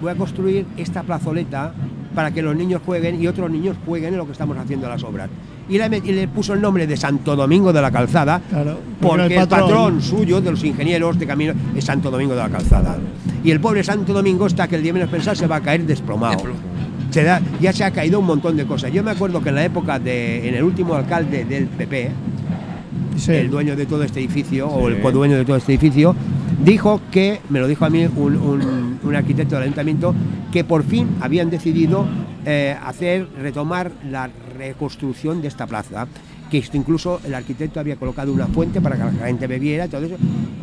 voy 0.00 0.10
a 0.10 0.14
construir 0.16 0.66
esta 0.76 1.02
plazoleta 1.04 1.72
para 2.14 2.32
que 2.32 2.42
los 2.42 2.56
niños 2.56 2.82
jueguen 2.84 3.20
y 3.22 3.26
otros 3.28 3.50
niños 3.50 3.76
jueguen 3.86 4.14
en 4.14 4.18
lo 4.18 4.26
que 4.26 4.32
estamos 4.32 4.56
haciendo 4.56 4.88
las 4.88 5.02
obras. 5.04 5.28
Y 5.68 5.76
le, 5.78 5.90
met- 5.90 6.04
y 6.04 6.12
le 6.12 6.28
puso 6.28 6.54
el 6.54 6.60
nombre 6.60 6.86
de 6.86 6.96
Santo 6.96 7.36
Domingo 7.36 7.72
de 7.72 7.82
la 7.82 7.90
Calzada, 7.90 8.40
Claro, 8.48 8.78
porque 9.00 9.36
el 9.36 9.46
patrón. 9.48 10.00
suyo, 10.00 10.40
de 10.40 10.50
los 10.50 10.64
ingenieros 10.64 11.18
de 11.18 11.26
camino, 11.26 11.52
es 11.76 11.84
Santo 11.84 12.10
Domingo 12.10 12.34
de 12.34 12.40
la 12.42 12.48
Calzada. 12.48 12.96
Y 13.44 13.50
el 13.50 13.60
pobre 13.60 13.84
Santo 13.84 14.12
Domingo 14.12 14.46
está 14.46 14.66
que 14.66 14.76
el 14.76 14.82
día 14.82 14.92
menos 14.92 15.08
pensar 15.10 15.36
se 15.36 15.46
va 15.46 15.56
a 15.56 15.60
caer 15.60 15.84
desplomado. 15.84 16.38
Desplo- 16.38 16.54
Se 17.10 17.22
da- 17.22 17.40
ya 17.60 17.72
se 17.72 17.84
ha 17.84 17.90
caído 17.90 18.20
un 18.20 18.26
montón 18.26 18.56
de 18.56 18.66
cosas. 18.66 18.92
Yo 18.92 19.02
me 19.02 19.10
acuerdo 19.10 19.42
que 19.42 19.48
en 19.50 19.54
la 19.54 19.64
época 19.64 19.98
de, 19.98 20.48
en 20.48 20.54
el 20.54 20.62
último 20.62 20.94
alcalde 20.94 21.44
del 21.44 21.66
PP, 21.66 22.10
Sí. 23.16 23.32
el 23.32 23.50
dueño 23.50 23.74
de 23.76 23.84
todo 23.86 24.04
este 24.04 24.20
edificio, 24.20 24.68
o 24.68 24.88
el 24.88 25.00
codueño 25.00 25.36
de 25.36 25.44
todo 25.44 25.56
este 25.56 25.72
edificio, 25.72 26.14
dijo 26.64 27.00
que, 27.10 27.40
me 27.50 27.58
lo 27.60 27.66
dijo 27.66 27.84
a 27.84 27.90
mí 27.90 28.06
un, 28.06 28.36
un- 28.36 28.98
un 29.02 29.16
arquitecto 29.16 29.54
del 29.56 29.64
ayuntamiento, 29.64 30.14
que 30.52 30.64
por 30.64 30.82
fin 30.84 31.08
habían 31.20 31.50
decidido 31.50 32.06
eh, 32.46 32.76
hacer, 32.84 33.26
retomar 33.42 33.90
la 34.10 34.30
reconstrucción 34.58 35.40
de 35.42 35.48
esta 35.48 35.66
plaza. 35.66 36.06
que 36.50 36.56
esto 36.56 36.78
incluso 36.78 37.20
el 37.26 37.34
arquitecto 37.34 37.78
había 37.78 37.96
colocado 37.96 38.32
una 38.32 38.46
fuente 38.46 38.80
para 38.80 38.96
que 38.96 39.04
la 39.04 39.26
gente 39.26 39.46
bebiera 39.46 39.84
y 39.84 39.88
todo 39.90 40.06
eso. 40.06 40.16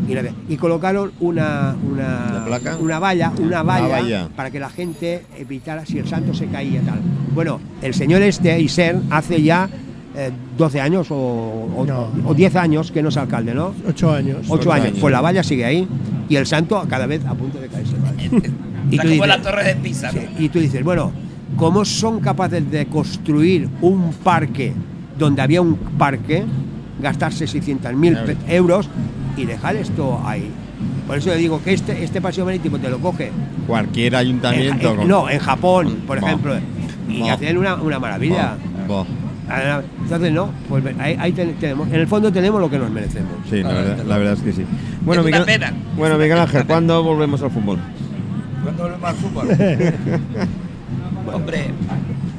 Y, 0.09 0.15
la- 0.15 0.23
y 0.49 0.57
colocaron 0.57 1.11
una, 1.19 1.75
una, 1.87 2.27
¿Una 2.31 2.45
placa? 2.45 2.77
una 2.77 2.97
valla, 2.97 3.31
una 3.37 3.45
Una 3.45 3.61
valla, 3.63 3.87
valla. 3.87 4.29
para 4.35 4.49
que 4.49 4.59
la 4.59 4.71
gente 4.71 5.23
evitara 5.37 5.85
si 5.85 5.99
el 5.99 6.07
santo 6.07 6.33
se 6.33 6.47
caía 6.47 6.81
tal. 6.81 6.99
Bueno, 7.35 7.59
el 7.83 7.93
señor 7.93 8.23
este, 8.23 8.59
Isen, 8.59 9.03
hace 9.11 9.43
ya 9.43 9.69
eh, 10.15 10.31
12 10.57 10.81
años 10.81 11.11
o, 11.11 11.15
o, 11.15 11.85
No. 11.85 12.07
o 12.25 12.33
10 12.33 12.55
años 12.55 12.91
que 12.91 13.03
no 13.03 13.09
es 13.09 13.17
alcalde, 13.17 13.53
¿no? 13.53 13.75
Ocho 13.87 14.11
años. 14.11 14.37
Ocho 14.45 14.53
Ocho 14.61 14.71
años. 14.73 14.87
años. 14.87 14.97
Pues 14.99 15.11
la 15.11 15.21
valla 15.21 15.43
sigue 15.43 15.65
ahí 15.65 15.87
y 16.27 16.35
el 16.35 16.47
santo 16.47 16.83
cada 16.89 17.05
vez 17.05 17.23
a 17.27 17.35
punto 17.35 17.59
de 17.59 17.67
caerse. 17.67 17.93
Y 18.89 18.95
Está 18.97 19.03
tú 19.03 19.09
como 19.09 19.23
dices- 19.23 19.27
la 19.27 19.41
torre 19.41 19.63
de 19.65 19.75
Pisa, 19.75 20.11
¿no? 20.11 20.19
Sí, 20.21 20.27
Y 20.45 20.49
tú 20.49 20.59
dices, 20.59 20.83
bueno, 20.83 21.11
¿cómo 21.57 21.85
son 21.85 22.19
capaces 22.19 22.69
de 22.71 22.85
construir 22.87 23.69
un 23.81 24.11
parque 24.23 24.73
donde 25.17 25.41
había 25.41 25.61
un 25.61 25.75
parque, 25.75 26.43
gastarse 27.01 27.45
600.000 27.45 28.11
Claro. 28.11 28.25
pe- 28.27 28.55
euros 28.55 28.89
y 29.37 29.45
dejar 29.45 29.75
esto 29.75 30.19
ahí? 30.25 30.49
Por 31.07 31.17
eso 31.17 31.29
yo 31.29 31.35
digo 31.35 31.61
que 31.63 31.73
este, 31.73 32.03
este 32.03 32.19
paseo 32.19 32.45
marítimo 32.45 32.77
te 32.79 32.89
lo 32.89 32.99
coge. 32.99 33.31
Cualquier 33.67 34.13
En, 34.13 34.19
ayuntamiento. 34.19 35.01
en- 35.01 35.07
no, 35.07 35.29
en 35.29 35.39
Japón, 35.39 35.97
por 36.07 36.19
Bo. 36.19 36.27
ejemplo. 36.27 36.55
Y 37.07 37.19
Bo. 37.21 37.31
hacen 37.31 37.57
una, 37.57 37.75
una 37.75 37.99
maravilla. 37.99 38.55
Bo. 38.87 39.05
Bo. 39.05 39.07
Entonces, 40.03 40.33
no, 40.33 40.49
pues 40.67 40.83
ahí, 40.99 41.15
ahí 41.19 41.31
ten- 41.31 41.53
tenemos. 41.59 41.87
En 41.89 41.95
el 41.95 42.07
fondo 42.07 42.31
tenemos 42.31 42.59
lo 42.59 42.67
que 42.69 42.79
nos 42.79 42.89
merecemos. 42.89 43.31
Sí, 43.49 43.61
la 43.61 43.69
verdad, 43.69 43.95
desde 43.97 44.09
la 44.09 44.17
verdad 44.17 44.33
es 44.33 44.41
que 44.41 44.51
sí. 44.53 44.65
Bueno, 45.05 45.21
Es 45.21 45.27
una 45.27 45.39
Miguel, 45.39 45.59
pena. 45.59 45.73
bueno, 45.95 46.17
Miguel 46.17 46.39
Ángel, 46.39 46.65
¿cuándo 46.65 47.03
volvemos 47.03 47.41
al 47.43 47.51
fútbol? 47.51 47.77
¿Cuándo 48.63 48.83
volvemos 48.83 49.09
al 49.09 49.15
fútbol? 49.15 49.47
Hombre, 51.33 51.71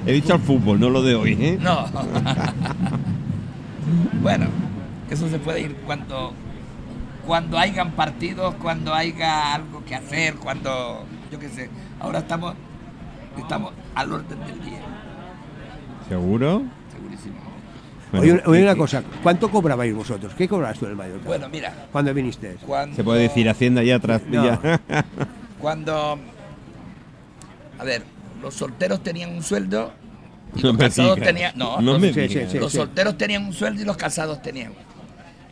He 0.06 0.12
dicho 0.12 0.34
al 0.34 0.40
fútbol, 0.40 0.78
no 0.80 0.90
lo 0.90 1.02
de 1.02 1.14
hoy, 1.14 1.32
¿eh? 1.40 1.58
no. 1.60 1.86
bueno, 4.22 4.46
eso 5.10 5.28
se 5.28 5.38
puede 5.38 5.62
ir 5.62 5.74
cuando 5.86 6.32
cuando 7.26 7.58
hayan 7.58 7.90
partidos, 7.92 8.54
cuando 8.62 8.94
haya 8.94 9.54
algo 9.54 9.84
que 9.84 9.96
hacer, 9.96 10.36
cuando 10.36 11.04
yo 11.32 11.38
qué 11.40 11.48
sé. 11.48 11.68
Ahora 11.98 12.20
estamos 12.20 12.54
estamos 13.36 13.72
al 13.94 14.12
orden 14.12 14.38
del 14.46 14.60
día, 14.64 14.80
¿Seguro? 16.08 16.62
segurísimo. 16.96 17.34
Bueno, 18.12 18.22
Oye, 18.22 18.32
oye, 18.46 18.58
¿qué- 18.60 18.64
una 18.64 18.76
cosa, 18.76 19.02
¿cuánto 19.22 19.50
cobrabais 19.50 19.92
vosotros? 19.94 20.32
¿Qué 20.38 20.46
cobrabas 20.48 20.78
tú 20.78 20.84
en 20.86 20.92
el 20.92 20.96
Mallorca? 20.96 21.26
Bueno, 21.26 21.48
mira, 21.50 21.86
Cuando 21.90 22.14
viniste. 22.14 22.56
cuando 22.64 22.94
Se 22.94 23.02
puede 23.02 23.22
decir 23.22 23.48
Hacienda 23.48 23.82
ya 23.82 23.96
atrás. 23.96 24.22
No. 24.28 24.44
ya. 24.44 24.80
cuando 25.60 26.18
a 27.78 27.84
ver, 27.84 28.04
los 28.40 28.54
solteros 28.54 29.02
tenían 29.02 29.30
un 29.34 29.42
sueldo 29.42 29.92
y 30.54 30.62
No 30.62 30.68
los 30.68 30.76
casados 30.78 31.18
tenían 31.20 31.52
no, 31.56 31.80
No 31.80 31.98
los- 31.98 32.14
Sí, 32.14 32.28
sí, 32.28 32.40
sí. 32.50 32.58
los 32.58 32.72
solteros 32.72 33.16
tenían 33.18 33.44
un 33.44 33.52
sueldo 33.52 33.82
y 33.82 33.84
los 33.84 33.96
casados 33.96 34.40
tenían. 34.42 34.72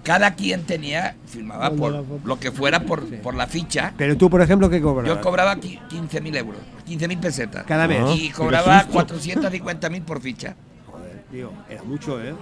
Cada 0.03 0.35
quien 0.35 0.65
tenía, 0.65 1.17
firmaba 1.27 1.71
por 1.71 2.05
lo 2.27 2.39
que 2.39 2.53
fuera 2.53 2.81
por, 2.81 3.09
por 3.21 3.35
la 3.35 3.47
ficha. 3.47 3.95
Pero 3.97 4.17
tú, 4.19 4.29
por 4.29 4.43
ejemplo, 4.43 4.69
¿qué 4.69 4.81
cobrabas? 4.83 5.17
Yo 5.17 5.23
cobraba 5.23 5.57
15.000 5.57 6.37
euros, 6.37 6.61
15.000 6.87 7.21
pesetas. 7.21 7.65
Cada 7.65 7.89
mes. 7.89 8.03
Y 8.15 8.29
cobraba 8.31 8.83
susto. 8.83 8.99
450.000 9.17 10.03
por 10.05 10.21
ficha. 10.21 10.57
Joder, 10.87 11.25
tío, 11.31 11.51
era 11.71 11.83
mucho, 11.85 12.23
¿eh? 12.23 12.35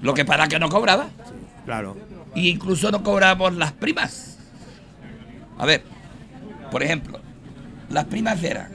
Lo 0.00 0.14
que 0.14 0.24
para 0.24 0.48
que 0.48 0.58
no 0.58 0.70
cobraba. 0.70 1.08
Claro. 1.66 1.96
Y 2.34 2.48
incluso 2.48 2.90
no 2.90 3.02
cobrábamos 3.02 3.54
las 3.56 3.72
primas. 3.72 4.38
A 5.58 5.66
ver, 5.66 5.82
por 6.70 6.82
ejemplo, 6.82 7.20
las 7.90 8.06
primas 8.06 8.42
eran, 8.42 8.70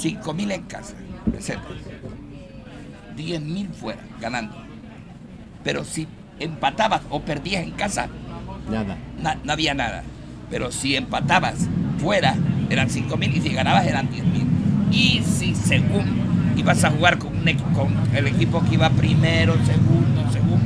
5.000 0.00 0.52
en 0.52 0.62
casa, 0.62 0.94
pesetas, 1.32 1.62
10.000 3.16 3.68
fuera, 3.72 4.00
ganando. 4.20 4.56
Pero 5.64 5.84
si 5.84 6.06
empatabas 6.38 7.02
o 7.10 7.20
perdías 7.20 7.64
en 7.64 7.72
casa, 7.72 8.08
Nada. 8.70 8.96
na- 9.20 9.36
no 9.42 9.52
había 9.52 9.74
nada. 9.74 10.02
Pero 10.50 10.70
si 10.72 10.94
empatabas 10.96 11.66
fuera, 11.98 12.34
eran 12.70 12.88
5.000 12.88 13.36
y 13.36 13.40
si 13.40 13.48
ganabas 13.50 13.86
eran 13.86 14.08
10.000. 14.08 14.46
Y 14.92 15.22
si 15.22 15.54
según 15.54 16.04
ibas 16.56 16.82
a 16.84 16.90
jugar 16.90 17.18
con, 17.18 17.36
un 17.36 17.44
equi- 17.44 17.72
con 17.74 17.92
el 18.14 18.26
equipo 18.28 18.62
que 18.64 18.74
iba 18.74 18.88
primero, 18.90 19.54
segundo, 19.66 20.30
segundo, 20.32 20.64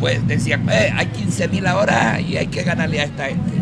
pues 0.00 0.26
decían, 0.26 0.66
eh, 0.70 0.92
hay 0.96 1.06
15.000 1.06 1.66
ahora 1.66 2.20
y 2.20 2.36
hay 2.36 2.46
que 2.46 2.62
ganarle 2.62 3.00
a 3.00 3.04
esta 3.04 3.26
gente. 3.26 3.52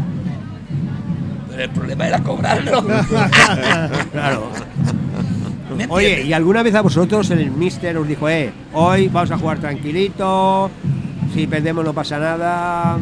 Pero 1.51 1.63
el 1.65 1.71
problema 1.71 2.07
era 2.07 2.19
cobrarlo. 2.21 2.85
Claro. 4.13 4.51
¿Me 5.77 5.87
Oye? 5.89 6.23
¿y 6.25 6.33
alguna 6.33 6.63
vez 6.63 6.75
a 6.75 6.81
vosotros 6.83 7.31
el 7.31 7.51
mister 7.51 7.97
os 7.97 8.07
dijo, 8.07 8.29
eh, 8.29 8.53
hoy 8.73 9.09
vamos 9.09 9.31
a 9.33 9.39
jugar 9.39 9.59
tranquilito, 9.59 10.71
si 11.35 11.47
perdemos 11.47 11.85
no 11.85 11.93
pasa 11.93 12.19
nada? 12.19 12.99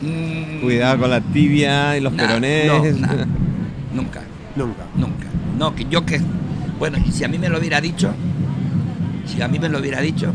Mm, 0.00 0.60
Cuidado 0.62 0.98
con 1.00 1.10
la 1.10 1.20
tibia 1.20 1.96
y 1.96 2.00
los 2.00 2.12
Nah, 2.12 2.26
perones. 2.26 2.66
no, 2.66 2.84
nah, 3.06 3.24
nunca. 3.92 4.20
Nunca. 4.56 4.84
Nunca. 4.96 5.26
No, 5.58 5.74
que 5.74 5.84
yo 5.90 6.06
que. 6.06 6.20
Bueno, 6.78 6.98
y 7.04 7.10
si 7.10 7.24
a 7.24 7.28
mí 7.28 7.38
me 7.38 7.48
lo 7.48 7.58
hubiera 7.58 7.80
dicho, 7.80 8.12
si 9.26 9.42
a 9.42 9.48
mí 9.48 9.58
me 9.58 9.68
lo 9.68 9.78
hubiera 9.80 10.00
dicho, 10.00 10.32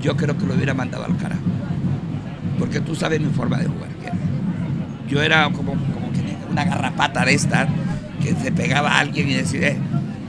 yo 0.00 0.16
creo 0.16 0.36
que 0.38 0.46
lo 0.46 0.54
hubiera 0.54 0.74
mandado 0.74 1.04
al 1.04 1.16
carajo. 1.16 1.40
Porque 2.58 2.80
tú 2.80 2.94
sabes 2.94 3.20
mi 3.20 3.30
forma 3.30 3.58
de 3.58 3.66
jugar. 3.66 3.88
Yo 5.08 5.22
era 5.22 5.44
como, 5.50 5.72
como 5.72 6.12
que 6.12 6.36
una 6.50 6.64
garrapata 6.64 7.24
de 7.24 7.34
estas 7.34 7.66
que 8.22 8.34
se 8.34 8.52
pegaba 8.52 8.90
a 8.92 8.98
alguien 9.00 9.28
y 9.28 9.34
decía. 9.34 9.68
"Eh", 9.68 9.78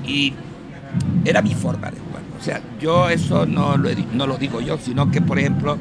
Y 0.10 0.34
era 1.24 1.42
mi 1.42 1.54
forma 1.54 1.92
de 1.92 2.00
jugar. 2.00 2.24
O 2.40 2.44
sea, 2.44 2.62
yo 2.82 3.10
eso 3.10 3.46
no 3.46 3.78
lo, 3.78 3.90
no 4.14 4.28
lo 4.28 4.38
digo 4.38 4.62
yo, 4.62 4.78
sino 4.78 5.12
que, 5.12 5.22
por 5.22 5.38
ejemplo, 5.40 5.78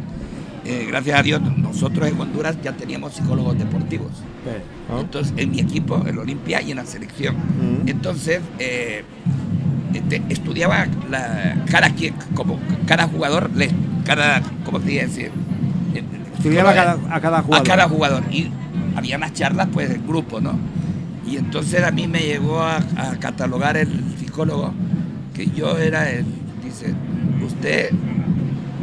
eh, 0.65 0.85
gracias 0.87 1.19
a 1.19 1.23
Dios, 1.23 1.41
nosotros 1.57 2.09
en 2.09 2.21
Honduras 2.21 2.59
ya 2.63 2.73
teníamos 2.73 3.15
psicólogos 3.15 3.59
deportivos. 3.59 4.11
¿no? 4.91 5.01
Entonces, 5.01 5.33
en 5.37 5.51
mi 5.51 5.61
equipo, 5.61 6.05
el 6.07 6.19
Olimpia 6.19 6.61
y 6.61 6.73
en 6.73 6.77
la 6.77 6.85
selección. 6.85 7.37
Mm. 7.37 7.89
Entonces, 7.89 8.41
eh, 8.59 9.03
este, 9.95 10.23
estudiaba 10.29 10.87
la, 11.11 11.65
cada, 11.71 11.91
como, 12.35 12.59
cada 12.87 13.09
jugador, 13.09 13.51
le, 13.55 13.71
cada, 14.05 14.43
¿cómo 14.65 14.79
decir? 14.79 15.31
Eh, 15.95 16.03
Estudiaba 16.37 16.73
a 16.73 16.75
cada, 16.75 16.93
a 17.17 17.21
cada 17.21 17.43
jugador. 17.43 17.67
a 17.67 17.71
cada 17.71 17.89
jugador. 17.89 18.23
Y 18.31 18.51
había 18.95 19.17
unas 19.17 19.33
charlas, 19.33 19.69
pues, 19.73 19.91
en 19.91 20.07
grupo, 20.07 20.41
¿no? 20.41 20.53
Y 21.27 21.37
entonces 21.37 21.83
a 21.83 21.91
mí 21.91 22.07
me 22.07 22.21
llegó 22.21 22.61
a, 22.61 22.77
a 22.77 23.17
catalogar 23.19 23.77
el 23.77 24.08
psicólogo 24.39 24.73
que 25.35 25.47
yo 25.51 25.77
era 25.79 26.09
el, 26.11 26.25
dice, 26.63 26.95
usted 27.45 27.91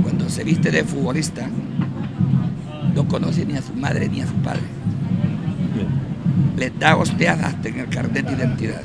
cuando 0.03 0.29
se 0.29 0.43
viste 0.43 0.69
de 0.69 0.83
futbolista 0.83 1.47
no 2.93 3.07
conoce 3.07 3.45
ni 3.45 3.55
a 3.55 3.61
su 3.61 3.73
madre 3.73 4.09
ni 4.09 4.19
a 4.19 4.27
su 4.27 4.33
padre. 4.35 4.63
Les 6.57 6.77
da 6.77 6.97
hostias 6.97 7.41
hasta 7.41 7.69
en 7.69 7.79
el 7.79 7.89
carnet 7.89 8.25
de 8.25 8.33
identidad. 8.33 8.81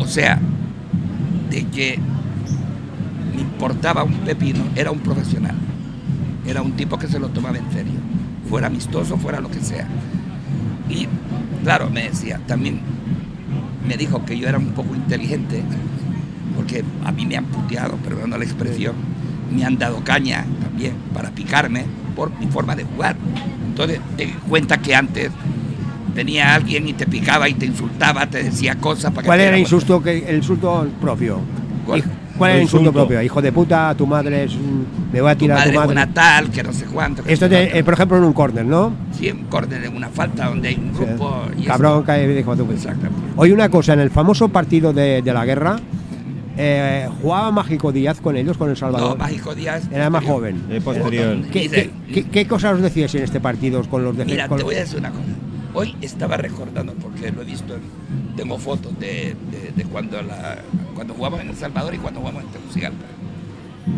O 0.00 0.06
sea, 0.06 0.40
de 1.50 1.64
que 1.66 1.98
me 3.34 3.42
importaba 3.42 4.02
un 4.02 4.14
pepino, 4.20 4.64
era 4.74 4.90
un 4.90 5.00
profesional. 5.00 5.54
Era 6.46 6.62
un 6.62 6.72
tipo 6.72 6.98
que 6.98 7.06
se 7.06 7.18
lo 7.18 7.28
tomaba 7.28 7.58
en 7.58 7.70
serio. 7.72 8.00
Fuera 8.48 8.66
amistoso, 8.66 9.16
fuera 9.16 9.40
lo 9.40 9.50
que 9.50 9.60
sea. 9.60 9.86
Y 10.88 11.08
claro, 11.62 11.90
me 11.90 12.08
decía, 12.08 12.40
también 12.46 12.80
me 13.86 13.96
dijo 13.96 14.24
que 14.24 14.38
yo 14.38 14.48
era 14.48 14.58
un 14.58 14.72
poco 14.72 14.94
inteligente, 14.94 15.62
porque 16.56 16.84
a 17.04 17.12
mí 17.12 17.26
me 17.26 17.36
han 17.36 17.46
puteado, 17.46 17.96
perdonando 17.96 18.38
la 18.38 18.44
expresión, 18.44 18.94
me 19.54 19.64
han 19.64 19.78
dado 19.78 20.02
caña 20.04 20.44
también 20.62 20.94
para 21.12 21.30
picarme 21.30 21.84
por 22.16 22.36
mi 22.38 22.46
forma 22.46 22.74
de 22.74 22.84
jugar. 22.84 23.16
Entonces, 23.66 24.00
en 24.18 24.32
cuenta 24.48 24.78
que 24.78 24.94
antes 24.94 25.30
venía 26.14 26.54
alguien 26.54 26.88
y 26.88 26.92
te 26.92 27.06
picaba 27.06 27.48
y 27.48 27.54
te 27.54 27.66
insultaba, 27.66 28.26
te 28.28 28.42
decía 28.42 28.76
cosas 28.76 29.10
para 29.10 29.22
que 29.22 29.26
¿Cuál 29.26 29.38
te 29.38 29.44
era 29.46 29.56
el 29.56 29.62
insulto, 29.62 30.02
que, 30.02 30.18
el 30.28 30.36
insulto 30.36 30.88
propio? 31.00 31.40
¿Cuál? 31.84 32.04
¿Cuál 32.38 32.50
era 32.50 32.56
el 32.58 32.62
insulto 32.64 32.82
Insulto. 32.86 33.06
propio? 33.06 33.22
Hijo 33.22 33.40
de 33.42 33.52
puta, 33.52 33.94
tu 33.96 34.06
madre 34.06 34.44
es 34.44 34.54
un- 34.54 34.86
me 35.12 35.20
voy 35.20 35.30
a 35.30 35.34
Tu 35.34 35.40
tirar 35.40 35.56
a 35.58 35.60
madre 35.60 35.72
tu 35.72 35.78
es 35.80 35.86
madre. 35.86 35.92
una 35.92 36.12
tal, 36.14 36.50
que 36.50 36.62
no 36.62 36.72
sé 36.72 36.84
cuánto. 36.86 37.22
que 37.22 37.32
Esto, 37.32 37.46
no 37.46 37.50
te- 37.50 37.78
eh, 37.78 37.84
por 37.84 37.94
ejemplo, 37.94 38.16
en 38.18 38.24
un 38.24 38.32
córner, 38.32 38.64
¿no? 38.66 38.92
Sí, 39.12 39.28
en 39.28 39.44
córner, 39.44 39.84
en 39.84 39.96
una 39.96 40.08
falta 40.08 40.46
donde 40.48 40.68
hay 40.68 40.74
un 40.74 40.92
grupo. 40.92 41.42
y 41.56 41.62
Cabrón, 41.64 41.92
esto. 41.94 42.04
cae, 42.06 42.38
hijo 42.40 42.50
de 42.56 42.62
tu 42.62 42.66
puta. 42.66 42.76
Exactamente. 42.78 43.20
Oye, 43.36 43.52
una 43.52 43.68
cosa, 43.68 43.92
en 43.92 44.00
el 44.00 44.10
famoso 44.10 44.48
partido 44.48 44.92
de, 44.92 45.22
de 45.22 45.32
la 45.32 45.44
guerra, 45.44 45.76
eh, 46.56 47.08
¿jugaba 47.22 47.50
Mágico 47.50 47.92
Díaz 47.92 48.20
con 48.20 48.36
ellos, 48.36 48.56
con 48.56 48.68
El 48.68 48.74
No, 48.74 48.78
Salvador? 48.80 49.18
Mágico 49.18 49.54
Díaz. 49.54 49.88
Era 49.92 50.10
más 50.10 50.24
joven. 50.24 50.62
Eh, 50.70 50.80
posterior. 50.80 51.36
¿Qué, 51.52 51.68
qué- 51.68 51.90
qué- 52.12 52.24
qué 52.30 52.46
cosas 52.46 52.74
os 52.74 52.80
decíais 52.82 53.14
en 53.14 53.22
este 53.24 53.40
partido 53.40 53.82
con 53.88 54.04
los 54.04 54.16
de 54.16 54.24
Mira, 54.24 54.48
con- 54.48 54.58
te 54.58 54.64
voy 54.64 54.74
a 54.76 54.78
decir 54.80 54.98
una 54.98 55.10
cosa. 55.10 55.22
Hoy 55.76 55.96
estaba 56.00 56.36
recordando, 56.36 56.94
porque 56.94 57.32
lo 57.32 57.42
he 57.42 57.44
visto, 57.44 57.74
en- 57.74 58.36
tengo 58.36 58.58
fotos 58.58 58.96
de, 59.00 59.34
de- 59.50 59.72
de 59.74 59.84
cuando, 59.84 60.22
la, 60.22 60.58
cuando 60.94 61.14
jugamos 61.14 61.40
en 61.40 61.48
El 61.48 61.56
Salvador 61.56 61.94
y 61.94 61.98
cuando 61.98 62.20
jugamos 62.20 62.42
en 62.44 62.48
Tegucigalpa. 62.50 63.04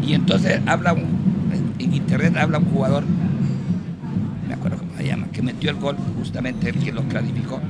Y 0.03 0.15
entonces 0.15 0.61
habla 0.67 0.93
un, 0.93 1.05
en 1.79 1.95
internet 1.95 2.37
habla 2.37 2.59
un 2.59 2.65
jugador, 2.67 3.05
me 4.49 4.55
acuerdo 4.55 4.79
cómo 4.79 4.97
se 4.97 5.07
llama, 5.07 5.27
que 5.33 5.43
metió 5.43 5.71
el 5.71 5.77
gol, 5.77 5.97
justamente 6.19 6.69
el 6.71 6.79
que 6.79 6.93
lo 6.93 7.03
clasificó. 7.05 7.61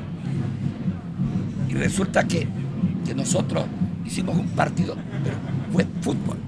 Y 1.69 1.75
resulta 1.75 2.25
que, 2.25 2.47
que 3.05 3.15
nosotros 3.15 3.65
hicimos 4.05 4.37
un 4.37 4.47
partido, 4.49 4.97
pero 5.25 5.37
fue 5.73 5.87
fútbol. 6.01 6.39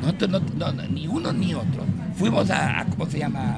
Nosotros 0.00 0.30
no, 0.30 0.40
no- 0.58 0.72
no, 0.72 0.82
ni 0.88 1.06
uno 1.06 1.32
ni 1.32 1.54
otro. 1.54 1.84
Fuimos 2.16 2.50
a, 2.50 2.80
a- 2.80 2.84
¿cómo 2.86 3.06
se 3.08 3.18
llama? 3.18 3.56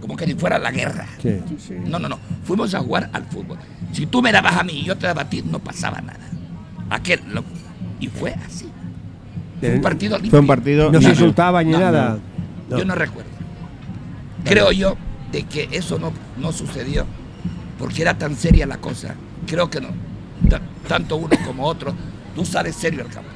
Como 0.00 0.16
que 0.16 0.26
si 0.26 0.34
fuera 0.34 0.58
la 0.58 0.70
guerra. 0.70 1.06
Sí. 1.22 1.74
No, 1.86 1.98
no, 1.98 2.08
no. 2.08 2.18
Fuimos 2.44 2.74
a 2.74 2.80
jugar 2.80 3.10
al 3.12 3.24
fútbol. 3.24 3.58
Si 3.92 4.06
tú 4.06 4.22
me 4.22 4.32
dabas 4.32 4.56
a 4.56 4.64
mí 4.64 4.80
y 4.80 4.84
yo 4.84 4.96
te 4.96 5.06
daba 5.06 5.22
a 5.22 5.28
ti, 5.28 5.42
no 5.42 5.58
pasaba 5.58 6.00
nada. 6.00 6.18
Aquel, 6.90 7.20
lo- 7.32 7.44
y 8.00 8.08
fue 8.08 8.34
así. 8.46 8.68
Fue 9.60 9.74
un 9.74 9.82
partido 9.82 10.16
limpio. 10.16 10.30
Fue 10.30 10.40
un 10.40 10.46
partido. 10.46 10.84
No 10.86 10.92
se 11.00 11.08
limpio. 11.08 11.10
insultaban 11.10 11.66
ni 11.66 11.72
No, 11.72 11.80
nada. 11.80 12.18
Yo 12.70 12.84
no 12.84 12.94
recuerdo. 12.94 13.30
Creo 14.44 14.70
yo 14.72 14.96
de 15.32 15.42
que 15.42 15.68
eso 15.72 15.98
no, 15.98 16.12
no 16.38 16.52
sucedió 16.52 17.06
porque 17.78 18.02
era 18.02 18.16
tan 18.16 18.34
seria 18.36 18.66
la 18.66 18.78
cosa. 18.78 19.14
Creo 19.46 19.68
que 19.68 19.80
no. 19.80 19.88
Ta- 20.48 20.60
tanto 20.86 21.16
uno 21.16 21.36
como 21.44 21.64
otro. 21.64 21.94
Tú 22.34 22.44
sales 22.44 22.76
serio 22.76 23.02
al 23.04 23.08
campo. 23.10 23.30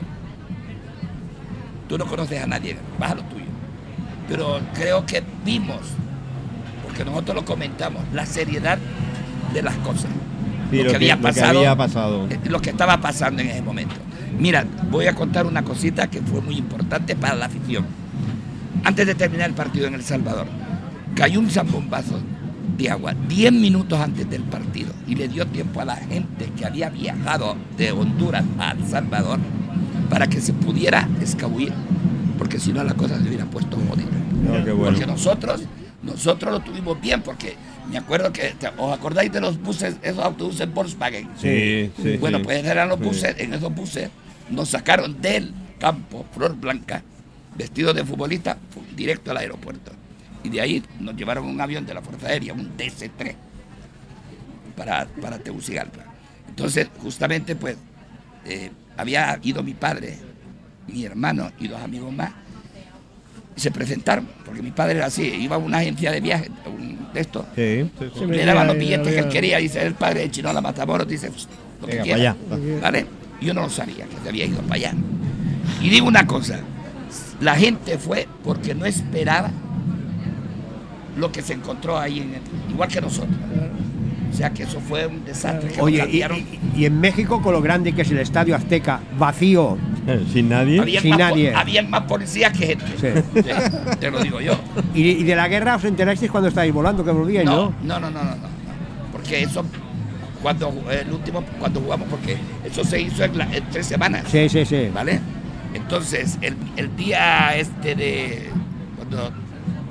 Tú 1.88 1.98
no 1.98 2.06
conoces 2.06 2.42
a 2.42 2.46
nadie, 2.46 2.76
vas 2.98 3.12
a 3.12 3.14
lo 3.16 3.22
tuyo. 3.24 3.44
Pero 4.28 4.60
creo 4.74 5.04
que 5.04 5.22
vimos, 5.44 5.80
porque 6.84 7.04
nosotros 7.04 7.36
lo 7.36 7.44
comentamos, 7.44 8.02
la 8.14 8.24
seriedad 8.24 8.78
de 9.52 9.62
las 9.62 9.74
cosas. 9.78 10.10
Sí, 10.72 10.82
lo, 10.82 10.90
que 10.90 10.96
había 10.96 11.14
lo 11.16 11.20
que 11.20 11.28
pasado, 11.28 11.58
había 11.58 11.76
pasado. 11.76 12.26
eh, 12.30 12.40
lo 12.44 12.60
que 12.60 12.70
estaba 12.70 13.00
pasando 13.00 13.42
en 13.42 13.48
ese 13.50 13.62
momento. 13.62 13.94
Mira, 14.38 14.64
voy 14.90 15.06
a 15.06 15.14
contar 15.14 15.46
una 15.46 15.62
cosita 15.62 16.08
que 16.08 16.20
fue 16.22 16.40
muy 16.40 16.56
importante 16.56 17.14
para 17.14 17.34
la 17.34 17.46
afición. 17.46 17.84
Antes 18.84 19.06
de 19.06 19.14
terminar 19.14 19.48
el 19.50 19.54
partido 19.54 19.86
en 19.86 19.94
El 19.94 20.02
Salvador, 20.02 20.46
cayó 21.14 21.38
un 21.38 21.50
zambombazo 21.50 22.18
de 22.76 22.90
agua 22.90 23.14
10 23.28 23.52
minutos 23.52 24.00
antes 24.00 24.28
del 24.28 24.42
partido 24.42 24.92
y 25.06 25.14
le 25.14 25.28
dio 25.28 25.46
tiempo 25.46 25.80
a 25.80 25.84
la 25.84 25.96
gente 25.96 26.50
que 26.56 26.64
había 26.64 26.88
viajado 26.88 27.54
de 27.76 27.92
Honduras 27.92 28.44
a 28.58 28.72
El 28.72 28.86
Salvador 28.86 29.38
para 30.08 30.26
que 30.26 30.40
se 30.40 30.52
pudiera 30.52 31.08
escabullir, 31.20 31.72
porque 32.38 32.58
si 32.58 32.72
no 32.72 32.82
la 32.82 32.94
cosa 32.94 33.18
se 33.20 33.28
hubiera 33.28 33.44
puesto 33.44 33.76
jodida. 33.88 34.08
No, 34.42 34.52
bueno. 34.74 34.84
Porque 34.84 35.06
nosotros, 35.06 35.62
nosotros 36.02 36.50
lo 36.52 36.60
tuvimos 36.60 37.00
bien, 37.00 37.22
porque 37.22 37.54
me 37.90 37.98
acuerdo 37.98 38.32
que, 38.32 38.54
¿os 38.78 38.92
acordáis 38.92 39.30
de 39.32 39.40
los 39.40 39.60
buses, 39.60 39.96
esos 40.02 40.24
autobuses 40.24 40.72
Volkswagen? 40.72 41.28
Sí, 41.36 41.90
sí. 42.00 42.16
Bueno, 42.18 42.38
sí. 42.38 42.44
pues 42.44 42.64
eran 42.64 42.88
los 42.88 42.98
Sí. 42.98 43.04
buses, 43.04 43.34
en 43.38 43.52
esos 43.54 43.74
buses 43.74 44.08
nos 44.50 44.68
sacaron 44.68 45.20
del 45.20 45.52
campo, 45.78 46.24
Flor 46.32 46.54
Blanca, 46.56 47.02
vestidos 47.56 47.94
de 47.94 48.04
futbolista, 48.04 48.56
fu- 48.70 48.82
directo 48.96 49.30
al 49.30 49.38
aeropuerto. 49.38 49.92
Y 50.44 50.48
de 50.48 50.60
ahí 50.60 50.82
nos 51.00 51.16
llevaron 51.16 51.46
un 51.46 51.60
avión 51.60 51.84
de 51.86 51.94
la 51.94 52.02
Fuerza 52.02 52.28
Aérea, 52.28 52.52
un 52.54 52.76
DC-3, 52.76 53.34
para, 54.76 55.06
para 55.20 55.38
Tegucigalpa. 55.38 56.04
Entonces, 56.48 56.88
justamente, 57.00 57.56
pues, 57.56 57.76
eh, 58.44 58.70
había 58.96 59.38
ido 59.42 59.62
mi 59.62 59.74
padre, 59.74 60.18
mi 60.88 61.04
hermano 61.04 61.50
y 61.58 61.68
dos 61.68 61.80
amigos 61.80 62.12
más, 62.12 62.32
y 63.56 63.60
se 63.60 63.70
presentaron, 63.70 64.28
porque 64.44 64.62
mi 64.62 64.70
padre 64.70 64.96
era 64.96 65.06
así, 65.06 65.22
iba 65.26 65.56
a 65.56 65.58
una 65.58 65.78
agencia 65.78 66.10
de 66.10 66.20
viaje, 66.20 66.50
un, 66.66 66.91
de 67.12 67.20
esto, 67.20 67.44
Sí, 67.54 67.90
sí, 67.98 68.06
sí. 68.14 68.20
Sí, 68.20 68.26
le 68.26 68.44
daban 68.44 68.66
los 68.66 68.76
Había- 68.76 68.96
billetes 68.98 69.14
que 69.14 69.18
él 69.20 69.28
quería, 69.28 69.58
dice 69.58 69.84
el 69.86 69.94
padre 69.94 70.20
de 70.20 70.30
Chinola 70.30 70.60
Matamoros, 70.60 71.06
dice 71.06 71.28
"Pss, 71.30 71.48
lo 71.80 71.86
que 71.86 71.92
Venga, 71.98 72.04
quiera. 72.04 72.36
para 72.48 72.60
allá. 72.62 72.80
¿Vale? 72.80 73.06
Yo 73.40 73.52
no 73.54 73.62
lo 73.62 73.70
sabía, 73.70 74.04
que 74.06 74.16
se 74.22 74.28
había 74.28 74.46
ido 74.46 74.60
para 74.62 74.74
allá. 74.76 74.94
Y 75.82 75.88
digo 75.90 76.06
una 76.06 76.26
cosa, 76.26 76.60
la 77.40 77.54
gente 77.56 77.98
fue 77.98 78.26
porque 78.44 78.74
no 78.74 78.86
esperaba 78.86 79.50
lo 81.16 81.30
que 81.30 81.42
se 81.42 81.52
encontró 81.54 81.98
ahí, 81.98 82.20
en 82.20 82.34
el- 82.34 82.70
igual 82.72 82.88
que 82.88 83.00
nosotros. 83.00 83.36
O 84.32 84.34
sea 84.34 84.50
que 84.50 84.62
eso 84.62 84.80
fue 84.80 85.06
un 85.06 85.24
desastre. 85.26 85.68
que 85.70 85.76
nos 85.76 85.84
Oye, 85.84 86.08
y- 86.10 86.80
y 86.80 86.86
en 86.86 86.98
México, 87.00 87.42
con 87.42 87.52
lo 87.52 87.60
grande 87.60 87.92
que 87.92 88.00
es 88.02 88.10
el 88.10 88.18
Estadio 88.18 88.56
Azteca, 88.56 89.00
vacío. 89.18 89.76
Sin 90.32 90.48
nadie. 90.48 90.80
habían, 90.80 91.02
sin 91.02 91.10
más, 91.10 91.18
po- 91.18 91.24
nadie. 91.26 91.54
habían 91.54 91.90
más 91.90 92.02
policías 92.02 92.56
que 92.56 92.66
gente. 92.66 92.84
Sí. 93.00 93.42
Te 94.00 94.10
lo 94.10 94.20
digo 94.20 94.40
yo. 94.40 94.58
Y, 94.94 95.02
y 95.10 95.22
de 95.24 95.36
la 95.36 95.48
guerra 95.48 95.76
os 95.76 95.84
enterasteis 95.84 96.30
cuando 96.30 96.48
estáis 96.48 96.72
volando, 96.72 97.04
que 97.04 97.10
volvíais, 97.12 97.44
No, 97.46 97.72
¿no? 97.84 98.00
no, 98.00 98.00
no, 98.00 98.10
no, 98.10 98.24
no, 98.24 98.30
no. 98.36 98.48
Porque 99.12 99.42
eso, 99.42 99.64
cuando 100.42 100.72
el 100.90 101.12
último, 101.12 101.44
cuando 101.60 101.80
jugamos, 101.80 102.08
porque 102.08 102.36
eso 102.64 102.82
se 102.84 103.00
hizo 103.00 103.24
en, 103.24 103.38
la- 103.38 103.54
en 103.54 103.64
tres 103.70 103.86
semanas. 103.86 104.24
Sí, 104.28 104.48
sí, 104.48 104.64
sí. 104.64 104.88
¿Vale? 104.92 105.20
Entonces, 105.74 106.38
el, 106.42 106.56
el 106.76 106.94
día 106.96 107.56
este 107.56 107.94
de. 107.94 108.50
Cuando 108.96 109.30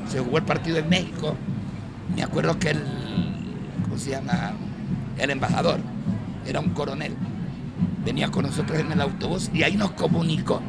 se 0.10 0.20
jugó 0.20 0.38
el 0.38 0.44
partido 0.44 0.78
en 0.78 0.90
México, 0.90 1.36
me 2.16 2.22
acuerdo 2.24 2.60
que 2.60 2.72
el. 2.72 2.82
¿Cómo 3.84 3.98
se 3.98 4.12
llama? 4.12 4.52
El 5.18 5.30
embajador 5.32 5.80
era 6.46 6.60
un 6.60 6.70
coronel. 6.70 7.14
Venía 8.06 8.30
con 8.30 8.46
nosotros 8.46 8.80
en 8.80 8.92
el 8.92 9.02
autobús 9.02 9.50
y 9.54 9.64
ahí 9.64 9.76
nos 9.78 9.92
comunicó 9.92 10.62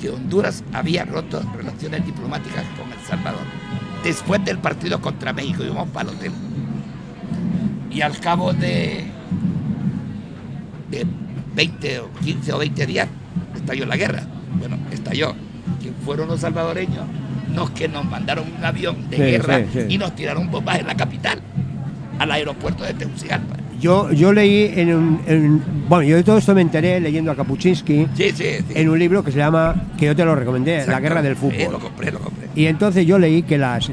que 0.00 0.10
Honduras 0.10 0.62
había 0.72 1.04
roto 1.04 1.42
relaciones 1.56 2.04
diplomáticas 2.04 2.64
con 2.78 2.92
El 2.92 2.98
Salvador. 3.06 3.40
Después 4.02 4.44
del 4.44 4.58
partido 4.58 5.00
contra 5.00 5.32
México, 5.32 5.64
íbamos 5.64 5.88
para 5.88 6.10
el 6.10 6.16
hotel. 6.16 6.32
Y 7.90 8.02
al 8.02 8.18
cabo 8.18 8.52
de, 8.52 9.06
de 10.90 11.06
20 11.54 12.00
o 12.00 12.10
15 12.22 12.52
o 12.52 12.58
20 12.58 12.86
días, 12.86 13.08
estalló 13.54 13.86
la 13.86 13.96
guerra. 13.96 14.22
Bueno, 14.58 14.76
estalló. 14.90 15.34
Que 15.82 15.92
fueron 16.04 16.28
los 16.28 16.40
salvadoreños 16.40 17.04
los 17.54 17.70
que 17.70 17.88
nos 17.88 18.04
mandaron 18.04 18.46
un 18.58 18.64
avión 18.64 19.08
de 19.08 19.16
Sí, 19.16 19.22
guerra 19.22 19.58
sí, 19.58 19.64
sí. 19.72 19.86
y 19.88 19.98
nos 19.98 20.14
tiraron 20.16 20.50
bombas 20.50 20.80
en 20.80 20.88
la 20.88 20.96
capital, 20.96 21.40
al 22.18 22.30
aeropuerto 22.32 22.82
de 22.82 22.94
Tegucigalpa. 22.94 23.56
Yo, 23.84 24.10
yo 24.12 24.32
leí 24.32 24.72
en 24.76 24.94
un. 24.94 25.20
en- 25.26 25.62
bueno, 25.90 26.04
yo 26.04 26.16
de 26.16 26.22
todo 26.24 26.38
esto 26.38 26.54
me 26.54 26.62
enteré 26.62 26.98
leyendo 27.00 27.30
a 27.30 27.36
Kapuczynski 27.36 28.06
Sí, 28.14 28.30
sí, 28.30 28.34
sí. 28.34 28.64
en 28.74 28.88
un 28.88 28.98
libro 28.98 29.22
que 29.22 29.30
se 29.30 29.36
llama, 29.36 29.74
que 29.98 30.06
yo 30.06 30.16
te 30.16 30.24
lo 30.24 30.34
recomendé, 30.34 30.76
La 30.76 30.82
Exacto. 30.84 31.02
Guerra 31.02 31.20
del 31.22 31.34
Sí, 31.36 31.40
Fútbol. 31.42 31.72
lo 31.72 31.78
compré, 31.78 32.10
lo 32.10 32.18
compré. 32.20 32.48
Y 32.54 32.64
entonces 32.64 33.04
yo 33.06 33.18
leí 33.18 33.42
que 33.42 33.58
las 33.58 33.90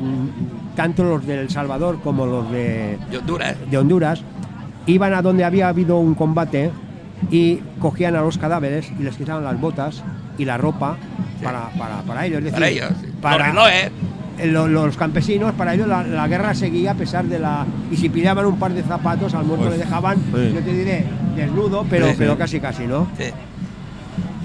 tanto 0.77 1.03
los 1.03 1.27
de 1.27 1.41
El 1.41 1.49
Salvador 1.49 1.99
como 2.01 2.25
los 2.25 2.49
de, 2.53 2.97
Honduras. 3.19 3.55
de 3.69 3.77
Honduras 3.77 4.23
iban 4.85 5.13
a 5.13 5.21
donde 5.21 5.43
había 5.43 5.67
habido 5.67 5.97
un 5.97 6.15
combate 6.15 6.71
y 7.29 7.59
cogían 7.79 8.15
a 8.15 8.21
los 8.21 8.37
cadáveres 8.37 8.89
y 8.97 9.03
les 9.03 9.17
quitaban 9.17 9.43
las 9.43 9.59
botas 9.59 10.03
y 10.37 10.45
la 10.45 10.57
ropa 10.57 10.95
para, 11.43 11.69
para, 11.77 11.97
para 12.03 12.25
ellos. 12.25 12.37
Es 12.37 12.45
decir, 12.45 12.59
Para 12.59 12.69
ellos. 12.69 12.89
sí. 13.01 13.07
para- 13.21 13.37
Los 13.39 13.47
relojes. 13.47 13.91
Eh, 14.39 14.47
lo- 14.47 14.67
los 14.67 14.97
campesinos, 14.97 15.53
para 15.53 15.73
ellos 15.73 15.88
la, 15.88 16.03
la 16.03 16.27
guerra 16.27 16.53
seguía 16.53 16.91
a 16.91 16.95
pesar 16.95 17.25
de 17.25 17.39
la... 17.39 17.65
Y 17.91 17.97
si 17.97 18.09
pillaban 18.09 18.45
un 18.45 18.57
par 18.57 18.73
de 18.73 18.84
zapatos, 18.84 19.34
al 19.34 19.45
muerto 19.45 19.65
Pues, 19.67 19.77
le 19.77 19.84
dejaban, 19.86 20.17
sí. 20.17 20.51
yo 20.53 20.61
te 20.61 20.73
diré, 20.73 21.05
desnudo, 21.36 21.86
pero, 21.89 22.05
Sí, 22.07 22.11
sí. 22.13 22.17
pero 22.19 22.38
casi 22.38 22.59
casi, 22.59 22.88
¿no? 22.88 23.07
Sí. 23.17 23.25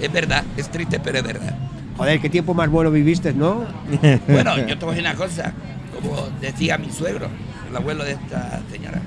Es 0.01 0.13
verdad, 0.13 0.45
es 0.57 0.69
triste, 0.69 1.01
pero 1.01 1.19
es 1.19 1.25
verdad. 1.25 1.55
Joder, 1.97 2.21
qué 2.21 2.29
tiempo 2.29 2.53
más 2.53 2.69
bueno 2.69 2.91
viviste, 2.91 3.33
¿no? 3.33 3.65
Bueno, 4.29 4.57
yo 4.67 4.79
te 4.79 4.85
voy 4.85 4.95
a 4.95 4.97
decir 4.97 5.11
una 5.11 5.15
cosa, 5.15 5.53
como 5.95 6.29
decía 6.41 6.77
mi 6.77 6.91
suegro, 6.91 7.29
el 7.71 7.77
abuelo 7.77 8.05
de 8.05 8.13
esta 8.13 8.61
señora. 8.71 9.01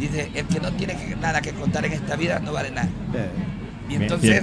Dice, 0.00 0.28
el 0.34 0.44
que 0.46 0.58
no 0.58 0.72
tiene 0.72 0.96
nada 1.22 1.40
que 1.40 1.52
contar 1.52 1.84
en 1.86 1.92
esta 1.92 2.16
vida 2.16 2.40
no 2.40 2.52
vale 2.52 2.72
nada. 2.72 2.88
Y 3.88 3.94
entonces, 3.94 4.42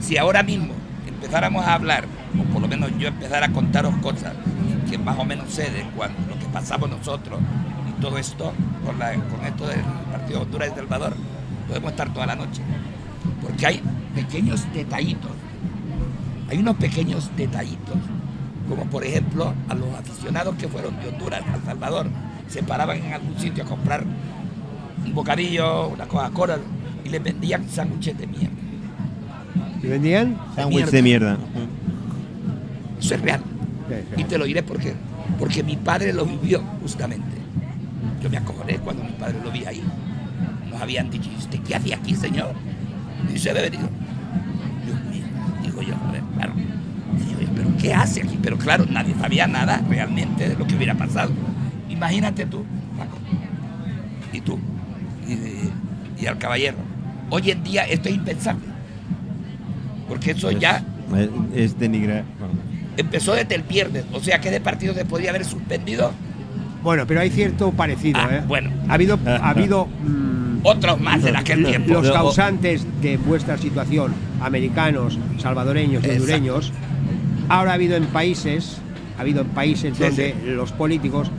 si 0.00 0.18
ahora 0.18 0.42
mismo 0.42 0.74
empezáramos 1.08 1.64
a 1.64 1.74
hablar, 1.74 2.04
o 2.40 2.44
por 2.52 2.62
lo 2.62 2.68
menos 2.68 2.90
yo 2.98 3.08
empezara 3.08 3.46
a 3.46 3.52
contaros 3.52 3.94
cosas 3.96 4.32
que 4.90 4.98
más 4.98 5.18
o 5.18 5.24
menos 5.24 5.50
sé 5.50 5.70
de 5.70 5.82
cuando, 5.96 6.18
lo 6.28 6.38
que 6.38 6.46
pasamos 6.52 6.88
nosotros 6.90 7.38
y 7.88 8.00
todo 8.00 8.18
esto, 8.18 8.52
con, 8.84 8.98
la- 8.98 9.14
con 9.14 9.44
esto 9.46 9.66
del 9.66 9.80
partido 10.10 10.40
de 10.40 10.44
Honduras 10.46 10.70
y 10.72 10.76
Salvador, 10.76 11.14
podemos 11.68 11.90
estar 11.92 12.12
toda 12.12 12.26
la 12.26 12.36
noche. 12.36 12.62
Porque 13.40 13.66
hay 13.66 13.82
pequeños 14.14 14.64
detallitos, 14.74 15.30
hay 16.50 16.58
unos 16.58 16.76
pequeños 16.76 17.30
detallitos, 17.36 17.96
como 18.68 18.84
por 18.86 19.04
ejemplo 19.04 19.52
a 19.68 19.74
los 19.74 19.88
aficionados 19.94 20.54
que 20.56 20.68
fueron 20.68 20.94
de 21.00 21.08
Honduras 21.08 21.42
a 21.50 21.56
El 21.56 21.62
Salvador, 21.62 22.06
se 22.48 22.62
paraban 22.62 22.98
en 22.98 23.12
algún 23.14 23.38
sitio 23.38 23.64
a 23.64 23.66
comprar 23.66 24.04
un 25.04 25.14
bocadillo, 25.14 25.88
una 25.88 26.06
Coca-Cola 26.06 26.58
y 27.04 27.08
les 27.08 27.22
vendían 27.22 27.68
sándwiches 27.68 28.16
de 28.18 28.26
mierda. 28.26 28.56
¿Y 29.82 29.86
vendían? 29.86 30.36
Sándwich 30.54 30.86
de 30.92 31.02
mierda. 31.02 31.38
Eso 33.02 33.14
es 33.14 33.20
real. 33.20 33.40
Y 34.16 34.24
te 34.24 34.38
lo 34.38 34.44
diré 34.44 34.62
por 34.62 34.78
qué. 34.78 34.94
Porque 35.38 35.62
mi 35.62 35.76
padre 35.76 36.12
lo 36.12 36.24
vivió 36.24 36.62
justamente. 36.80 37.36
Yo 38.22 38.30
me 38.30 38.36
acojoné 38.36 38.78
cuando 38.78 39.02
mi 39.02 39.10
padre 39.12 39.38
lo 39.42 39.50
vi 39.50 39.64
ahí. 39.64 39.82
Nos 40.70 40.80
habían 40.80 41.10
dicho, 41.10 41.28
¿y 41.32 41.36
usted 41.36 41.58
qué 41.60 41.74
hacía 41.74 41.96
aquí, 41.96 42.14
señor? 42.14 42.54
Y 43.32 43.38
se 43.38 43.50
había 43.50 43.62
venido. 43.62 43.88
Dios 44.84 45.04
mío, 45.10 45.24
digo 45.62 45.82
yo, 45.82 45.94
a 45.96 46.12
ver, 46.12 46.22
claro. 46.36 46.52
Digo 46.54 47.40
yo, 47.40 47.48
¿pero 47.54 47.76
qué 47.76 47.92
hace 47.92 48.22
aquí? 48.22 48.38
Pero 48.40 48.56
claro, 48.56 48.86
nadie 48.88 49.14
sabía 49.20 49.46
nada 49.46 49.82
realmente 49.88 50.48
de 50.48 50.56
lo 50.56 50.66
que 50.66 50.76
hubiera 50.76 50.94
pasado. 50.94 51.32
Imagínate 51.88 52.46
tú, 52.46 52.64
Paco, 52.96 53.18
y 54.32 54.40
tú, 54.40 54.58
y, 55.28 56.22
y 56.22 56.26
al 56.26 56.38
caballero. 56.38 56.78
Hoy 57.30 57.50
en 57.50 57.62
día 57.62 57.82
esto 57.84 58.08
es 58.08 58.14
impensable. 58.14 58.64
Porque 60.08 60.32
eso 60.32 60.50
ya 60.52 60.82
Es, 61.16 61.28
es 61.54 61.78
denigrar. 61.78 62.24
Empezó 62.96 63.34
desde 63.34 63.54
el 63.54 63.62
viernes. 63.62 64.04
O 64.12 64.20
sea 64.20 64.40
que 64.40 64.48
ese 64.48 64.60
partido 64.60 64.94
se 64.94 65.04
podía 65.04 65.30
haber 65.30 65.44
suspendido. 65.44 66.12
Bueno, 66.82 67.06
pero 67.06 67.20
hay 67.20 67.30
cierto 67.30 67.70
parecido, 67.70 68.18
Ah, 68.20 68.28
¿eh? 68.36 68.42
bueno. 68.46 68.70
Ha 68.88 68.94
habido, 68.94 69.18
ha 69.26 69.50
habido 69.50 69.86
mm, 70.02 70.60
otros 70.64 71.00
más 71.00 71.24
en 71.24 71.36
aquel 71.36 71.64
tiempo. 71.64 71.92
Los 71.94 72.10
causantes 72.10 72.84
de 73.00 73.16
vuestra 73.18 73.56
situación, 73.56 74.12
americanos, 74.40 75.18
salvadoreños, 75.38 76.02
Exacto. 76.02 76.22
hondureños, 76.22 76.72
ahora 77.48 77.70
ha 77.70 77.74
habido 77.74 77.96
en 77.96 78.06
países, 78.06 78.78
ha 79.16 79.20
habido 79.20 79.42
en 79.42 79.48
países 79.48 79.96
Sí, 79.96 80.02
donde 80.02 80.34
los 80.44 80.72
políticos 80.72 81.30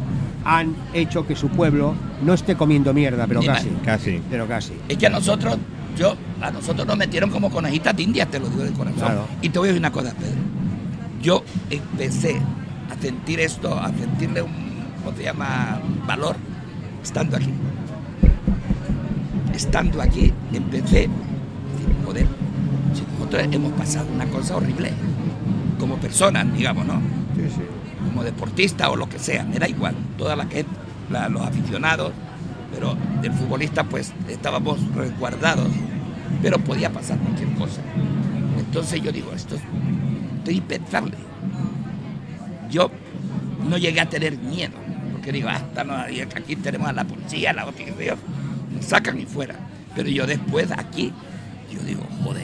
han 0.45 0.76
hecho 0.93 1.26
que 1.28 1.36
su 1.36 1.49
pueblo 1.49 1.93
no 2.24 2.34
esté 2.34 2.56
comiendo 2.56 2.93
mierda, 2.93 3.28
pero 3.28 3.41
Ni 3.41 3.47
casi, 3.47 3.70
mal. 3.70 3.82
Casi. 3.84 4.22
pero 4.30 4.47
casi. 4.47 4.74
Es 4.88 4.97
que 4.97 5.08
a 5.08 5.10
nosotros, 5.10 5.58
yo, 5.97 6.16
a 6.41 6.51
nosotros 6.51 6.86
nos 6.88 6.97
metieron 6.97 7.30
como 7.30 7.49
conejitas 7.49 7.95
de 7.97 8.04
India, 8.04 8.26
te 8.26 8.39
lo 8.39 8.47
digo 8.49 8.64
de 8.64 8.72
corazón. 8.72 8.97
Claro. 8.99 9.28
Y 9.41 9.49
te 9.49 9.60
voy 9.60 9.68
a 9.68 9.72
decir 9.72 9.82
una 9.82 9.91
cosa, 9.91 10.14
Pedro. 10.18 10.36
Yo 11.24 11.42
empecé 11.70 12.36
a 12.92 13.02
sentir 13.02 13.40
esto, 13.40 13.74
a 13.80 13.88
sentirle 13.88 14.42
un, 14.42 14.52
¿cómo 15.04 15.16
se 15.16 15.24
llama? 15.24 15.80
Valor, 16.06 16.36
estando 17.02 17.38
aquí. 17.38 17.50
Estando 19.54 20.02
aquí, 20.02 20.34
empecé, 20.52 20.82
a 20.82 20.84
decir, 20.84 21.10
joder, 22.06 22.28
si 22.94 23.04
nosotros 23.18 23.48
hemos 23.52 23.72
pasado 23.74 24.08
una 24.14 24.26
cosa 24.26 24.58
horrible, 24.58 24.92
como 25.80 25.96
personas, 25.98 26.46
digamos, 26.54 26.86
¿no? 26.86 27.02
Como 28.06 28.24
deportista 28.24 28.90
o 28.90 28.98
lo 28.98 29.08
que 29.08 29.18
sea, 29.18 29.46
me 29.46 29.60
da 29.60 29.70
igual, 29.70 29.96
toda 30.18 30.36
la 30.36 30.44
gente, 30.46 30.68
la- 31.10 31.30
los 31.30 31.42
aficionados, 31.42 32.12
pero 32.74 32.98
del 33.22 33.32
futbolista 33.32 33.86
pues 33.86 34.12
estábamos 34.28 34.78
resguardados, 34.94 35.68
pero 36.42 36.58
podía 36.60 36.92
pasar 36.92 37.18
cualquier 37.20 37.54
cosa. 37.54 37.82
Entonces 38.60 39.02
yo 39.02 39.12
digo, 39.12 39.32
esto 39.34 39.56
es, 39.56 39.62
esto 40.44 40.52
es 40.52 40.58
impensable. 40.58 41.14
Yo 42.70 42.91
no 43.70 43.78
llegué 43.78 44.02
a 44.02 44.10
tener 44.10 44.38
miedo, 44.38 44.74
porque 45.14 45.32
digo, 45.32 45.48
hasta 45.48 45.84
no, 45.84 46.10
y 46.10 46.20
aquí 46.22 46.56
tenemos 46.58 46.89
a 46.89 46.94
la 46.94 47.04
policía, 47.06 47.54
la 47.54 47.66
otra, 47.66 47.86
nos 48.76 48.86
sacan 48.86 49.20
y 49.20 49.26
fuera. 49.26 49.56
Pero 49.96 50.10
yo 50.10 50.26
después 50.28 50.70
aquí, 50.76 51.14
yo 51.72 51.80
digo, 51.84 52.02
joder, 52.24 52.44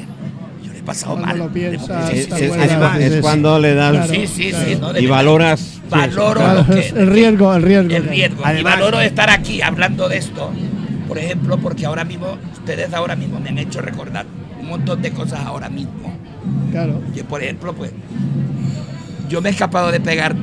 yo 0.63 0.71
le 0.71 0.79
he 0.79 0.83
pasado 0.83 1.13
Cuando 1.15 1.27
mal. 1.27 1.37
lo 1.39 1.49
piensas, 1.53 2.09
Sí, 2.11 2.27
Es, 2.39 3.21
cuando 3.21 3.59
le 3.59 3.73
das 3.73 3.91
Claro. 3.91 4.13
Sí, 4.13 4.27
sí, 4.27 4.51
sí, 4.53 4.77
no, 4.79 4.97
y 4.97 5.07
valoras. 5.07 5.81
Valoro 5.89 6.39
Claro, 6.39 6.59
lo 6.61 6.67
que- 6.67 6.79
es 6.79 6.91
el 6.93 7.07
riesgo, 7.07 7.53
el 7.55 7.63
riesgo. 7.63 7.95
el 7.95 8.03
riesgo. 8.07 8.43
y 8.59 8.63
valoro 8.63 9.01
estar 9.01 9.29
aquí 9.31 9.61
hablando 9.61 10.07
de 10.07 10.17
esto, 10.17 10.51
por 11.07 11.17
ejemplo, 11.17 11.57
porque 11.57 11.85
ahora 11.87 12.03
mismo, 12.05 12.37
ustedes 12.53 12.93
ahora 12.93 13.15
mismo 13.15 13.39
me 13.39 13.49
han 13.49 13.57
hecho 13.57 13.81
recordar 13.81 14.25
un 14.61 14.69
montón 14.69 15.01
de 15.01 15.11
cosas 15.11 15.39
ahora 15.45 15.67
mismo. 15.69 16.18
Claro. 16.71 17.01
Que 17.15 17.23
por 17.23 17.41
ejemplo, 17.43 17.73
pues, 17.73 17.91
yo 19.29 19.41
me 19.41 19.49
he 19.49 19.51
escapado 19.51 19.91
de 19.91 19.99
pegar 19.99 20.35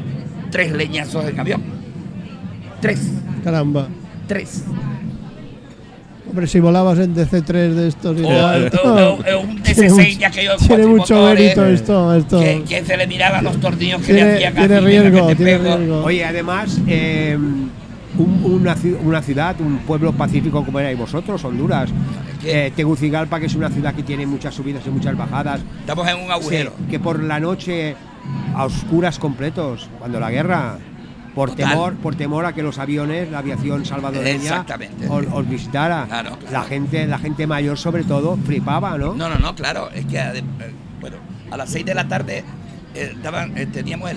tres 0.51 0.73
leñazos 0.73 1.25
en 1.27 1.39
avión. 1.41 1.63
Tres, 2.81 3.01
Caramba. 3.45 3.89
tres. 4.27 4.65
Hombre, 6.29 6.47
si 6.49 6.59
volabas 6.61 6.99
en 6.99 7.15
DC3 7.15 7.73
de 7.75 7.89
estos 7.89 8.19
y 8.21 8.25
O, 8.25 8.29
tal, 8.29 8.71
o- 8.85 8.89
o- 8.89 9.37
o 9.37 9.41
un 9.43 9.63
tiene 9.63 9.89
DC6 9.89 9.91
mucho- 9.93 10.19
ya 10.19 10.31
que 10.31 10.45
yo 10.45 10.57
Tiene 10.57 10.87
mucho 10.87 11.25
mérito 11.27 11.65
esto. 11.67 12.15
esto. 12.15 12.41
que, 12.41 12.63
que 12.69 12.85
se 12.85 12.97
le 12.97 13.07
miraban 13.07 13.45
los 13.45 13.59
tornillos 13.61 14.03
que 14.03 14.13
le 14.13 14.19
tiene 14.21 14.35
hacían 14.35 14.55
tiene 14.55 14.81
riesgo, 14.81 15.27
que 15.29 15.35
te 15.37 15.45
tiene 15.45 15.59
pego. 15.63 15.77
riesgo. 15.77 16.05
Oye, 16.05 16.25
además, 16.25 16.79
eh, 16.89 17.39
un- 18.19 18.41
una, 18.45 18.77
una 19.05 19.23
ciudad, 19.23 19.55
un 19.61 19.79
pueblo 19.79 20.13
pacífico 20.13 20.65
como 20.65 20.81
erais 20.81 20.99
vosotros, 20.99 21.43
Honduras, 21.45 21.91
eh, 22.45 22.73
Tegucigalpa, 22.75 23.41
que 23.41 23.47
es 23.47 23.55
una 23.55 23.71
ciudad 23.71 23.95
que 23.95 24.03
tiene 24.03 24.27
muchas 24.27 24.55
subidas 24.55 24.83
y 24.87 24.91
muchas 24.91 25.17
bajadas, 25.17 25.61
Estamos 25.81 26.07
en 26.09 26.21
un 26.21 26.31
agujero. 26.31 26.73
Sí, 26.79 26.85
que 26.91 27.01
por 27.01 27.23
la 27.23 27.41
noche 27.41 27.97
a 28.55 28.65
oscuras 28.65 29.19
completos, 29.19 29.89
cuando 29.99 30.19
la 30.19 30.31
guerra, 30.31 30.79
por 31.35 31.51
Total. 31.51 31.71
temor, 31.71 31.95
por 31.97 32.15
temor 32.15 32.47
a 32.47 32.55
que 32.55 32.63
los 32.63 32.79
aviones, 32.79 33.31
la 33.31 33.41
aviación 33.41 33.85
salvadoreña 33.85 34.65
os, 35.09 35.27
os 35.31 35.49
visitara. 35.49 36.07
Claro, 36.07 36.39
claro. 36.39 36.53
La 36.53 36.63
gente, 36.63 37.07
la 37.07 37.19
gente 37.19 37.47
mayor 37.47 37.77
sobre 37.77 38.05
todo, 38.05 38.39
flipaba, 38.39 38.97
¿no? 38.97 39.15
No, 39.15 39.29
no, 39.29 39.39
no, 39.39 39.55
claro. 39.55 39.91
Es 39.91 40.07
que, 40.07 40.19
eh, 40.19 40.43
bueno, 41.01 41.19
a 41.51 41.57
las 41.59 41.69
6 41.71 41.85
de 41.85 41.95
la 41.95 42.09
tarde 42.09 42.43
eh, 42.95 43.15
eh, 43.55 43.67
teníamos 43.67 44.11
el 44.11 44.17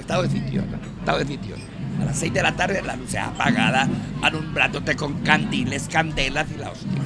estado 0.00 0.24
de 0.24 0.30
sitio. 0.30 0.64
Estado 0.98 1.18
de 1.18 1.26
sitio. 1.26 1.54
A 2.00 2.06
las 2.06 2.18
6 2.18 2.32
de 2.32 2.42
la 2.42 2.56
tarde 2.56 2.82
las 2.82 2.98
luces 2.98 3.20
apagadas, 3.20 3.88
alumbrándote 4.22 4.96
con 4.96 5.20
candiles, 5.20 5.88
candelas 5.88 6.46
y 6.50 6.58
la 6.58 6.70
hostia. 6.70 7.02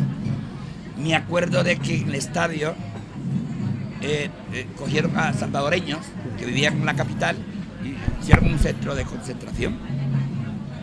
Me 0.96 1.14
acuerdo 1.14 1.62
de 1.62 1.76
que 1.76 1.96
en 1.98 2.08
el 2.08 2.14
estadio 2.14 2.74
eh, 4.02 4.30
eh, 4.52 4.66
cogieron 4.78 5.16
a 5.18 5.32
salvadoreños 5.32 6.00
que 6.38 6.46
vivían 6.46 6.74
en 6.74 6.86
la 6.86 6.94
capital 6.94 7.36
y 7.84 8.22
hicieron 8.22 8.46
un 8.52 8.58
centro 8.58 8.94
de 8.94 9.04
concentración 9.04 9.76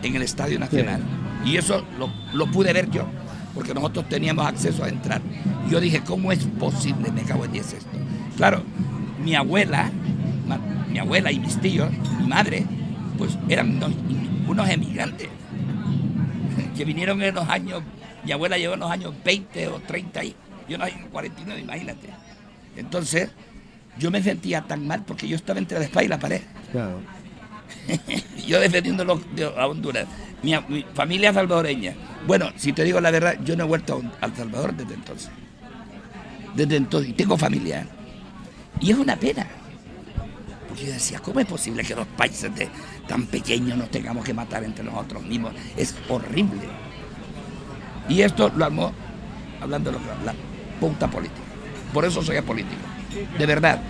en 0.02 0.14
el 0.16 0.22
Estadio 0.22 0.58
Nacional. 0.58 1.00
Y 1.44 1.56
eso 1.56 1.84
lo, 1.98 2.10
lo 2.32 2.50
pude 2.50 2.72
ver 2.72 2.90
yo, 2.90 3.06
porque 3.54 3.74
nosotros 3.74 4.08
teníamos 4.08 4.46
acceso 4.46 4.84
a 4.84 4.88
entrar. 4.88 5.20
Y 5.66 5.72
yo 5.72 5.80
dije, 5.80 6.00
¿cómo 6.04 6.32
es 6.32 6.44
posible? 6.58 7.10
Me 7.10 7.22
cago 7.22 7.44
en 7.44 7.52
10 7.52 7.72
esto. 7.74 7.90
Claro, 8.36 8.62
mi 9.22 9.34
abuela, 9.34 9.90
ma- 10.46 10.60
mi 10.90 10.98
abuela 10.98 11.30
y 11.32 11.38
mis 11.40 11.60
tíos, 11.60 11.88
mi 12.20 12.26
madre, 12.26 12.64
pues 13.18 13.36
eran 13.48 13.76
unos, 13.76 13.92
unos 14.48 14.68
emigrantes 14.68 15.28
que 16.76 16.84
vinieron 16.84 17.22
en 17.22 17.34
los 17.34 17.48
años, 17.48 17.82
mi 18.24 18.32
abuela 18.32 18.56
llegó 18.58 18.74
en 18.74 18.80
los 18.80 18.90
años 18.90 19.14
20 19.24 19.68
o 19.68 19.80
30 19.80 20.24
y 20.24 20.34
yo 20.68 20.74
en 20.76 20.80
los 20.80 20.92
años 20.92 21.08
49, 21.12 21.60
imagínate. 21.60 22.08
Entonces, 22.76 23.30
yo 23.98 24.10
me 24.10 24.22
sentía 24.22 24.62
tan 24.62 24.86
mal 24.86 25.04
porque 25.06 25.28
yo 25.28 25.36
estaba 25.36 25.58
entre 25.58 25.78
la 25.78 25.84
espalda 25.84 26.04
y 26.04 26.08
la 26.08 26.18
pared. 26.18 26.42
Claro. 26.72 27.00
Yo 28.46 28.60
defendiendo 28.60 29.20
a 29.56 29.66
Honduras. 29.66 30.06
Mi, 30.42 30.54
mi 30.68 30.84
familia 30.94 31.32
salvadoreña. 31.32 31.94
Bueno, 32.26 32.50
si 32.56 32.72
te 32.72 32.84
digo 32.84 33.00
la 33.00 33.10
verdad, 33.10 33.38
yo 33.44 33.56
no 33.56 33.64
he 33.64 33.66
vuelto 33.66 34.02
a 34.20 34.26
El 34.26 34.36
Salvador 34.36 34.74
desde 34.74 34.94
entonces. 34.94 35.30
Desde 36.54 36.76
entonces. 36.76 37.10
Y 37.10 37.12
tengo 37.14 37.36
familia. 37.38 37.86
Y 38.80 38.90
es 38.92 38.98
una 38.98 39.16
pena. 39.16 39.46
Porque 40.68 40.86
yo 40.86 40.92
decía, 40.92 41.18
¿cómo 41.20 41.40
es 41.40 41.46
posible 41.46 41.82
que 41.84 41.94
los 41.94 42.06
países 42.06 42.54
de- 42.54 42.68
tan 43.08 43.26
pequeños 43.26 43.76
nos 43.78 43.90
tengamos 43.90 44.24
que 44.24 44.34
matar 44.34 44.62
entre 44.64 44.84
nosotros 44.84 45.22
mismos? 45.22 45.52
Es 45.76 45.94
horrible. 46.08 46.62
Y 48.08 48.22
esto 48.22 48.50
lo 48.54 48.64
armó, 48.64 48.92
hablando 49.60 49.90
de 49.90 49.98
lo 49.98 50.02
que- 50.02 50.24
la 50.24 50.34
punta 50.80 51.08
política. 51.08 51.40
Por 51.92 52.04
eso 52.04 52.22
soy 52.22 52.36
apolítico. 52.36 52.80
De 53.38 53.46
verdad. 53.46 53.80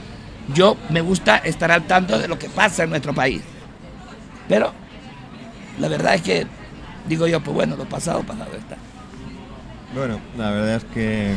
Yo 0.54 0.76
me 0.90 1.00
gusta 1.00 1.38
estar 1.38 1.70
al 1.72 1.84
tanto 1.84 2.18
de 2.18 2.28
lo 2.28 2.38
que 2.38 2.48
pasa 2.50 2.84
en 2.84 2.90
nuestro 2.90 3.14
país. 3.14 3.40
Pero 4.48 4.72
la 5.78 5.88
verdad 5.88 6.14
es 6.14 6.22
que 6.22 6.46
digo 7.08 7.26
yo, 7.26 7.40
pues 7.42 7.54
bueno, 7.54 7.76
lo 7.76 7.84
pasado, 7.86 8.22
pasado 8.22 8.50
está. 8.56 8.76
Bueno, 9.94 10.18
la 10.36 10.50
verdad 10.50 10.74
es 10.76 10.84
que 10.84 11.32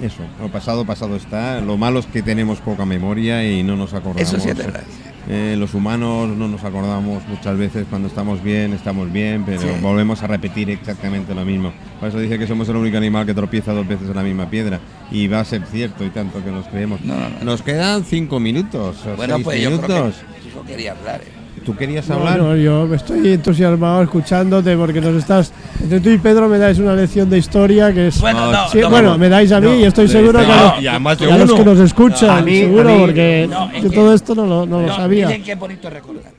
mm, 0.00 0.04
eso, 0.04 0.22
lo 0.40 0.48
pasado, 0.48 0.84
pasado 0.84 1.16
está. 1.16 1.60
Lo 1.60 1.76
malo 1.76 1.98
es 1.98 2.06
que 2.06 2.22
tenemos 2.22 2.60
poca 2.60 2.84
memoria 2.84 3.42
y 3.44 3.62
no 3.62 3.74
nos 3.74 3.94
acordamos. 3.94 4.20
Eso 4.22 4.38
sí 4.38 4.50
es 4.50 4.56
verdad. 4.56 4.82
Eh, 5.28 5.54
los 5.56 5.72
humanos 5.74 6.28
no 6.36 6.48
nos 6.48 6.64
acordamos 6.64 7.26
muchas 7.28 7.56
veces 7.56 7.86
cuando 7.88 8.08
estamos 8.08 8.42
bien, 8.42 8.72
estamos 8.72 9.12
bien, 9.12 9.44
pero 9.44 9.60
Sí. 9.60 9.68
volvemos 9.80 10.20
a 10.22 10.26
repetir 10.26 10.68
exactamente 10.70 11.32
lo 11.34 11.44
mismo. 11.44 11.72
Por 12.00 12.08
eso 12.08 12.18
dice 12.18 12.38
que 12.38 12.46
somos 12.48 12.68
el 12.68 12.76
único 12.76 12.96
animal 12.96 13.24
que 13.24 13.32
tropieza 13.34 13.72
dos 13.72 13.86
veces 13.86 14.08
en 14.08 14.16
la 14.16 14.22
misma 14.24 14.50
piedra. 14.50 14.80
Y 15.12 15.28
va 15.28 15.40
a 15.40 15.44
ser 15.44 15.64
cierto 15.66 16.04
y 16.04 16.10
tanto 16.10 16.42
que 16.44 16.50
nos 16.50 16.66
creemos. 16.66 17.00
No, 17.02 17.14
no, 17.14 17.28
no. 17.28 17.44
Nos 17.44 17.62
quedan 17.62 18.04
cinco 18.04 18.40
minutos. 18.40 18.96
o 19.06 19.16
Bueno, 19.16 19.34
seis 19.36 19.44
pues 19.44 19.60
yo 19.62 19.80
creo 19.80 20.06
que 20.06 20.50
yo 20.54 20.64
quería 20.64 20.92
hablar. 20.92 21.20
eh. 21.20 21.41
¿Tú 21.64 21.76
querías 21.76 22.08
No, 22.08 22.16
hablar? 22.16 22.38
no, 22.38 22.56
yo 22.56 22.92
estoy 22.94 23.32
entusiasmado 23.34 24.02
escuchándote 24.02 24.76
porque 24.76 25.00
nos 25.00 25.14
estás. 25.16 25.52
Entre 25.80 26.00
tú 26.00 26.10
y 26.10 26.18
Pedro 26.18 26.48
me 26.48 26.58
dais 26.58 26.78
una 26.78 26.94
lección 26.94 27.30
de 27.30 27.38
historia 27.38 27.92
que 27.92 28.08
es. 28.08 28.20
Bueno, 28.20 28.50
no, 28.50 28.68
Sí, 28.68 28.78
no, 28.80 28.90
bueno, 28.90 29.10
no. 29.12 29.18
me 29.18 29.28
dais 29.28 29.52
a 29.52 29.60
mí 29.60 29.66
no, 29.68 29.74
y 29.76 29.84
estoy 29.84 30.08
seguro 30.08 30.40
que, 30.40 30.46
no, 30.46 30.52
a- 30.52 30.80
y 30.80 30.86
además 30.88 31.18
de 31.18 31.26
y 31.26 31.30
a 31.30 31.38
los 31.38 31.52
que 31.52 31.64
nos 31.64 31.78
escuchan, 31.78 32.30
A 32.30 32.42
mí- 32.42 32.58
seguro, 32.60 32.88
a 32.88 32.92
mí- 32.92 32.98
porque 33.00 33.46
No, 33.50 33.70
es 33.70 33.82
yo 33.84 33.90
que- 33.90 33.96
todo 33.96 34.12
esto 34.14 34.34
no 34.34 34.46
lo, 34.46 34.66
no 34.66 34.80
lo 34.80 34.86
No, 34.88 34.96
sabía. 34.96 35.28
Dicen 35.28 35.42
que 35.44 35.52
es 35.52 35.58
bonito 35.58 35.88
recordar. 35.88 36.32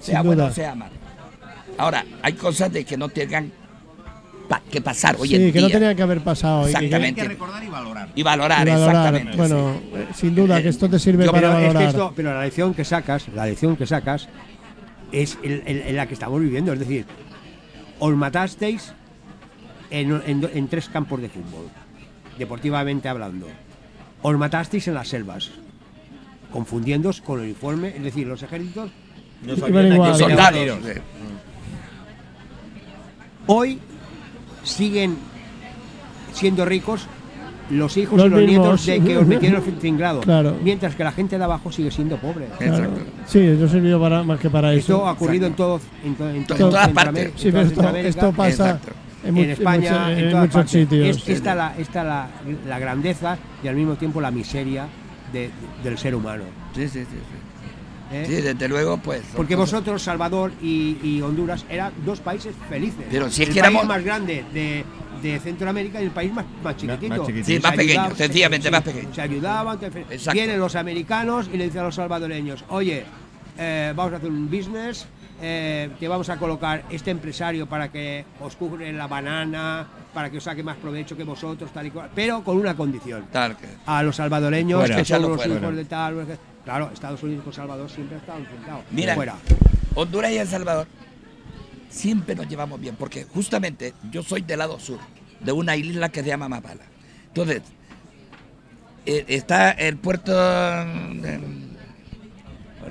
Sin 0.00 0.12
Sea 0.12 0.22
bueno 0.22 0.50
sea 0.52 0.74
malo. 0.74 0.92
Ahora, 1.76 2.04
hay 2.22 2.32
cosas 2.34 2.72
de 2.72 2.84
que 2.84 2.96
no 2.96 3.08
tengan 3.08 3.50
pa- 4.48 4.62
que 4.70 4.80
pasar 4.80 5.16
hoy 5.18 5.28
sí, 5.28 5.34
en 5.36 5.46
que 5.46 5.52
día. 5.58 5.60
no 5.62 5.68
tenía 5.68 5.94
que 5.94 6.02
haber 6.02 6.20
pasado. 6.22 6.62
y 6.62 6.72
que- 6.72 6.84
Exactamente. 6.86 7.24
recordar 7.24 7.62
y 7.62 7.68
valorar. 7.68 8.08
Y 8.14 8.22
valorar, 8.22 8.66
y 8.66 8.70
valorar. 8.70 8.96
exactamente. 8.96 9.36
Bueno, 9.36 9.72
sí. 9.80 9.90
eh, 9.96 10.06
sin 10.14 10.34
duda 10.34 10.62
que 10.62 10.68
esto 10.68 10.88
te 10.88 10.98
sirve 10.98 11.24
Yo- 11.26 11.32
para 11.32 11.48
Pero, 11.48 11.52
es 11.52 11.58
que 11.60 11.66
valorar. 11.68 11.88
esto- 11.90 12.12
pero 12.16 12.34
la 12.34 12.42
lección 12.42 12.74
que 12.74 12.84
sacas, 12.84 13.26
la 13.34 13.46
lección 13.46 13.76
que 13.76 13.86
sacas, 13.86 14.28
es 15.12 15.38
el- 15.42 15.62
el- 15.66 15.82
en 15.82 15.96
la 15.96 16.06
que 16.06 16.14
estamos 16.14 16.40
viviendo. 16.40 16.72
Es 16.72 16.78
decir, 16.78 17.06
os 17.98 18.14
matasteis 18.16 18.92
en, 19.90 20.12
en- 20.26 20.50
en 20.52 20.68
tres 20.68 20.88
campos 20.88 21.20
de 21.20 21.28
fútbol, 21.28 21.66
deportivamente 22.38 23.08
hablando. 23.08 23.46
Os 24.22 24.36
matasteis 24.36 24.86
en 24.88 24.94
las 24.94 25.08
selvas, 25.08 25.50
confundiéndoos 26.52 27.20
con 27.20 27.38
el 27.40 27.46
uniforme. 27.46 27.88
Es 27.96 28.02
decir, 28.02 28.26
los 28.26 28.42
ejércitos 28.42 28.90
Los 29.44 29.58
soldados. 29.58 30.78
hoy 33.46 33.78
siguen 34.64 35.16
siendo 36.32 36.64
ricos 36.64 37.06
los 37.70 37.96
hijos 37.96 38.16
Los 38.18 38.26
y 38.26 38.30
los 38.30 38.40
mismos. 38.40 38.58
nietos 38.66 38.86
de 38.86 39.00
que 39.00 39.18
os 39.18 39.26
metieron 39.26 39.62
el 39.66 39.74
tinglado. 39.78 40.20
Claro. 40.20 40.56
Mientras 40.62 40.94
que 40.94 41.04
la 41.04 41.12
gente 41.12 41.36
de 41.38 41.44
abajo 41.44 41.70
sigue 41.72 41.90
siendo 41.90 42.16
pobre. 42.16 42.46
Claro. 42.58 42.74
Exacto. 42.76 43.00
Sí, 43.26 43.38
eso 43.40 43.64
ha 43.64 43.68
servido 43.68 44.00
para, 44.00 44.22
más 44.22 44.40
que 44.40 44.48
para 44.50 44.72
Esto 44.72 44.94
eso. 44.96 45.06
ha 45.06 45.12
ocurrido 45.12 45.46
en, 45.46 45.54
todo, 45.54 45.80
en, 46.04 46.14
to- 46.14 46.28
en 46.30 46.44
to- 46.44 46.54
En 46.54 46.58
todas 46.60 46.88
partes. 46.88 47.26
en 47.26 47.38
Sí, 47.38 47.50
toda 47.50 47.64
pero 47.68 47.96
esto, 47.96 48.08
esto 48.08 48.32
pasa. 48.32 48.50
Exacto. 48.70 48.92
En 49.24 49.36
en 49.36 49.50
España, 49.50 50.12
en, 50.12 50.18
en 50.18 50.30
todas 50.30 50.42
muchos 50.44 50.54
partes. 50.54 50.70
sitios, 50.70 51.16
Es- 51.18 51.28
esta 51.28 51.54
la, 51.54 51.74
esta 51.76 52.04
la, 52.04 52.28
la 52.68 52.78
grandeza 52.78 53.36
y 53.62 53.68
al 53.68 53.74
mismo 53.76 53.96
tiempo 53.96 54.20
la 54.20 54.30
miseria 54.30 54.86
de- 55.32 55.50
del 55.82 55.98
ser 55.98 56.14
humano. 56.14 56.44
Sí, 56.74 56.82
sí, 56.88 57.00
sí. 57.00 57.06
sí. 57.10 58.14
¿eh? 58.16 58.24
Sí, 58.26 58.34
desde 58.40 58.68
luego, 58.68 58.96
pues. 58.98 59.22
Porque 59.36 59.56
cosas- 59.56 59.72
vosotros, 59.72 60.02
Salvador 60.02 60.52
y, 60.62 60.96
y 61.02 61.20
Honduras, 61.20 61.66
eran 61.68 61.92
dos 62.06 62.20
países 62.20 62.54
felices. 62.70 63.04
Pero 63.10 63.28
si 63.28 63.42
es 63.42 63.48
el 63.48 63.54
que 63.54 63.60
país 63.60 63.70
éramos- 63.74 63.88
más 63.88 64.02
grande 64.04 64.44
de, 64.54 64.84
de 65.22 65.38
Centroamérica 65.40 66.00
y 66.00 66.04
el 66.04 66.10
país 66.10 66.32
más, 66.32 66.44
más 66.62 66.76
chiquitito. 66.76 67.08
más 67.16 67.26
chiquitito. 67.26 67.46
Sí, 67.46 67.60
más 67.60 67.72
pequeño, 67.76 68.00
ayudaban- 68.00 68.16
sencillamente 68.16 68.70
más 68.70 68.82
pequeño. 68.82 69.14
Se 69.14 69.20
ayudaban. 69.22 69.78
Exacto. 69.82 70.32
Vienen 70.32 70.58
los 70.60 70.76
americanos 70.76 71.48
y 71.52 71.56
le 71.56 71.64
dicen 71.64 71.80
a 71.80 71.84
los 71.84 71.94
salvadoreños, 71.94 72.64
oye, 72.68 73.04
eh, 73.58 73.92
vamos 73.96 74.12
a 74.12 74.16
hacer 74.16 74.30
un 74.30 74.50
business, 74.50 75.06
eh, 75.40 75.90
te 76.00 76.08
vamos 76.08 76.28
a 76.30 76.36
colocar 76.36 76.84
este 76.90 77.10
empresario 77.10 77.66
para 77.66 77.90
que 77.92 78.24
os 78.40 78.56
cubre 78.56 78.92
la 78.92 79.06
banana, 79.06 79.86
para 80.14 80.30
que 80.30 80.38
os 80.38 80.44
saque 80.44 80.62
más 80.62 80.76
provecho 80.76 81.16
que 81.16 81.24
vosotros, 81.24 81.70
tal 81.72 81.86
y 81.86 81.90
cual, 81.90 82.10
pero 82.14 82.42
con 82.42 82.56
una 82.56 82.74
condición. 82.76 83.26
Tal 83.32 83.56
que- 83.56 83.66
A 83.86 84.02
los 84.02 84.16
salvadoreños, 84.16 84.80
Fuera. 84.80 84.96
que 84.96 85.04
son 85.04 85.22
los 85.22 85.36
fuera. 85.36 85.54
hijos 85.54 85.76
de 85.76 85.84
tal. 85.84 86.26
Claro, 86.64 86.90
Estados 86.92 87.22
Unidos 87.22 87.44
con 87.44 87.52
Salvador 87.52 87.88
siempre 87.88 88.16
ha 88.16 88.20
estado 88.20 88.38
enfrentado. 88.40 88.82
Mira, 88.90 89.14
Fuera. 89.14 89.34
Honduras 89.94 90.30
y 90.32 90.36
El 90.38 90.46
Salvador 90.48 90.86
siempre 91.88 92.34
nos 92.34 92.48
llevamos 92.48 92.80
bien, 92.80 92.96
porque 92.96 93.24
justamente 93.24 93.94
yo 94.10 94.22
soy 94.22 94.42
del 94.42 94.58
lado 94.58 94.78
sur, 94.78 94.98
de 95.40 95.52
una 95.52 95.76
isla 95.76 96.08
que 96.08 96.22
se 96.22 96.28
llama 96.28 96.48
Mapala. 96.48 96.82
Entonces, 97.28 97.62
eh, 99.06 99.24
está 99.28 99.70
el 99.70 99.96
puerto. 99.96 100.32
de- 100.32 101.40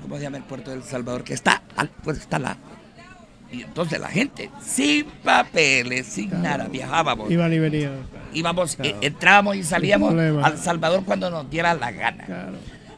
¿Cómo 0.02 0.16
se 0.18 0.24
llama 0.24 0.38
el 0.38 0.44
puerto 0.44 0.72
del 0.72 0.84
Salvador? 0.84 1.24
Que 1.24 1.34
está, 1.34 1.62
al, 1.76 1.90
pues 2.04 2.18
está 2.20 2.40
la. 2.40 2.58
Y 3.52 3.62
entonces 3.64 4.00
la 4.00 4.10
gente, 4.10 4.50
sin 4.62 5.06
papeles, 5.24 6.06
sin 6.06 6.30
nada, 6.42 6.68
viajábamos. 6.68 7.32
Iban 7.32 7.52
y 7.54 7.60
venían. 7.60 7.94
Íbamos, 8.34 8.78
eh, 8.84 8.96
entrábamos 9.02 9.56
y 9.56 9.64
salíamos 9.64 10.14
al 10.44 10.58
Salvador 10.58 11.04
cuando 11.06 11.30
nos 11.30 11.50
diera 11.50 11.74
la 11.74 11.92
gana. 11.92 12.26
Claro. 12.26 12.58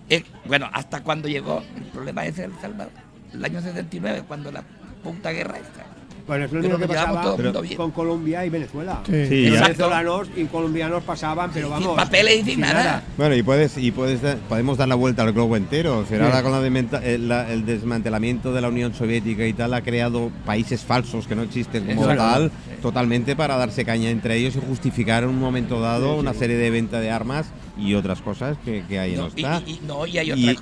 Eh, 0.09 0.23
bueno, 0.45 0.69
hasta 0.73 1.01
cuando 1.03 1.27
llegó 1.27 1.63
el 1.77 1.83
problema 1.85 2.25
ese 2.25 2.41
del 2.43 2.53
Salvador, 2.59 2.91
el 3.31 3.45
año 3.45 3.61
79, 3.61 4.23
cuando 4.27 4.51
la 4.51 4.63
puta 5.03 5.31
guerra 5.31 5.57
esta. 5.57 5.85
Bueno, 6.27 6.45
es 6.45 6.51
lo 6.51 6.59
único 6.59 6.77
que 6.77 6.87
pasaba 6.87 7.35
con 7.75 7.89
Colombia 7.89 8.45
y 8.45 8.49
Venezuela. 8.51 9.01
Sí. 9.03 9.49
Venezolanos 9.49 10.27
y 10.37 10.43
colombianos 10.45 11.01
pasaban, 11.01 11.49
pero 11.51 11.69
Sin 11.69 11.79
vamos. 11.79 11.95
papeles 11.97 12.41
y 12.41 12.51
sin 12.51 12.59
nada. 12.59 13.01
Bueno, 13.17 13.35
y 13.35 13.41
puedes 13.41 13.75
y 13.79 13.89
puedes 13.89 14.21
dar- 14.21 14.37
podemos 14.47 14.77
dar 14.77 14.87
la 14.89 14.93
vuelta 14.93 15.23
al 15.23 15.33
globo 15.33 15.55
entero. 15.57 15.97
O 15.97 16.05
sea, 16.05 16.19
Sí. 16.19 16.23
ahora 16.23 16.43
con 16.43 16.51
la 16.51 16.61
dementa- 16.61 17.03
el, 17.03 17.27
la- 17.29 17.51
el 17.51 17.65
desmantelamiento 17.65 18.53
de 18.53 18.61
la 18.61 18.67
Unión 18.67 18.93
Soviética 18.93 19.43
y 19.47 19.53
tal 19.53 19.73
ha 19.73 19.81
creado 19.81 20.29
países 20.45 20.83
falsos 20.85 21.25
que 21.25 21.35
no 21.35 21.41
existen 21.41 21.87
como 21.87 22.05
tal, 22.05 22.51
totalmente 22.79 23.35
para 23.35 23.57
darse 23.57 23.83
caña 23.83 24.11
entre 24.11 24.35
ellos 24.35 24.55
y 24.55 24.59
justificar 24.59 25.23
en 25.23 25.29
un 25.29 25.39
momento 25.39 25.81
dado 25.81 26.15
una 26.15 26.35
serie 26.35 26.57
de 26.57 26.69
venta 26.69 26.99
de 26.99 27.09
armas 27.09 27.47
y 27.75 27.95
otras 27.95 28.21
cosas 28.21 28.55
que, 28.63 28.83
que 28.87 28.99
ahí 28.99 29.15
no, 29.15 29.27
está. 29.27 29.63
y- 29.65 29.71
y- 29.71 29.79
no, 29.87 30.05
y 30.05 30.19
hay. 30.19 30.59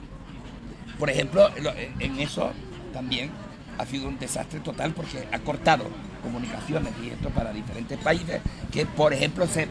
Por 0.98 1.10
ejemplo, 1.10 1.50
lo- 1.62 1.74
en 2.00 2.20
eso 2.22 2.52
también 2.94 3.32
ha 3.78 3.86
sido 3.86 4.08
un 4.08 4.18
desastre 4.20 4.60
total 4.60 4.94
porque 4.94 5.28
ha 5.32 5.40
cortado 5.40 5.86
comunicaciones 6.24 6.94
y 7.04 7.10
esto 7.10 7.30
para 7.30 7.54
diferentes 7.54 7.98
países 8.00 8.42
que, 8.72 8.86
por 8.86 9.14
ejemplo, 9.14 9.46
se, 9.48 9.68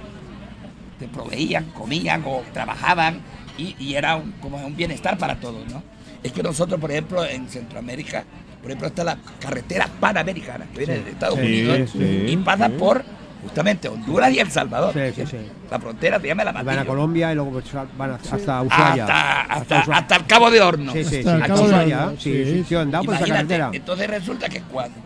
se 0.99 1.09
proveían, 1.09 1.65
comían 1.73 2.23
o 2.27 2.43
trabajaban 2.53 3.21
y, 3.59 3.75
y 3.79 3.95
era 3.95 4.17
un, 4.17 4.33
como 4.33 4.59
un 4.65 4.77
bienestar 4.77 5.19
para 5.19 5.37
todos, 5.37 5.67
¿no? 5.73 5.83
Es 6.23 6.33
que 6.33 6.43
nosotros, 6.43 6.81
por 6.81 6.91
ejemplo, 6.91 7.25
en 7.25 7.49
Centroamérica, 7.49 8.25
por 8.61 8.71
ejemplo, 8.71 8.89
está 8.89 9.05
la 9.05 9.19
carretera 9.41 9.89
panamericana 10.01 10.67
que 10.73 10.79
viene 10.79 10.99
de 11.01 11.11
Estados 11.11 11.39
Sí, 11.39 11.45
Unidos 11.45 11.91
sí, 11.93 12.27
y 12.29 12.37
pasa 12.39 12.69
por 12.69 13.05
justamente 13.47 13.89
Honduras 13.89 14.33
y 14.33 14.39
El 14.39 14.51
Salvador. 14.51 14.93
Sí, 14.93 15.01
sí, 15.15 15.27
sí. 15.31 15.37
La 15.71 15.79
frontera 15.81 16.21
se 16.21 16.27
llama 16.29 16.45
la 16.45 16.53
Van 16.53 16.79
a 16.79 16.85
Colombia 16.85 17.33
y 17.33 17.35
luego 17.35 17.51
pues, 17.53 17.65
van 17.97 18.11
hasta 18.13 18.63
Ushuaia. 18.63 19.05
hasta, 19.49 19.81
hasta, 19.97 20.17
el 20.17 20.27
Cabo 20.27 20.51
de 20.51 20.61
Horno. 20.61 20.93
Sí, 20.93 21.05
sí, 21.05 21.11
sí. 21.11 21.17
Hasta 21.19 21.35
el 21.37 21.43
Hasta 21.43 21.55
Cabo 21.55 21.61
de 21.63 21.75
Ushuaia. 21.75 22.05
Horno, 22.07 22.21
Sí, 22.21 22.33
sí. 22.33 22.45
sí, 22.45 22.65
sí, 22.69 22.75
he 22.75 22.79
andado 22.79 23.05
por 23.05 23.15
esa 23.15 23.27
Imagínate, 23.27 23.55
carretera. 23.59 23.71
entonces 23.77 24.07
resulta 24.11 24.49
que 24.49 24.61
cuando 24.63 24.97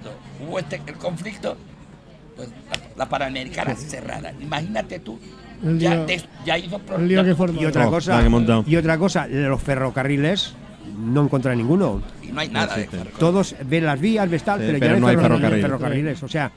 hubo 0.46 0.58
este, 0.58 0.80
el 0.86 0.94
conflicto, 0.94 1.56
pues 2.36 2.48
la, 2.48 3.04
la 3.04 3.08
Panamericana 3.08 3.74
cerrada. 3.74 4.32
Imagínate 4.40 4.98
tú, 5.00 5.18
El 5.64 5.78
ya, 5.78 5.94
lío- 5.94 6.06
te- 6.06 6.22
ya 6.44 6.58
hizo 6.58 6.80
El 6.96 7.08
lío 7.08 7.22
que 7.22 7.30
ya- 7.30 7.36
formó. 7.36 7.60
Y 7.62 7.66
otra 7.66 7.86
Oh, 7.86 7.90
cosa, 7.90 8.22
y 8.66 8.76
otra 8.76 8.98
cosa, 8.98 9.26
los 9.28 9.62
ferrocarriles 9.62 10.54
no 10.98 11.22
encontré 11.24 11.54
ninguno. 11.56 12.02
y 12.22 12.32
no 12.32 12.40
hay 12.40 12.48
nada 12.48 12.76
de. 12.76 12.86
Todos 13.18 13.54
ven 13.64 13.84
las 13.86 14.00
vías, 14.00 14.28
ves 14.30 14.42
tal, 14.42 14.60
Sí, 14.60 14.66
pero, 14.66 14.78
pero 14.78 14.94
ya 14.94 15.00
no 15.00 15.06
hay 15.08 15.16
ferro- 15.16 15.22
ferrocarril. 15.28 15.62
ferrocarriles. 15.62 16.22
O 16.22 16.28
sea, 16.28 16.50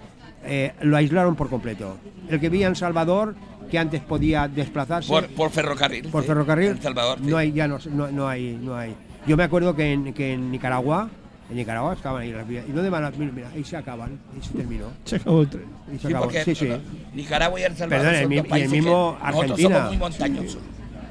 eh, 0.45 0.73
lo 0.81 0.97
aislaron 0.97 1.35
por 1.35 1.49
completo. 1.49 1.97
El 2.29 2.39
que 2.39 2.49
vivía 2.49 2.67
en 2.67 2.75
Salvador, 2.75 3.35
que 3.69 3.77
antes 3.79 4.01
podía 4.01 4.47
desplazarse 4.47 5.09
por, 5.09 5.27
por 5.29 5.49
ferrocarril. 5.51 6.07
por 6.09 6.21
sí, 6.23 6.27
ferrocarril, 6.27 6.67
en 6.71 6.81
Salvador. 6.81 7.17
sí. 7.19 7.25
no 7.29 7.37
hay, 7.37 7.51
ya 7.51 7.67
no, 7.67 7.77
no, 7.91 8.11
no 8.11 8.27
hay, 8.27 8.57
no 8.61 8.75
hay. 8.75 8.95
Yo 9.25 9.37
me 9.37 9.43
acuerdo 9.43 9.75
que 9.75 9.93
en, 9.93 10.13
que 10.13 10.33
en 10.33 10.51
Nicaragua, 10.51 11.09
en 11.49 11.55
Nicaragua 11.57 11.93
estaban 11.93 12.21
ahí 12.21 12.31
las 12.31 12.47
vías. 12.47 12.65
¿Y 12.67 12.71
dónde 12.71 12.89
van? 12.89 13.03
las- 13.03 13.17
Mira, 13.17 13.31
mira, 13.33 13.49
ahí 13.53 13.63
se 13.63 13.77
acaban, 13.77 14.19
ahí 14.33 14.41
se 14.41 14.53
terminó. 14.53 14.87
Se 15.05 15.15
acabó 15.17 15.41
el 15.41 15.49
tren. 15.49 15.65
Ahí 15.89 15.95
se 15.97 16.01
Sí, 16.01 16.07
acabó. 16.07 16.23
porque 16.25 16.43
Sí, 16.43 16.55
sí. 16.55 16.69
Nicaragua 17.13 17.59
y 17.59 17.63
El 17.63 17.75
Salvador 17.77 18.05
Perdón, 18.05 18.15
el 18.15 18.21
son 18.21 18.29
dos 18.29 18.35
y 18.35 18.39
el 18.39 18.45
países 18.47 18.71
mismo 18.71 19.17
que 19.19 19.25
nosotros 19.25 19.41
Argentina. 19.51 19.75
somos 19.75 19.89
muy 19.89 19.97
montañosos. 19.97 20.61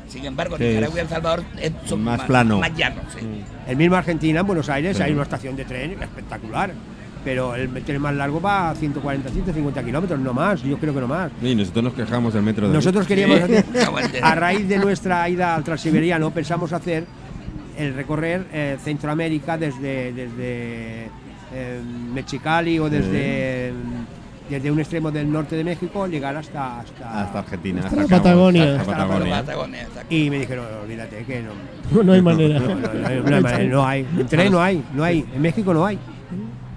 Sin 0.09 0.25
embargo, 0.27 0.59
Sí, 0.59 0.65
Nicaragua 0.65 0.97
y 0.97 1.01
El 1.01 1.09
Salvador 1.09 1.45
eh, 1.59 1.73
son 1.87 2.05
más 2.05 2.21
plano. 2.23 2.59
más 2.59 2.77
llanos. 2.77 3.05
sí. 3.19 3.27
El 3.67 3.77
mismo 3.77 3.97
Argentina, 3.97 4.41
en 4.41 4.47
Buenos 4.47 4.69
Aires, 4.69 4.97
Sí. 4.97 5.03
hay 5.03 5.13
una 5.13 5.23
estación 5.23 5.57
de 5.57 5.65
tren 5.65 5.93
espectacular. 6.03 6.73
Pero 7.25 7.55
el 7.55 7.71
tren 7.85 8.01
más 8.03 8.15
largo 8.15 8.41
va 8.41 8.71
a 8.71 8.75
140, 8.75 9.29
150 9.31 9.85
kilómetros, 9.85 10.19
no 10.19 10.33
más. 10.35 10.61
Yo 10.63 10.77
creo 10.79 10.93
que 10.93 11.01
no 11.01 11.07
más. 11.09 11.31
Y 11.41 11.55
nosotros 11.55 11.85
nos 11.85 11.95
quejamos 11.95 12.35
del 12.35 12.43
metro 12.43 12.67
de 12.67 12.75
Nosotros 12.75 13.07
queríamos 13.07 13.39
Sí. 13.39 13.55
hacer, 13.57 13.65
a 14.25 14.35
raíz 14.35 14.69
de 14.69 14.79
nuestra 14.79 15.29
ida 15.29 15.55
al 15.55 15.63
transiberiano, 15.63 16.31
pensamos 16.33 16.73
hacer 16.73 17.05
el 17.79 17.95
recorrer 17.95 18.45
eh, 18.53 18.77
Centroamérica 18.83 19.57
desde, 19.57 20.13
desde 20.13 21.05
eh, 21.55 21.81
Mexicali 22.13 22.79
o 22.81 22.91
desde, 22.91 23.73
desde 24.51 24.71
un 24.71 24.81
extremo 24.81 25.11
del 25.11 25.31
norte 25.31 25.55
de 25.57 25.63
México, 25.65 26.07
llegar 26.09 26.37
hasta... 26.37 26.81
hasta, 26.81 27.23
hasta 27.23 27.39
Argentina, 27.39 27.83
Hasta 27.85 27.97
Cabo, 27.97 28.09
Patagonia. 28.09 28.63
hasta 28.81 28.93
Hasta 28.93 28.99
la 28.99 29.41
Patagonia. 29.43 29.87
Y 30.11 30.29
me 30.29 30.41
dijeron, 30.41 30.67
olvídate, 30.83 31.25
que 31.25 31.43
no, 31.43 32.03
No 32.03 32.13
hay 32.13 32.21
manera. 32.23 32.59
no, 32.59 32.75
no, 32.75 32.75
no 32.75 33.07
hay, 33.07 33.21
no 33.23 33.35
hay 33.37 33.43
manera, 33.43 33.65
no 33.65 33.87
hay. 33.87 34.07
En 34.19 34.27
tren 34.27 34.53
no 34.53 34.61
hay, 34.61 34.85
no 34.93 35.05
hay. 35.05 35.25
En 35.35 35.41
México 35.41 35.73
no 35.73 35.87
hay. 35.87 35.99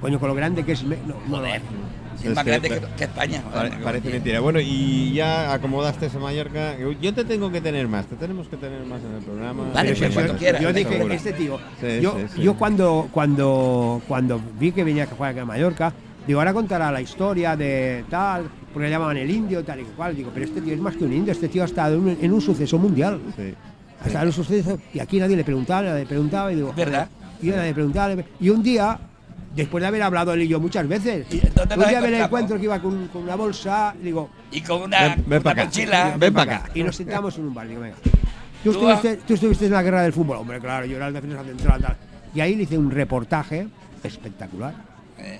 Coño, 0.05 0.19
con 0.19 0.29
lo 0.29 0.35
grande 0.35 0.63
que 0.63 0.73
es... 0.73 0.83
No. 0.83 0.95
Joder. 1.29 1.61
Es 2.23 2.35
más 2.35 2.45
grande 2.45 2.69
que, 2.69 2.79
que 2.95 3.03
España. 3.05 3.41
joder, 3.51 3.73
Parece 3.83 4.09
mentira. 4.11 4.39
Bueno, 4.39 4.59
y 4.61 5.13
ya 5.13 5.51
acomodaste 5.51 6.05
esa 6.05 6.19
Mallorca. 6.19 6.75
Yo 7.01 7.11
te 7.13 7.25
tengo 7.25 7.51
que 7.51 7.59
tener 7.59 7.87
más, 7.87 8.05
te 8.05 8.15
tenemos 8.15 8.47
que 8.47 8.55
tener 8.57 8.85
más 8.85 9.01
en 9.03 9.15
el 9.15 9.23
programa. 9.23 9.63
Vale, 9.73 9.93
Pero 9.93 9.97
pues, 9.99 10.09
si 10.09 10.13
cuando 10.13 10.33
yo- 10.33 10.37
quieras, 10.39 10.61
Yo 10.61 10.67
estoy 10.69 10.83
dije, 10.83 10.95
seguro. 10.97 11.13
este 11.15 11.33
tío, 11.33 11.59
Sí, 11.81 12.01
yo, 12.01 12.15
sí, 12.19 12.25
sí. 12.35 12.41
yo 12.43 12.53
cuando, 12.55 13.09
cuando, 13.11 13.99
cuando 14.07 14.39
vi 14.59 14.71
que 14.71 14.83
venía 14.83 15.03
a 15.05 15.07
jugar 15.07 15.39
a 15.39 15.45
Mallorca, 15.45 15.91
digo, 16.27 16.39
ahora 16.39 16.53
contará 16.53 16.91
la 16.91 17.01
historia 17.01 17.55
de 17.55 18.05
tal, 18.11 18.45
porque 18.71 18.85
le 18.87 18.91
llamaban 18.91 19.17
el 19.17 19.29
indio, 19.31 19.63
tal 19.63 19.79
y 19.79 19.83
cual. 19.85 20.15
Digo, 20.15 20.29
pero 20.31 20.45
este 20.45 20.61
tío 20.61 20.73
es 20.75 20.79
más 20.79 20.95
que 20.95 21.03
un 21.03 21.13
indio, 21.13 21.31
este 21.31 21.47
tío 21.49 21.63
ha 21.63 21.65
estado 21.65 21.95
en 21.95 22.01
un, 22.01 22.17
en 22.21 22.31
un 22.31 22.41
suceso 22.41 22.77
mundial. 22.77 23.19
Sí. 23.35 23.53
Ha 24.03 24.05
estado 24.07 24.23
en 24.23 24.27
un 24.27 24.33
suceso, 24.33 24.77
y 24.93 24.99
aquí 24.99 25.17
nadie 25.19 25.35
le 25.35 25.43
preguntaba, 25.43 25.81
nadie 25.81 26.01
le 26.01 26.05
preguntaba, 26.07 26.51
y 26.51 26.55
digo, 26.55 26.71
verdad. 26.75 27.07
Y 27.41 27.47
nadie 27.47 27.67
le 27.69 27.73
preguntaba. 27.73 28.15
Y 28.39 28.49
un 28.49 28.63
día, 28.63 28.97
después 29.55 29.81
de 29.81 29.87
haber 29.87 30.01
hablado 30.03 30.33
él 30.33 30.41
y 30.43 30.47
yo 30.47 30.59
muchas 30.59 30.87
veces, 30.87 31.25
¿Y 31.31 31.35
un 31.37 31.87
día 31.89 32.01
me 32.01 32.19
encuentro 32.19 32.57
que 32.57 32.63
iba 32.65 32.79
con, 32.81 33.07
con 33.07 33.23
una 33.23 33.35
bolsa, 33.35 33.95
digo, 34.01 34.29
Y 34.51 34.61
con 34.61 34.83
una, 34.83 35.01
Ven- 35.15 35.23
ven 35.27 35.41
una. 35.87 36.17
Ven 36.17 36.33
pa' 36.33 36.41
acá. 36.43 36.69
Y 36.73 36.83
nos 36.83 36.95
sentamos 36.95 37.37
en 37.37 37.45
un 37.45 37.53
bar. 37.53 37.67
Digo, 37.67 37.81
venga. 37.81 37.95
¿Tú, 38.63 38.73
Tú 38.73 38.89
estuviste, 38.89 39.17
tú 39.27 39.33
estuviste 39.35 39.65
en 39.67 39.71
la 39.71 39.83
guerra 39.83 40.01
del 40.01 40.11
fútbol. 40.13 40.37
Hombre, 40.37 40.59
claro, 40.59 40.85
yo 40.85 40.95
era 40.97 41.07
el 41.07 41.13
defensa 41.13 41.43
central. 41.43 41.81
Tal. 41.81 41.97
Y 42.33 42.41
ahí 42.41 42.55
le 42.55 42.63
hice 42.63 42.77
un 42.77 42.89
reportaje 42.91 43.67
espectacular. 44.03 44.73
eh, 45.19 45.39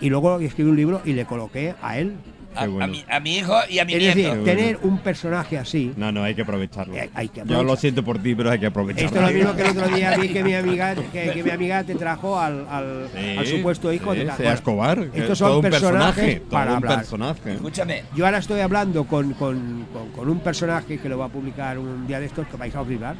Y 0.00 0.08
luego 0.10 0.38
escribí 0.40 0.70
un 0.70 0.76
libro 0.76 1.02
y 1.04 1.12
le 1.12 1.24
coloqué 1.26 1.74
a 1.82 1.98
él. 1.98 2.14
A, 2.54 2.62
Qué 2.62 2.68
bueno. 2.68 2.84
a 2.84 2.88
mi, 2.88 3.04
a 3.08 3.20
mi 3.20 3.36
hijo 3.38 3.54
y 3.68 3.78
a 3.78 3.84
mi 3.84 3.94
Es 3.94 3.98
nieto. 4.00 4.16
decir, 4.16 4.28
bueno. 4.30 4.44
tener 4.44 4.78
un 4.82 4.98
personaje 4.98 5.58
así. 5.58 5.92
No, 5.96 6.12
no, 6.12 6.22
hay 6.22 6.34
que 6.34 6.42
aprovecharlo. 6.42 6.94
Hay- 6.94 7.10
hay 7.14 7.28
que 7.28 7.42
Yo 7.46 7.62
lo 7.64 7.76
siento 7.76 8.04
por 8.04 8.18
ti, 8.22 8.34
pero 8.34 8.50
hay 8.50 8.58
que 8.58 8.66
aprovecharlo. 8.66 9.06
Esto 9.08 9.20
es 9.20 9.32
lo 9.32 9.38
mismo 9.38 9.56
que 9.56 9.62
el 9.62 9.68
otro 9.78 9.96
día 9.96 10.16
vi 10.18 10.28
que 10.28 10.44
mi 10.44 10.54
amiga, 10.54 10.94
que, 10.94 11.30
que 11.32 11.42
mi 11.42 11.50
amiga 11.50 11.84
te 11.84 11.94
trajo 11.94 12.38
al, 12.38 12.66
al, 12.68 13.08
Sí, 13.14 13.36
al 13.38 13.46
supuesto 13.46 13.92
hijo 13.92 14.12
sí, 14.12 14.20
de 14.20 14.26
sea 14.26 14.34
Bueno, 14.36 14.50
Escobar. 14.52 14.98
Estos 15.14 15.38
son 15.38 15.52
un 15.56 15.62
personajes 15.62 16.14
personaje. 16.14 16.40
todo 16.40 16.50
para 16.50 16.70
un 16.72 16.76
hablar. 16.78 16.98
personaje. 16.98 17.52
Escúchame, 17.54 18.02
Yo 18.14 18.24
ahora 18.26 18.38
estoy 18.38 18.60
hablando 18.60 19.04
con, 19.04 19.32
con- 19.34 19.86
con- 19.92 20.08
con 20.10 20.28
un 20.28 20.40
personaje 20.40 20.98
que 20.98 21.08
lo 21.08 21.18
va 21.18 21.26
a 21.26 21.28
publicar 21.28 21.78
un 21.78 22.06
día 22.06 22.20
de 22.20 22.26
estos 22.26 22.46
que 22.46 22.56
vais 22.56 22.74
a 22.74 22.84
flipar. 22.84 23.16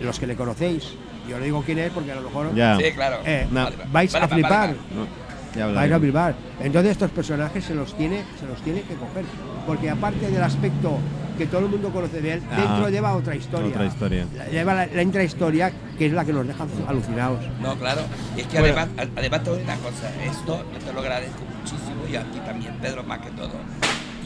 Los 0.00 0.18
que 0.18 0.26
le 0.26 0.36
conocéis. 0.36 0.92
Yo 1.28 1.38
le 1.38 1.46
digo 1.46 1.62
quién 1.64 1.78
es 1.78 1.90
porque 1.90 2.12
a 2.12 2.16
lo 2.16 2.22
mejor 2.22 2.54
Ya. 2.54 2.76
sí, 2.76 2.84
claro. 2.94 3.16
eh, 3.24 3.46
No. 3.50 3.64
Vale, 3.64 3.76
vale, 3.76 3.90
vais 3.92 4.12
vale, 4.12 4.24
a 4.24 4.28
vale, 4.28 4.42
flipar. 4.42 4.68
vale. 4.68 4.78
No, 4.94 5.25
ya 5.56 5.66
Vais 5.66 5.76
a 5.76 5.80
hablaremos. 5.82 6.00
flipar. 6.00 6.34
Entonces 6.60 6.92
estos 6.92 7.10
personajes 7.10 7.64
se 7.64 7.74
los 7.74 7.96
tiene, 7.96 8.22
se 8.40 8.46
los 8.46 8.60
tiene 8.62 8.82
que 8.82 8.94
coger. 8.94 9.24
Porque 9.66 9.90
aparte 9.90 10.30
del 10.30 10.42
aspecto 10.42 10.98
que 11.36 11.46
todo 11.46 11.60
el 11.66 11.68
mundo 11.68 11.90
conoce 11.90 12.20
de 12.20 12.34
él, 12.34 12.42
Ah, 12.50 12.56
dentro 12.56 12.88
lleva 12.88 13.14
otra 13.14 13.34
historia. 13.34 13.68
otra 13.68 13.84
historia. 13.86 14.24
La- 14.36 14.46
Lleva 14.48 14.74
la, 14.74 14.86
la 14.86 15.02
intrahistoria 15.02 15.70
que 15.98 16.06
es 16.06 16.12
la 16.12 16.24
que 16.24 16.32
nos 16.32 16.46
deja 16.46 16.64
alucinados. 16.86 17.40
No, 17.60 17.74
claro. 17.76 18.02
Y 18.36 18.40
es 18.40 18.46
que 18.46 18.60
Bueno. 18.60 18.76
además, 18.78 19.08
además 19.16 19.42
te 19.42 19.50
una 19.50 19.74
cosa. 19.76 20.10
Esto 20.24 20.64
yo 20.72 20.78
te 20.78 20.92
lo 20.92 21.00
agradezco 21.00 21.40
muchísimo 21.58 22.02
y 22.10 22.16
a 22.16 22.22
ti 22.30 22.38
también, 22.46 22.72
Pedro, 22.80 23.02
más 23.04 23.18
que 23.18 23.30
todo. 23.30 23.50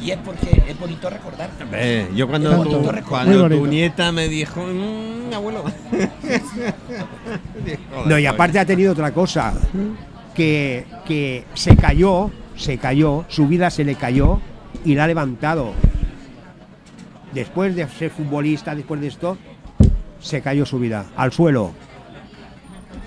Y 0.03 0.12
es 0.12 0.18
porque 0.24 0.62
es 0.66 0.78
bonito 0.81 1.11
recordar. 1.11 1.51
Yo 2.14 2.26
cuando, 2.26 2.62
tu, 2.62 2.83
cuando 3.07 3.49
tu 3.51 3.66
nieta 3.66 4.11
me 4.12 4.28
dijo, 4.28 4.62
"Mm, 4.62 5.35
abuelo. 5.35 5.64
No, 8.07 8.18
y 8.18 8.22
"Joder, 8.22 8.28
aparte 8.28 8.59
ha 8.59 8.64
tenido 8.64 8.93
otra 8.93 9.12
cosa, 9.12 9.53
que, 10.35 10.87
que 11.07 11.45
se 11.55 11.76
cayó, 11.76 12.31
se 12.57 12.78
cayó, 12.78 13.24
su 13.28 13.47
vida 13.49 13.70
se 13.70 13.85
le 13.85 13.95
cayó 13.95 14.41
y 14.85 14.95
la 14.95 15.05
ha 15.05 15.07
levantado. 15.07 15.72
Después 17.33 17.76
de 17.76 17.87
ser 17.89 18.11
futbolista, 18.11 18.74
después 18.74 19.01
de 19.01 19.07
esto, 19.09 19.39
se 20.20 20.41
cayó 20.43 20.66
su 20.66 20.78
vida 20.78 21.07
al 21.16 21.33
suelo. 21.33 21.72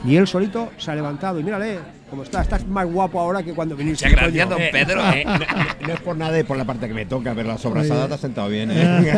Y 0.06 0.16
él 0.18 0.28
solito 0.28 0.72
se 0.78 0.92
ha 0.92 0.96
levantado 0.96 1.40
y 1.40 1.44
mírale 1.44 1.80
cómo 2.10 2.24
está, 2.24 2.42
estás 2.42 2.66
más 2.68 2.86
guapo 2.86 3.20
ahora 3.20 3.42
que 3.44 3.54
cuando 3.54 3.76
viniste. 3.76 4.06
Muchas 4.10 4.22
gracias, 4.22 4.50
don 4.50 4.60
Pedro. 4.72 5.02
Eh, 5.14 5.24
no, 5.26 5.38
no- 5.38 5.88
no 5.88 5.94
es 5.94 6.00
por 6.02 6.16
nada 6.18 6.40
y 6.40 6.44
por 6.44 6.58
la 6.58 6.66
parte 6.66 6.88
que 6.88 6.94
me 6.94 7.06
toca, 7.06 7.34
pero 7.36 7.50
la 7.50 7.58
sobrasada 7.58 8.08
te 8.08 8.14
ha 8.14 8.18
sentado 8.18 8.48
bien. 8.50 8.70
¿eh? 8.72 9.14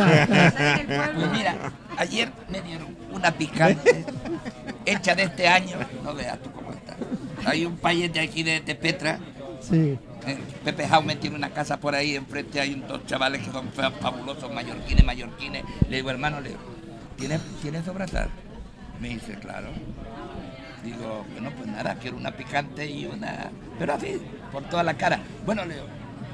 Pues 1.14 1.30
mira, 1.32 1.54
ayer 1.98 2.30
me 2.50 2.60
dieron 2.62 2.88
una 3.12 3.30
picante 3.32 4.04
hecha 4.84 5.14
de 5.14 5.22
este 5.24 5.46
año. 5.48 5.76
No 6.04 6.14
veas 6.14 6.38
tú 6.40 6.50
cómo. 6.52 6.65
Hay 7.46 7.64
un 7.64 7.76
payete 7.76 8.20
aquí 8.20 8.42
de, 8.42 8.60
de 8.60 8.74
Petra. 8.74 9.18
Sí. 9.60 9.96
eh, 10.26 10.38
Pepe 10.64 10.86
Jaume 10.86 11.16
tiene 11.16 11.36
una 11.36 11.50
casa 11.50 11.78
por 11.80 11.94
ahí, 11.94 12.14
enfrente 12.16 12.60
hay 12.60 12.74
dos 12.86 13.06
chavales 13.06 13.42
que 13.42 13.50
son 13.50 13.68
fa- 13.72 13.90
fabulosos, 13.90 14.52
mallorquines, 14.52 15.04
mallorquines. 15.04 15.64
Le 15.88 15.96
digo, 15.96 16.10
hermano, 16.10 16.40
le 16.40 16.50
digo, 16.50 16.60
¿tienes, 17.16 17.40
¿tienes 17.62 17.84
sobrasada? 17.84 18.28
Me 19.00 19.08
dice, 19.10 19.34
claro. 19.34 19.68
Digo, 20.84 21.24
bueno, 21.32 21.50
pues 21.56 21.68
nada, 21.68 21.96
quiero 22.00 22.16
una 22.16 22.30
picante 22.32 22.88
y 22.88 23.06
una... 23.06 23.50
Pero 23.78 23.94
así, 23.94 24.20
por 24.52 24.62
toda 24.64 24.82
la 24.82 24.94
cara. 24.94 25.20
Bueno, 25.44 25.64
Leo, 25.64 25.84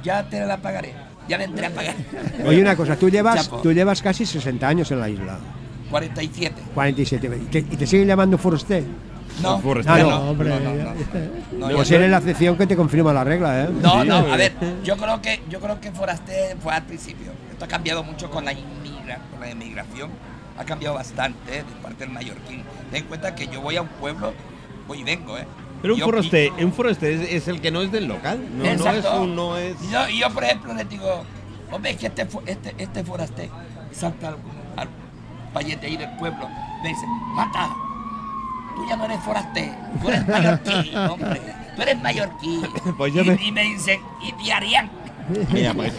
ya 0.02 0.28
te 0.28 0.40
la 0.44 0.58
pagaré. 0.58 0.92
Ya 1.28 1.38
vendré 1.38 1.66
a 1.66 1.70
pagar. 1.70 1.94
Oye, 2.46 2.60
una 2.60 2.76
cosa, 2.76 2.96
tú 2.96 3.08
llevas, 3.08 3.44
Chapo. 3.44 3.62
tú 3.62 3.72
llevas 3.72 4.02
casi 4.02 4.26
60 4.26 4.66
años 4.68 4.90
en 4.90 5.00
la 5.00 5.08
isla. 5.08 5.38
47. 5.90 6.54
47. 6.74 7.26
¿Y 7.42 7.44
te, 7.46 7.58
y 7.60 7.62
te 7.76 7.86
siguen 7.86 8.08
llamando 8.08 8.36
Forster? 8.36 8.82
No. 9.40 9.60
Ah, 9.86 9.98
no, 9.98 9.98
no, 9.98 10.10
no, 10.10 10.30
hombre, 10.30 10.50
no, 10.50 11.68
no, 11.68 11.74
Pues 11.76 11.90
eres 11.90 12.10
la 12.10 12.18
excepción 12.18 12.56
que 12.56 12.66
te 12.66 12.76
confirma 12.76 13.12
la 13.12 13.24
regla, 13.24 13.62
¿eh? 13.64 13.68
No, 13.70 14.02
Sí, 14.02 14.08
no, 14.08 14.18
hombre. 14.18 14.32
a 14.32 14.36
ver, 14.36 14.52
yo 14.84 14.96
creo 14.96 15.22
que 15.22 15.42
yo 15.48 15.60
creo 15.60 15.80
que 15.80 15.90
Foraste 15.90 16.56
fue 16.62 16.74
al 16.74 16.82
principio. 16.82 17.32
Esto 17.50 17.64
ha 17.64 17.68
cambiado 17.68 18.02
mucho 18.04 18.30
con 18.30 18.44
la 18.44 18.52
inmigra, 18.52 19.18
con 19.30 19.40
la 19.40 19.50
inmigración. 19.50 20.10
Ha 20.58 20.64
cambiado 20.64 20.94
bastante 20.96 21.58
eh, 21.58 21.64
de 21.64 21.82
parte 21.82 22.04
del 22.04 22.10
mallorquín. 22.10 22.62
Ten 22.90 23.02
en 23.02 23.08
cuenta 23.08 23.34
que 23.34 23.46
yo 23.48 23.60
voy 23.62 23.76
a 23.76 23.82
un 23.82 23.88
pueblo, 23.88 24.32
voy 24.86 25.00
y 25.00 25.04
vengo, 25.04 25.38
¿eh? 25.38 25.46
Pero 25.80 25.94
un 25.94 26.00
foreste, 26.00 26.52
un 26.60 26.72
foreste 26.72 27.14
es, 27.14 27.20
es 27.42 27.48
el 27.48 27.60
que 27.60 27.70
no 27.72 27.80
es 27.80 27.90
del 27.90 28.06
local. 28.06 28.38
No, 28.56 28.64
no 28.64 28.90
es 28.90 29.04
un, 29.06 29.34
no 29.34 29.56
es. 29.56 29.74
Y 30.10 30.18
yo, 30.20 30.30
por 30.30 30.44
ejemplo, 30.44 30.74
les 30.74 30.88
digo, 30.88 31.24
hombre, 31.72 31.92
es 31.92 31.96
que 31.96 32.06
este, 32.06 32.28
este, 32.46 32.74
este 32.78 33.02
foraste 33.02 33.50
salta 33.90 34.28
al, 34.28 34.36
al 34.76 34.88
payete 35.52 35.86
ahí 35.86 35.96
del 35.96 36.10
pueblo. 36.18 36.48
Me 36.82 36.88
dice, 36.90 37.04
mata, 37.34 37.74
tú 38.74 38.86
ya 38.88 38.96
no 38.96 39.04
eres 39.04 39.20
foraste, 39.20 39.72
tú 40.00 40.08
eres 40.08 40.26
mallorquí, 40.28 40.94
hombre, 41.10 41.40
tú 41.76 41.82
eres 41.82 42.02
mallorquí. 42.02 42.60
Pues 42.96 43.14
yo 43.14 43.22
y, 43.22 43.30
me- 43.30 43.44
y 43.46 43.52
me 43.52 43.62
dicen, 43.64 44.00
y 44.22 44.32
diarian. 44.42 44.90
Mira, 45.52 45.72
pues 45.72 45.92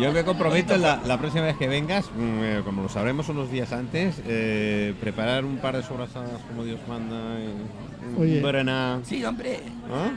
yo 0.00 0.12
me 0.12 0.24
comprometo 0.24 0.76
la, 0.76 1.00
la 1.06 1.16
próxima 1.18 1.44
vez 1.44 1.56
que 1.56 1.68
vengas, 1.68 2.06
mm, 2.06 2.42
eh, 2.42 2.60
como 2.64 2.82
lo 2.82 2.88
sabremos 2.88 3.28
unos 3.28 3.50
días 3.50 3.72
antes, 3.72 4.20
eh, 4.26 4.94
preparar 5.00 5.44
un 5.44 5.58
par 5.58 5.76
de 5.76 5.82
sobrasadas 5.84 6.40
como 6.48 6.64
Dios 6.64 6.80
manda. 6.88 7.38
en- 7.40 7.84
en 8.16 8.20
Oye. 8.20 9.04
Sí, 9.04 9.24
hombre. 9.24 9.60
¿ah? 9.92 10.10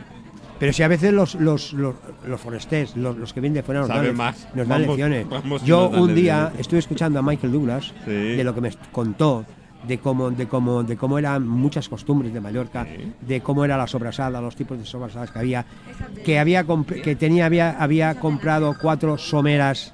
Pero 0.60 0.74
si 0.74 0.82
a 0.82 0.88
veces 0.88 1.14
los, 1.14 1.36
los, 1.36 1.72
los, 1.74 1.94
los 2.26 2.42
forestés, 2.42 2.96
los, 2.98 3.16
los 3.16 3.32
que 3.32 3.40
vienen 3.42 3.54
de 3.54 3.64
fuera 3.64 3.82
nos 3.82 3.90
Saben 3.90 4.08
dan, 4.08 4.16
más. 4.18 4.48
nos 4.56 4.68
dan 4.68 4.82
Vamos- 4.82 4.88
lecciones. 4.88 5.30
vamos 5.30 5.62
y 5.62 5.66
Yo 5.68 5.82
nos 5.84 5.92
dan 5.92 6.02
un 6.02 6.16
día 6.16 6.36
lecciones. 6.38 6.60
estuve 6.62 6.80
escuchando 6.80 7.20
a 7.20 7.22
Michael 7.22 7.54
Douglas 7.54 7.94
Sí. 8.06 8.12
de 8.12 8.44
lo 8.44 8.56
que 8.56 8.62
me 8.62 8.72
contó 8.92 9.46
de 9.88 9.98
cómo, 10.00 10.30
de 10.32 10.48
cómo, 10.48 10.84
de 10.84 10.98
cómo 10.98 11.18
eran 11.20 11.48
muchas 11.48 11.88
costumbres 11.90 12.34
de 12.34 12.42
Mallorca, 12.42 12.86
Sí. 12.86 13.12
de 13.22 13.42
cómo 13.42 13.64
era 13.66 13.78
la 13.78 13.88
sobrasada, 13.88 14.42
los 14.42 14.56
tipos 14.56 14.78
de 14.78 14.86
sobrasadas 14.86 15.32
que 15.32 15.40
había, 15.40 15.66
que 16.26 16.40
había 16.40 16.66
que 17.04 17.16
tenía 17.16 17.46
había, 17.46 17.72
había 17.82 18.16
comprado 18.20 18.76
cuatro 18.82 19.18
someras 19.18 19.94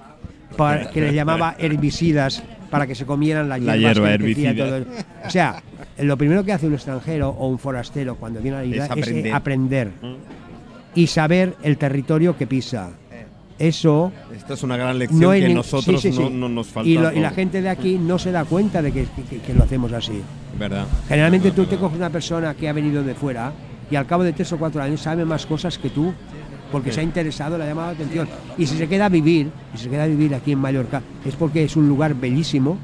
para, 0.57 0.89
que 0.89 1.01
le 1.01 1.13
llamaba 1.13 1.55
herbicidas 1.59 2.43
para 2.69 2.87
que 2.87 2.95
se 2.95 3.05
comieran 3.05 3.49
las 3.49 3.61
La 3.61 3.75
hierbas 3.77 3.93
hierba 3.95 4.13
herbicida. 4.13 4.55
todo 4.55 4.85
O 5.25 5.29
sea, 5.29 5.61
lo 5.99 6.17
primero 6.17 6.43
que 6.43 6.53
hace 6.53 6.65
un 6.67 6.73
extranjero 6.73 7.29
o 7.29 7.47
un 7.47 7.59
forastero 7.59 8.15
cuando 8.15 8.39
viene 8.41 8.57
a 8.57 8.59
la 8.61 8.65
isla 8.65 8.85
Es 8.85 8.91
es, 8.91 9.07
eh, 9.09 9.31
aprender. 9.31 9.33
aprender 9.35 9.87
Mm. 10.01 10.15
y 10.95 11.07
saber 11.07 11.55
el 11.63 11.77
territorio 11.77 12.35
que 12.37 12.47
pisa. 12.47 12.89
Eso 13.59 14.11
Esta 14.35 14.55
es 14.55 14.63
una 14.63 14.77
gran 14.77 14.97
lección 14.97 15.21
no 15.21 15.31
que 15.31 15.53
nosotros 15.53 16.01
sí, 16.01 16.11
sí, 16.11 16.17
sí. 16.17 16.23
No, 16.23 16.29
no 16.29 16.49
nos 16.49 16.67
falta. 16.67 16.89
y, 16.89 16.95
lo- 16.97 17.13
y 17.13 17.19
la 17.19 17.29
gente 17.29 17.61
de 17.61 17.69
aquí 17.69 17.97
no 17.99 18.17
se 18.17 18.31
da 18.31 18.45
cuenta 18.45 18.81
de 18.81 18.91
que, 18.91 19.05
que- 19.29 19.39
que 19.39 19.53
lo 19.53 19.63
hacemos 19.63 19.91
así. 19.93 20.21
¿Verdad? 20.57 20.85
Generalmente 21.07 21.51
tú 21.51 21.57
Verdad, 21.61 21.69
te 21.71 21.77
coges 21.77 21.97
una 21.97 22.09
persona 22.09 22.53
que 22.55 22.67
ha 22.67 22.73
venido 22.73 23.03
de 23.03 23.13
fuera 23.15 23.51
y 23.91 23.95
al 23.95 24.05
cabo 24.07 24.23
de 24.23 24.33
tres 24.33 24.51
o 24.53 24.57
cuatro 24.57 24.81
años 24.81 25.01
sabe 25.01 25.23
más 25.23 25.45
cosas 25.45 25.77
que 25.77 25.89
tú 25.89 26.13
porque 26.71 26.89
Sí. 26.89 26.95
se 26.95 27.01
ha 27.01 27.03
interesado, 27.03 27.57
le 27.57 27.65
ha 27.65 27.67
llamado 27.67 27.89
la 27.89 27.93
atención. 27.93 28.27
Y 28.57 28.65
si 28.65 28.75
se 28.77 28.87
queda 28.89 29.05
a 29.05 29.09
vivir, 29.09 29.51
y 29.75 29.77
se 29.77 29.89
queda 29.89 30.03
a 30.03 30.07
vivir 30.07 30.33
aquí 30.33 30.51
en 30.53 30.59
Mallorca, 30.59 31.03
es 31.23 31.35
porque 31.35 31.63
es 31.63 31.75
un 31.75 31.87
lugar 31.87 32.15
bellísimo, 32.15 32.77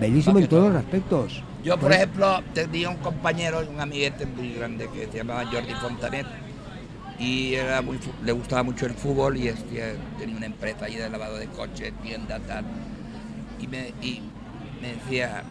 bellísimo 0.00 0.38
en 0.38 0.46
todos 0.46 0.68
los 0.72 0.76
aspectos. 0.76 1.42
Yo, 1.64 1.76
por 1.76 1.92
ejemplo, 1.92 2.40
tenía 2.54 2.88
un 2.88 2.96
compañero, 2.98 3.60
un 3.68 3.80
amiguete 3.80 4.24
muy 4.26 4.52
grande 4.52 4.88
que 4.94 5.08
se 5.10 5.18
llamaba 5.18 5.44
Jordi 5.46 5.72
Fontanet 5.80 6.24
y 7.18 7.54
era 7.54 7.82
le 8.24 8.32
gustaba 8.32 8.62
mucho 8.62 8.86
el 8.86 8.94
fútbol 8.94 9.36
y 9.36 9.48
este, 9.48 9.96
tenía 10.18 10.36
una 10.36 10.46
empresa 10.46 10.84
ahí 10.84 10.96
de 10.96 11.08
lavado 11.08 11.36
de 11.36 11.46
coches, 11.46 11.92
tienda, 12.02 12.38
tal. 12.40 12.64
Y 13.58 13.66
me, 13.66 13.94
y 14.02 14.20
me 14.82 14.94
decía, 14.94 15.42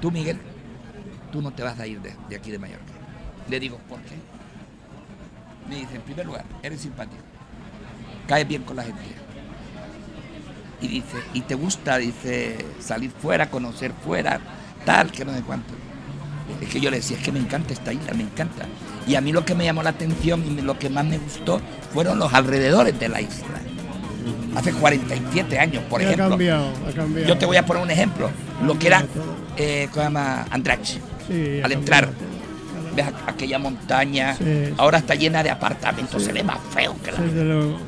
tú 0.00 0.10
Miguel, 0.10 0.38
tú 1.32 1.40
no 1.40 1.52
te 1.52 1.62
vas 1.62 1.78
a 1.80 1.86
ir 1.86 2.00
de, 2.00 2.14
de 2.28 2.36
aquí 2.36 2.50
de 2.50 2.58
Mallorca. 2.58 2.92
Le 3.48 3.60
digo, 3.60 3.78
¿por 3.88 4.00
qué? 4.02 4.16
Me 5.68 5.76
dice, 5.76 5.96
en 5.96 6.02
primer 6.02 6.26
lugar, 6.26 6.44
eres 6.62 6.80
simpático, 6.80 7.22
caes 8.28 8.46
bien 8.46 8.62
con 8.62 8.76
la 8.76 8.84
gente. 8.84 9.00
Y 10.80 10.88
dice, 10.88 11.16
¿y 11.32 11.40
te 11.40 11.54
gusta? 11.54 11.96
Dice, 11.96 12.58
salir 12.78 13.10
fuera, 13.10 13.50
conocer 13.50 13.92
fuera, 14.04 14.38
tal, 14.84 15.10
que 15.10 15.24
no 15.24 15.32
sé 15.32 15.40
cuánto. 15.40 15.72
Es 16.60 16.68
que 16.68 16.80
yo 16.80 16.90
le 16.90 16.96
decía, 16.98 17.16
es 17.16 17.22
que 17.22 17.32
me 17.32 17.38
encanta 17.38 17.72
esta 17.72 17.92
isla, 17.92 18.12
me 18.14 18.22
encanta. 18.22 18.66
Y 19.06 19.14
a 19.14 19.20
mí 19.20 19.32
lo 19.32 19.44
que 19.44 19.54
me 19.54 19.64
llamó 19.64 19.82
la 19.82 19.90
atención 19.90 20.44
y 20.46 20.60
lo 20.62 20.78
que 20.78 20.88
más 20.90 21.04
me 21.04 21.18
gustó 21.18 21.60
fueron 21.92 22.18
los 22.18 22.32
alrededores 22.32 22.98
de 22.98 23.08
la 23.08 23.20
isla. 23.20 23.46
Hace 24.56 24.72
47 24.72 25.58
años, 25.58 25.82
por 25.88 26.00
ha 26.00 26.04
ejemplo. 26.04 26.30
cambiado, 26.30 26.70
ha 26.88 26.92
cambiado. 26.92 27.28
Yo 27.28 27.36
te 27.38 27.44
voy 27.46 27.56
a 27.58 27.66
poner 27.66 27.82
un 27.82 27.90
ejemplo. 27.90 28.30
Lo 28.64 28.78
que 28.78 28.86
era, 28.86 29.04
eh, 29.56 29.88
¿cómo 29.90 30.02
se 30.02 30.06
llama? 30.06 30.46
Andrach. 30.50 30.80
Sí, 31.28 31.60
ha 31.62 31.66
Al 31.66 31.72
entrar, 31.72 32.08
ves 32.94 33.06
aqu- 33.06 33.12
aquella 33.28 33.58
montaña, 33.58 34.34
Sí, 34.36 34.44
sí. 34.44 34.74
ahora 34.78 34.98
está 34.98 35.14
llena 35.14 35.42
de 35.42 35.50
apartamentos, 35.50 36.22
se 36.22 36.32
ve 36.32 36.42
más 36.42 36.58
feo 36.72 36.96
que 37.04 37.12
la... 37.12 37.18
Luego. 37.18 37.78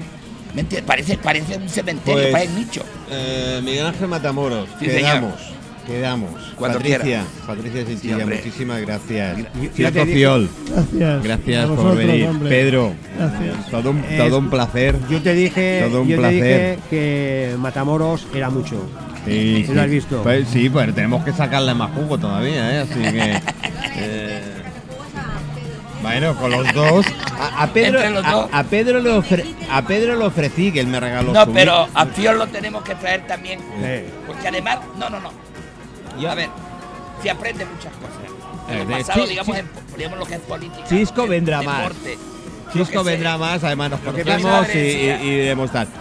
¿Me 0.54 0.60
entiendes? 0.62 0.86
Parece, 0.86 1.16
parece 1.18 1.56
un 1.56 1.68
cementerio, 1.68 2.20
Pues, 2.20 2.32
parece 2.32 2.52
un 2.52 2.58
nicho. 2.58 2.82
Eh, 3.10 3.60
Miguel 3.64 3.86
Ángel 3.86 4.08
Matamoros, 4.08 4.68
Sí, 4.78 4.86
quedamos. 4.86 5.34
Quedamos. 5.88 6.30
Cuando 6.56 6.76
Patricia, 6.78 7.00
quiera. 7.02 7.24
Patricia 7.46 7.80
Sí, 7.80 7.86
Chinchilla, 7.92 8.16
hombre. 8.18 8.36
muchísimas 8.36 8.80
gracias. 8.82 9.36
Dije- 9.54 10.04
Fiol, 10.04 10.50
Gracias. 10.92 11.22
gracias 11.24 11.66
por 11.70 11.96
venir. 11.96 12.26
hombre. 12.28 12.48
Pedro, 12.50 12.92
Gracias. 13.16 13.70
todo 13.70 13.90
un, 13.90 14.04
Es- 14.04 14.18
todo 14.18 14.38
un 14.38 14.50
placer. 14.50 14.96
Yo 15.08 15.22
te 15.22 15.32
dije, 15.32 15.86
Todo 15.88 16.02
un 16.02 16.08
yo 16.08 16.16
te 16.16 16.20
placer. 16.20 16.76
dije 16.76 16.78
que 16.90 17.56
Matamoros 17.58 18.26
era 18.34 18.50
mucho. 18.50 18.82
Sí, 19.24 19.64
¿Lo 19.72 19.80
has 19.80 19.88
visto? 19.90 20.22
Pues, 20.22 20.46
sí, 20.48 20.68
pues 20.68 20.94
tenemos 20.94 21.24
que 21.24 21.32
sacarle 21.32 21.72
más 21.74 21.90
jugo 21.92 22.18
todavía, 22.18 22.74
¿eh? 22.74 22.78
Así 22.80 23.00
que. 23.00 23.40
eh, 23.96 24.42
bueno, 26.02 26.34
con 26.36 26.50
los 26.50 26.72
dos. 26.74 27.06
A, 27.40 27.62
a 27.62 27.66
Pedro, 27.72 28.10
los 28.10 28.24
a- 28.26 28.30
dos. 28.32 28.48
A, 28.52 28.62
Pedro 28.64 29.00
le 29.00 29.10
ofre- 29.10 29.44
a 29.70 29.82
Pedro 29.82 30.16
le 30.16 30.24
ofrecí 30.24 30.70
que 30.70 30.80
él 30.80 30.86
me 30.86 31.00
regaló 31.00 31.32
No, 31.32 31.44
su 31.46 31.52
pero 31.52 31.88
a 31.94 32.06
Fior 32.06 32.36
lo 32.36 32.46
tenemos 32.46 32.82
que 32.82 32.94
traer 32.94 33.26
también. 33.26 33.58
Porque 34.26 34.48
además, 34.48 34.78
no, 34.98 35.08
no, 35.08 35.18
no. 35.20 35.47
A 36.26 36.34
ver, 36.34 36.48
se 37.22 37.30
aprende 37.30 37.64
muchas 37.66 37.92
cosas. 37.94 38.18
En 38.68 38.74
Eh, 38.78 38.82
el 38.82 38.88
de- 38.88 38.94
pasado, 38.94 39.26
digamos, 39.26 39.56
en, 39.56 39.66
digamos 39.96 40.18
lo 40.18 40.26
que 40.26 40.34
es 40.34 40.40
política. 40.40 40.86
Es 41.24 41.28
vendrá 41.30 41.62
más. 41.62 41.92
Chisco 42.72 43.02
vendrá 43.02 43.32
sé. 43.32 43.38
más, 43.38 43.64
además 43.64 43.90
nos 43.92 44.00
conocemos 44.00 44.68
y, 44.74 44.78
y, 44.78 45.48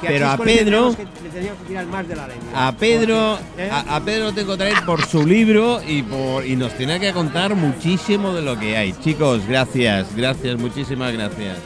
que 0.01 0.07
Pero 0.07 0.29
a 0.29 0.37
Pedro, 0.37 0.95
que- 0.97 1.05
que 1.05 1.85
más 1.85 2.05
de 2.09 2.15
la 2.17 2.27
a 2.53 2.71
Pedro, 2.73 3.39
¿eh? 3.57 3.69
a, 3.71 3.95
a 3.95 3.99
Pedro 4.01 4.25
lo 4.25 4.33
tengo 4.33 4.51
que 4.51 4.57
traer 4.57 4.83
por 4.85 5.05
su 5.07 5.25
libro 5.25 5.81
y 5.87 6.01
por 6.03 6.45
y 6.45 6.57
nos 6.57 6.73
tiene 6.73 6.99
que 6.99 7.13
contar 7.13 7.55
muchísimo 7.55 8.33
de 8.33 8.41
lo 8.41 8.59
que 8.59 8.75
hay. 8.75 8.91
Chicos, 9.01 9.47
gracias, 9.47 10.07
gracias, 10.13 10.57
muchísimas 10.59 11.13
gracias. 11.13 11.57